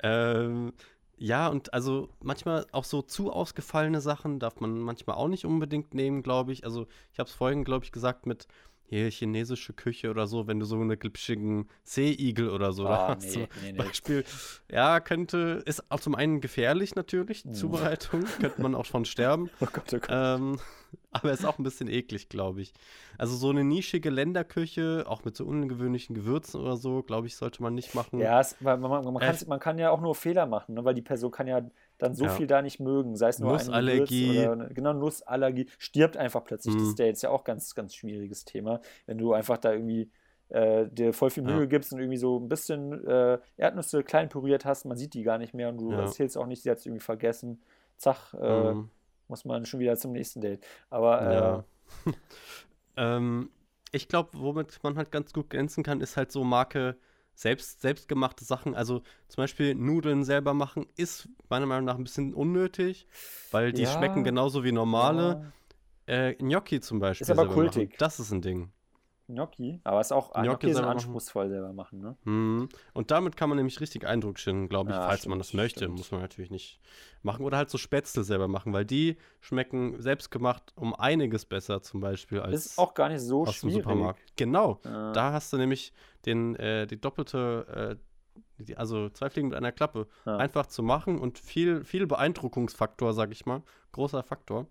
[0.01, 0.73] Ähm,
[1.17, 5.93] ja, und also manchmal auch so zu ausgefallene Sachen darf man manchmal auch nicht unbedingt
[5.93, 6.63] nehmen, glaube ich.
[6.63, 8.47] Also ich habe es vorhin, glaube ich, gesagt mit
[8.89, 13.15] hier chinesische Küche oder so, wenn du so eine glitschigen Seeigel oder so da Ah,
[13.15, 13.35] hast.
[13.35, 13.77] nee, nee, nee.
[13.77, 14.23] Beispiel,
[14.71, 17.53] ja, könnte, ist auch zum einen gefährlich natürlich, Mhm.
[17.53, 19.49] Zubereitung, könnte man auch von sterben.
[19.61, 20.07] Oh Gott, oh Gott.
[20.09, 20.59] Ähm,
[21.11, 22.73] aber ist auch ein bisschen eklig, glaube ich.
[23.17, 27.61] Also so eine nischige Länderküche, auch mit so ungewöhnlichen Gewürzen oder so, glaube ich, sollte
[27.61, 28.19] man nicht machen.
[28.19, 30.85] Ja, es, weil man, man, man, Äh, man kann ja auch nur Fehler machen, ne?
[30.85, 31.61] weil die Person kann ja
[31.98, 32.32] dann so Ja.
[32.32, 34.28] viel da nicht mögen, sei es nur Nussallergie.
[34.28, 36.80] Gewürz oder eine- genau Nussallergie, stirbt einfach plötzlich Mhm.
[36.80, 40.12] das Date, ist ja auch ganz, ganz schwieriges Thema, wenn du einfach da irgendwie
[40.50, 41.66] äh, dir voll viel Mühe Ja.
[41.66, 45.38] gibst und irgendwie so ein bisschen äh, Erdnüsse klein püriert hast, man sieht die gar
[45.38, 46.00] nicht mehr und du Ja.
[46.04, 47.62] erzählst auch nicht, sie hat es irgendwie vergessen,
[47.98, 48.89] zack, äh, Ähm,
[49.28, 50.66] muss man schon wieder zum nächsten Date.
[50.89, 51.64] Aber äh, Ja.
[52.95, 53.50] ähm,
[53.91, 56.95] ich glaube, womit man halt ganz gut glänzen kann, ist halt so Marke
[57.38, 58.73] selbst, selbstgemachte Sachen.
[58.73, 63.07] Also zum Beispiel Nudeln selber machen ist meiner Meinung nach ein bisschen unnötig,
[63.51, 63.91] weil die Ja.
[63.91, 65.51] schmecken genauso wie normale.
[66.07, 67.25] ja, Äh, Gnocchi zum Beispiel.
[67.25, 67.89] Ist aber kultig.
[67.89, 67.97] Machen.
[67.99, 68.71] Das ist ein Ding.
[69.28, 70.91] Gnocchi, aber ist auch ah, Gnocchi Gnocchi machen.
[70.91, 72.17] anspruchsvoll selber machen, ne?
[72.23, 72.69] Mhm.
[72.93, 75.53] Und damit kann man nämlich richtig Eindruck schinden, glaube ich, Ja, falls man stimmt, das
[75.53, 75.80] möchte.
[75.80, 75.97] stimmt.
[75.97, 76.80] Muss man natürlich nicht
[77.23, 77.43] machen.
[77.45, 82.39] Oder halt so Spätzle selber machen, weil die schmecken selbstgemacht um einiges besser zum Beispiel
[82.39, 83.84] als Ist auch gar nicht so aus dem schwierig.
[83.84, 84.19] Supermarkt.
[84.38, 84.80] Genau.
[84.86, 85.11] Ja.
[85.11, 85.91] Da hast du nämlich
[86.25, 90.38] den, äh, die doppelte, äh, die, also zwei Fliegen mit einer Klappe, Ja.
[90.38, 93.61] einfach zu machen und viel, viel Beeindruckungsfaktor, sag ich mal.
[93.91, 94.67] Großer Faktor.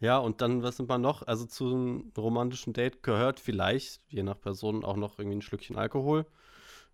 [0.00, 1.26] Ja, und dann, was nimmt man noch?
[1.26, 5.76] Also zu einem romantischen Date gehört vielleicht, je nach Person, auch noch irgendwie ein Schlückchen
[5.76, 6.26] Alkohol.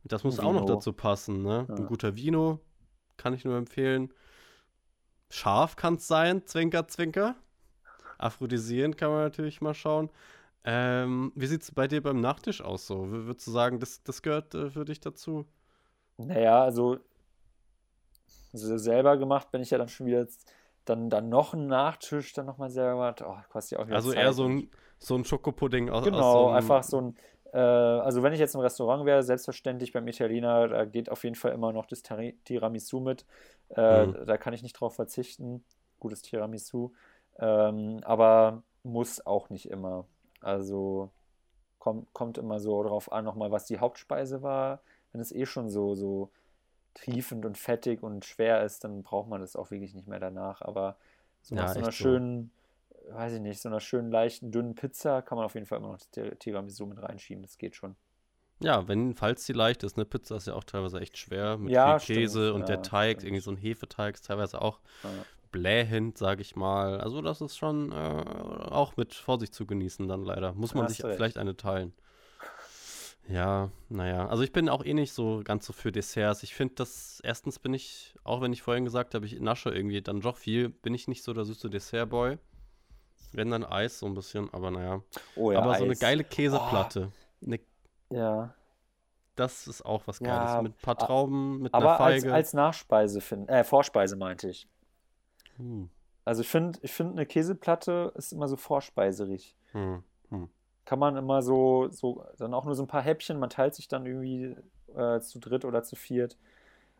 [0.04, 0.74] Das muss auch noch Vino.
[0.74, 1.66] dazu passen, ne?
[1.68, 1.74] Ja.
[1.74, 2.60] Ein guter Vino
[3.16, 4.12] kann ich nur empfehlen.
[5.28, 7.36] Scharf kann es sein, Zwinker, Zwinker.
[8.18, 10.10] Aphrodisieren kann man natürlich mal schauen.
[10.64, 13.10] Ähm, wie sieht es bei dir beim Nachtisch aus so?
[13.10, 15.46] Würdest du sagen, das, das gehört äh, für dich dazu?
[16.18, 16.98] Naja, also
[18.52, 20.52] so selber gemacht bin ich ja dann schon wieder jetzt,
[20.90, 23.14] dann, dann noch einen Nachtisch dann nochmal selber.
[23.24, 24.12] Oh, kostet ja auch Also Zeit.
[24.12, 27.16] eher so ein, so ein Schokopudding aus, aus Genau, so einem, einfach so ein,
[27.52, 31.36] äh, also wenn ich jetzt im Restaurant wäre, selbstverständlich beim Italiener, da geht auf jeden
[31.36, 33.26] Fall immer noch das Tiramisu mit.
[33.70, 34.14] Äh, Mhm.
[34.26, 35.62] Da kann ich nicht drauf verzichten.
[35.98, 36.92] Gutes Tiramisu.
[37.38, 40.06] Ähm, aber muss auch nicht immer.
[40.40, 41.10] Also
[41.78, 44.82] kommt, kommt immer so drauf an, nochmal, was die Hauptspeise war.
[45.12, 46.30] Wenn es eh schon so, so
[46.94, 50.62] triefend und fettig und schwer ist, dann braucht man das auch wirklich nicht mehr danach.
[50.62, 50.98] Aber
[51.42, 52.20] so Ja, nach so einer echt so.
[52.20, 52.52] schönen
[53.08, 55.88] weiß ich nicht, so einer schönen, leichten, dünnen Pizza kann man auf jeden Fall immer
[55.92, 57.42] noch das Tiramisu mit reinschieben.
[57.42, 57.96] Das geht schon.
[58.62, 61.72] Ja, wenn, falls die leicht ist, eine Pizza ist ja auch teilweise echt schwer mit
[61.72, 63.24] Ja, viel Käse stimmt, und ja, der Teig, stimmt.
[63.24, 65.26] irgendwie so ein Hefeteig ist teilweise auch Ja.
[65.52, 67.00] blähend, sage ich mal.
[67.00, 70.52] Also das ist schon äh, auch mit Vorsicht zu genießen dann leider.
[70.54, 71.16] Muss man sich recht.
[71.16, 71.94] vielleicht eine teilen.
[73.28, 74.26] Ja, naja.
[74.28, 76.42] Also ich bin auch eh nicht so ganz so für Desserts.
[76.42, 80.02] Ich finde das, erstens bin ich, auch wenn ich vorhin gesagt habe, ich nasche irgendwie
[80.02, 82.38] dann doch viel, bin ich nicht so der süße Dessertboy.
[83.32, 85.02] Wenn dann Eis so ein bisschen, aber naja.
[85.36, 85.98] Oh ja, aber so eine Eis.
[85.98, 86.00] Oh.
[86.00, 87.12] geile Käseplatte.
[87.40, 87.60] Ne,
[88.10, 88.54] Ja,
[89.36, 90.62] das ist auch was Ja, Geiles.
[90.62, 92.34] Mit ein paar Trauben, mit einer aber als, Feige.
[92.34, 94.68] als Nachspeise finden, äh, Vorspeise meinte ich.
[95.56, 95.88] Hm,
[96.24, 99.54] Also ich finde, ich finde eine Käseplatte ist immer so vorspeiserig.
[99.72, 100.48] hm, hm.
[100.90, 103.86] Kann man immer so, so, dann auch nur so ein paar Häppchen, man teilt sich
[103.86, 104.56] dann irgendwie
[104.96, 106.36] äh, zu dritt oder zu viert.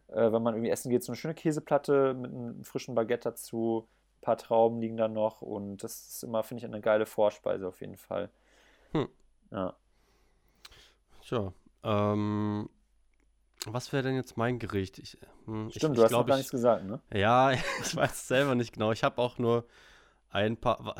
[0.07, 3.89] Äh, wenn man irgendwie essen geht, so eine schöne Käseplatte mit einem frischen Baguette dazu,
[4.19, 7.67] ein paar Trauben liegen da noch und das ist immer, finde ich, eine geile Vorspeise
[7.67, 8.31] auf jeden Fall.
[8.93, 9.09] Hm.
[9.51, 9.75] Ja.
[11.23, 11.53] Tja,
[11.83, 12.71] ähm,
[13.67, 15.01] was wäre denn jetzt mein Gericht?
[15.01, 17.01] Ich, hm, ich, Stimmt, ich du hast glaub, noch gar ich- nichts gesagt, ne?
[17.13, 17.51] Ja,
[17.83, 18.93] ich weiß es selber nicht genau.
[18.93, 19.65] Ich habe auch nur
[20.31, 20.95] ein paar.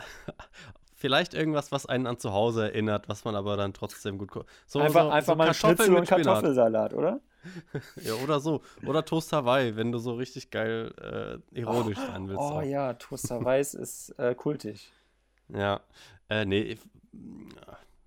[1.01, 4.31] Vielleicht irgendwas, was einen an zu Hause erinnert, was man aber dann trotzdem gut.
[4.67, 6.07] So, einfach so, einfach so mal ein Kartoffeln und.
[6.07, 7.21] Kartoffelsalat, oder?
[8.03, 8.61] Ja, oder so.
[8.85, 10.93] Oder Toast Hawaii, wenn du so richtig geil
[11.53, 12.43] äh, ironisch sein willst.
[12.43, 12.63] Oh auch.
[12.63, 14.93] ja, Toaster Weiß ist äh, kultig.
[15.49, 15.81] Ja,
[16.29, 16.81] äh, nee, ich,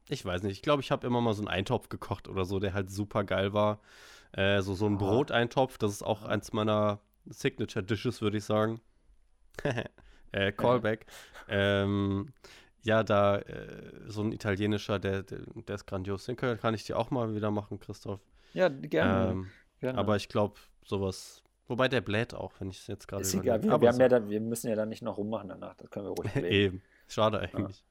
[0.08, 0.52] ich weiß nicht.
[0.52, 3.24] Ich glaube, ich habe immer mal so einen Eintopf gekocht oder so, der halt super
[3.24, 3.80] geil war.
[4.34, 5.00] Äh, so, so ein Ah.
[5.00, 8.82] Broteintopf, das ist auch eins meiner Signature Dishes, würde ich sagen.
[10.32, 11.08] äh, Callback.
[11.50, 12.34] Ähm,
[12.84, 16.26] ja, da äh, so ein italienischer, der, der, der ist grandios.
[16.26, 18.20] Den kann, kann ich dir auch mal wieder machen, Christoph.
[18.54, 19.32] Ja, gerne.
[19.32, 19.98] Ähm, gerne.
[19.98, 20.56] aber ich glaube,
[20.86, 21.42] sowas.
[21.68, 24.10] Wobei der bläht auch, wenn ich es jetzt gerade ist egal, wir, wir, so- ja
[24.10, 26.54] dann, wir müssen ja dann nicht noch rummachen danach, das können wir ruhig belegen.
[26.76, 26.82] Eben.
[27.08, 27.84] Schade eigentlich.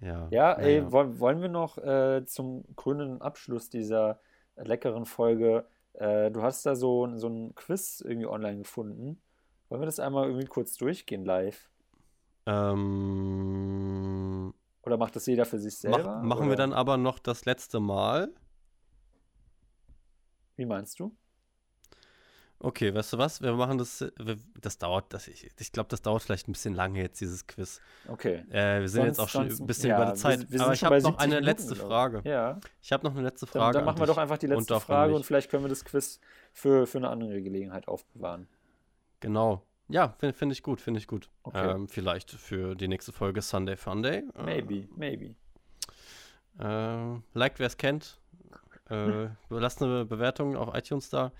[0.00, 0.28] Ja.
[0.30, 0.92] Ja, ey, naja.
[0.92, 4.20] wollen, wollen wir noch äh, zum krönenden Abschluss dieser
[4.56, 9.20] leckeren Folge, äh, du hast da so, so ein Quiz irgendwie online gefunden.
[9.68, 11.70] Wollen wir das einmal irgendwie kurz durchgehen live?
[12.48, 15.98] Ähm, Oder macht das jeder für sich selber?
[15.98, 16.50] mach, machen oder?
[16.50, 18.30] wir dann aber noch das letzte Mal.
[20.56, 21.14] Wie meinst du?
[22.60, 23.40] Okay, weißt du was?
[23.40, 24.00] Wir machen das.
[24.18, 27.46] wir- Das dauert, das, ich, ich glaube, das dauert vielleicht ein bisschen lange jetzt, dieses
[27.46, 27.80] Quiz.
[28.08, 28.44] Okay.
[28.50, 30.38] Äh, wir sind jetzt auch schon Sonst- ein bisschen ja, über der wir Zeit.
[30.40, 31.76] sind- wir aber ich habe noch 70 eine Minuten, letzte.
[31.76, 32.20] Frage.
[32.24, 33.72] Ja, Ich habe noch eine letzte dann, Frage.
[33.74, 35.68] dann an machen wir doch einfach die und letzte an Frage und vielleicht können wir
[35.68, 36.18] das Quiz
[36.52, 38.48] für, für eine andere Gelegenheit aufbewahren.
[39.20, 39.62] Genau.
[39.88, 41.30] Ja, finde find ich gut, finde ich gut.
[41.42, 41.70] Okay.
[41.70, 44.22] Ähm, vielleicht für die nächste Folge Sunday Funday.
[44.34, 45.34] Äh, Maybe, maybe.
[46.58, 48.18] Äh, liked, wer es kennt.
[48.90, 51.32] Äh, lasst eine Bewertung auf iTunes da.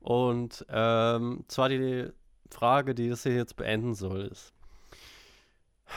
[0.00, 2.08] Und ähm, zwar die
[2.50, 4.52] Frage, die das hier jetzt beenden soll, ist: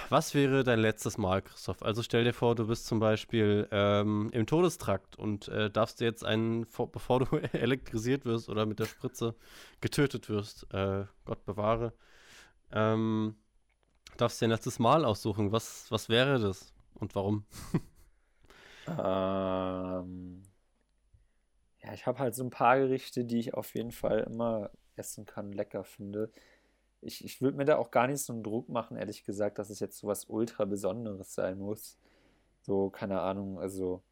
[0.09, 1.83] Was wäre dein letztes Mal, Christoph?
[1.83, 6.05] Also stell dir vor, du bist zum Beispiel ähm, im Todestrakt und äh, darfst dir
[6.05, 9.35] jetzt einen, vor, bevor du elektrisiert wirst oder mit der Spritze
[9.81, 11.93] getötet wirst, äh, Gott bewahre,
[12.71, 13.35] ähm,
[14.17, 15.51] darfst dir ein letztes Mal aussuchen.
[15.51, 17.45] Was, was wäre das und warum?
[18.87, 20.43] Ähm,
[21.83, 25.25] ja, ich habe halt so ein paar Gerichte, die ich auf jeden Fall immer essen
[25.25, 26.31] kann, lecker finde.
[27.01, 29.69] Ich, ich würde mir da auch gar nicht so einen Druck machen, ehrlich gesagt, dass
[29.69, 31.97] es jetzt so was ultra Besonderes sein muss.
[32.61, 34.03] So, keine Ahnung, also,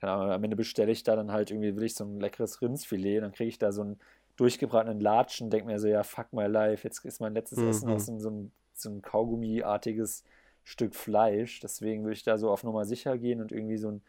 [0.00, 2.60] keine Ahnung, am Ende bestelle ich da dann halt irgendwie, will ich so ein leckeres
[2.60, 3.98] Rindsfilet, dann kriege ich da so einen
[4.36, 7.92] durchgebratenen Latschen, denke mir so, ja, fuck my life, jetzt ist mein letztes Essen Mhm.
[7.94, 10.24] aus so, ein- so ein, so ein Kaugummiartiges
[10.64, 11.60] Stück Fleisch.
[11.60, 14.02] Deswegen würde ich da so auf Nummer sicher gehen und irgendwie so einen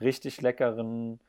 [0.00, 1.20] richtig leckeren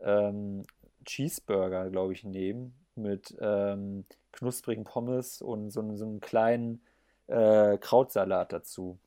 [0.00, 0.62] ähm,
[1.06, 2.74] Cheeseburger, glaube ich, nehmen.
[2.94, 6.80] Mit ähm, knusprigen Pommes und so, so einem kleinen
[7.26, 8.98] äh, Krautsalat dazu.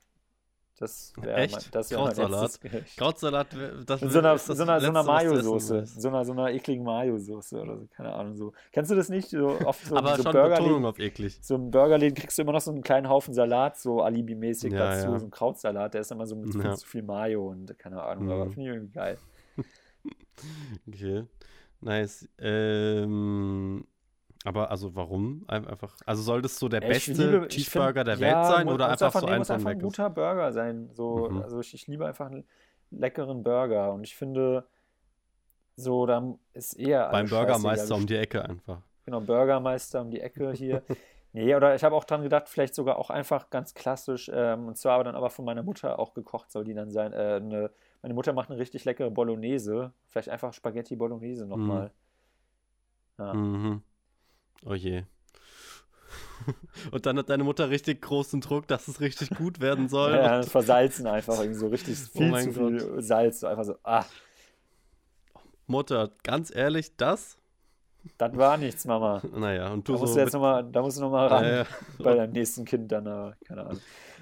[0.77, 2.59] Das wäre das wär Krautsalat?
[2.95, 3.47] Krautsalat,
[3.85, 5.85] das Mit so einer, so einer, so einer Mayo-Soße.
[5.87, 8.37] So einer, so einer ekligen Mayo-Soße oder so, keine Ahnung.
[8.37, 8.53] So.
[8.71, 9.29] Kennst du das nicht?
[9.29, 11.37] So oft so, Aber so schon Betonung auf eklig.
[11.41, 14.91] so im Burgerläden kriegst du immer noch so einen kleinen Haufen Salat, so alibimäßig Ja,
[14.95, 15.19] dazu, ja.
[15.19, 16.75] so ein Krautsalat, der ist immer so mit viel Ja.
[16.75, 18.31] zu viel Mayo und keine Ahnung, Mhm.
[18.31, 19.17] aber finde ich irgendwie geil.
[20.87, 21.25] Okay.
[21.81, 22.27] Nice.
[22.37, 23.85] Ähm,
[24.45, 25.43] aber also warum?
[25.47, 25.95] Ein- Einfach.
[26.05, 28.73] Also soll das so der ich beste liebe- Cheeseburger find- der Welt ja, sein mu-
[28.73, 30.89] oder muss einfach so nee, ein muss einfach ein guter Burger sein.
[30.93, 31.41] So, Mhm.
[31.41, 32.45] also ich, ich liebe einfach einen
[32.91, 34.65] leckeren Burger und ich finde,
[35.75, 37.45] so, da ist eher Beim alles scheißegal.
[37.45, 38.81] Bürgermeister um die Ecke einfach.
[39.05, 40.83] Genau, Bürgermeister um die Ecke hier.
[41.31, 44.79] Nee, oder ich habe auch dran gedacht, vielleicht sogar auch einfach ganz klassisch, ähm, und
[44.79, 47.13] zwar aber dann aber von meiner Mutter auch gekocht soll die dann sein.
[47.13, 47.69] Äh, eine,
[48.01, 49.91] meine Mutter macht eine richtig leckere Bolognese.
[50.09, 51.91] Vielleicht einfach Spaghetti Bolognese nochmal.
[53.17, 53.33] Ja.
[53.33, 53.81] Mhm.
[54.65, 55.03] Oh je.
[56.91, 60.13] Und dann hat deine Mutter richtig großen Druck, dass es richtig gut werden soll.
[60.13, 63.41] Ja, Und- versalzen einfach irgendwie so richtig viel Oh zu viel Salz.
[63.41, 64.05] So einfach so, ah,
[65.67, 67.37] Mutter, ganz ehrlich, das?
[68.17, 69.21] das war nichts, Mama.
[69.35, 70.19] Naja, und Da du musst so.
[70.19, 71.65] du jetzt noch mal, da musst du nochmal ran Ja, ja.
[71.99, 73.79] bei deinem nächsten Kind dann, äh, keine Ahnung.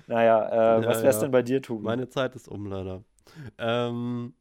[0.07, 1.21] Naja, äh, was Ja, wär's ja.
[1.21, 1.83] denn bei dir, Tobi?
[1.85, 3.03] Meine Zeit ist um, leider.
[3.57, 4.33] Ähm,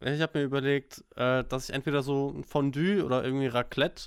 [0.00, 4.04] ich habe mir überlegt, äh, dass ich entweder so ein Fondue oder irgendwie Raclette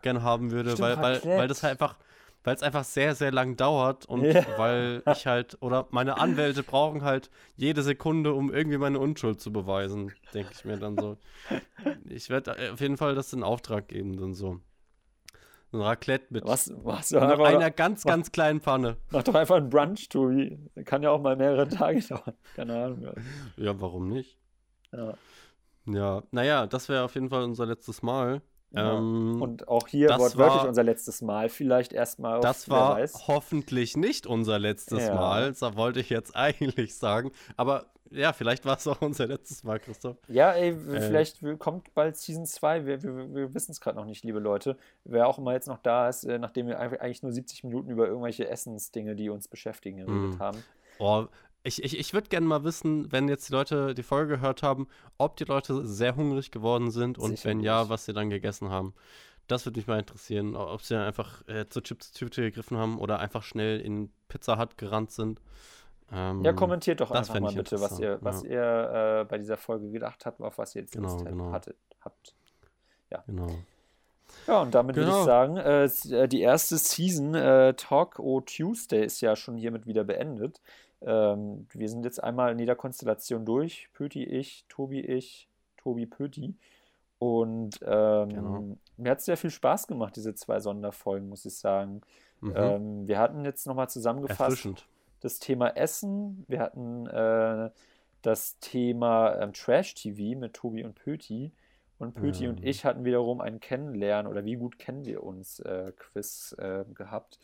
[0.00, 1.96] gerne haben würde, Stimmt, weil, weil, weil das halt einfach,
[2.44, 4.44] weil es einfach sehr, sehr lang dauert und Ja.
[4.58, 9.52] weil ich halt, oder meine Anwälte brauchen halt jede Sekunde, um irgendwie meine Unschuld zu
[9.52, 11.18] beweisen, denke ich mir dann so.
[12.08, 14.60] Ich werde auf jeden Fall das in Auftrag geben, dann so.
[15.72, 18.98] Ein Raclette mit was, was, einer ganz, ganz kleinen Pfanne.
[19.10, 20.58] mach doch einfach einen Brunch, Tobi.
[20.84, 22.34] Kann ja auch mal mehrere Tage dauern.
[22.54, 23.14] Keine Ahnung.
[23.56, 24.38] Ja, warum nicht?
[24.92, 25.14] Ja.
[25.86, 28.42] Ja, naja, das wäre auf jeden Fall unser letztes Mal.
[28.74, 28.96] Ja.
[28.98, 31.48] Ähm, Und auch hier wortwörtlich war- unser letztes Mal.
[31.48, 33.26] Vielleicht erstmal das war weiß.
[33.28, 35.14] hoffentlich nicht unser letztes Ja.
[35.14, 37.32] Mal, das wollte ich jetzt eigentlich sagen.
[37.56, 40.16] Aber ja, vielleicht war es auch unser letztes Mal, Christoph.
[40.28, 41.00] Ja, ey, Äh.
[41.00, 42.84] vielleicht kommt bald Season 2.
[42.84, 44.76] Wir, wir, wir wissen es gerade noch nicht, liebe Leute.
[45.04, 48.06] Wer auch immer jetzt noch da ist, äh, nachdem wir eigentlich nur 70 Minuten über
[48.06, 50.42] irgendwelche Essensdinge, die uns beschäftigen, geredet Mm.
[50.42, 50.64] haben.
[50.98, 51.24] Oh,
[51.64, 54.88] ich ich, ich würde gerne mal wissen, wenn jetzt die Leute die Folge gehört haben,
[55.18, 57.90] ob die Leute sehr hungrig geworden sind und wenn ja, Sicherlich.
[57.90, 58.94] was sie dann gegessen haben.
[59.48, 63.18] Das würde mich mal interessieren, ob sie dann einfach äh, zur Chips-Tüte gegriffen haben oder
[63.18, 65.40] einfach schnell in Pizza Hut gerannt sind.
[66.12, 69.90] Ähm, Ja, kommentiert doch einfach mal bitte, was ihr, was ihr äh, bei dieser Folge
[69.90, 71.52] gedacht habt, auf was ihr jetzt Genau, Lust genau.
[71.52, 72.34] hattet, habt.
[73.26, 73.48] Genau.
[74.46, 75.24] Ja, und damit würde ich Genau.
[75.26, 80.04] sagen, äh, äh, die erste Season äh, Talk O Tuesday ist ja schon hiermit wieder
[80.04, 80.60] beendet.
[81.04, 83.88] Ähm, wir sind jetzt einmal in jeder Konstellation durch.
[83.92, 86.54] Pöti, ich, Tobi, ich, Tobi, Pöti.
[87.18, 88.76] Und ähm, Genau.
[88.96, 92.00] mir hat es sehr viel Spaß gemacht, diese zwei Sonderfolgen, muss ich sagen.
[92.40, 92.52] Mhm.
[92.56, 94.86] Ähm, wir hatten jetzt nochmal zusammengefasst Erfrischend.
[95.20, 97.70] das Thema Essen, wir hatten äh,
[98.22, 101.52] das Thema ähm, Trash-TV mit Tobi und Pöti.
[101.98, 102.50] Und Pöti Ja.
[102.50, 106.84] und ich hatten wiederum ein Kennenlernen oder wie gut kennen wir uns äh, Quiz äh,
[106.94, 107.38] gehabt.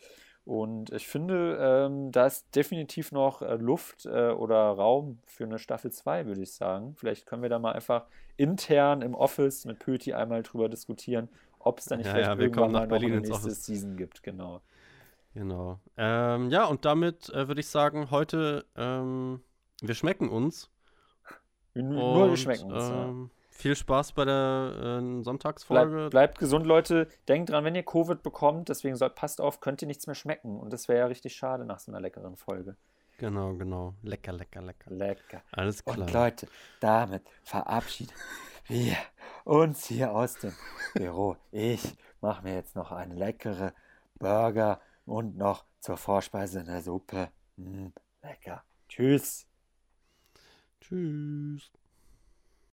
[0.45, 5.59] Und ich finde, ähm, da ist definitiv noch äh, Luft äh, oder Raum für eine
[5.59, 6.95] Staffel 2, würde ich sagen.
[6.95, 8.05] Vielleicht können wir da mal einfach
[8.37, 11.29] intern im Office mit Pöti einmal drüber diskutieren,
[11.59, 13.47] ob es da nicht Ja, vielleicht ja, wir irgendwann mal noch Berlin eine ins nächste
[13.49, 13.65] Office.
[13.65, 14.23] Season gibt.
[14.23, 14.61] Genau.
[15.33, 15.79] Genau.
[15.97, 19.41] Ähm, ja, und damit äh, würde ich sagen, heute, ähm,
[19.81, 20.69] wir schmecken uns.
[21.75, 22.89] Nur wir Und, schmecken uns.
[22.89, 23.13] ja.
[23.59, 25.91] Viel Spaß bei der äh, Sonntagsfolge.
[25.91, 27.09] Bleibt, bleibt gesund, Leute.
[27.27, 30.57] Denkt dran, wenn ihr Covid bekommt, deswegen soll, passt auf, könnt ihr nichts mehr schmecken.
[30.57, 32.77] Und das wäre ja richtig schade nach so einer leckeren Folge.
[33.17, 33.95] Genau, genau.
[34.01, 34.89] Lecker, lecker, lecker.
[34.91, 35.41] Lecker.
[35.51, 35.97] Alles klar.
[35.97, 36.47] Und Leute,
[36.79, 38.13] damit verabschieden
[38.67, 38.95] wir
[39.43, 40.53] uns hier aus dem
[40.93, 41.35] Büro.
[41.51, 43.73] Ich mache mir jetzt noch eine leckere
[44.19, 47.27] Burger und noch zur Vorspeise eine Suppe.
[47.57, 47.87] Mm,
[48.23, 48.63] lecker.
[48.87, 49.47] Tschüss.
[50.79, 51.69] Tschüss.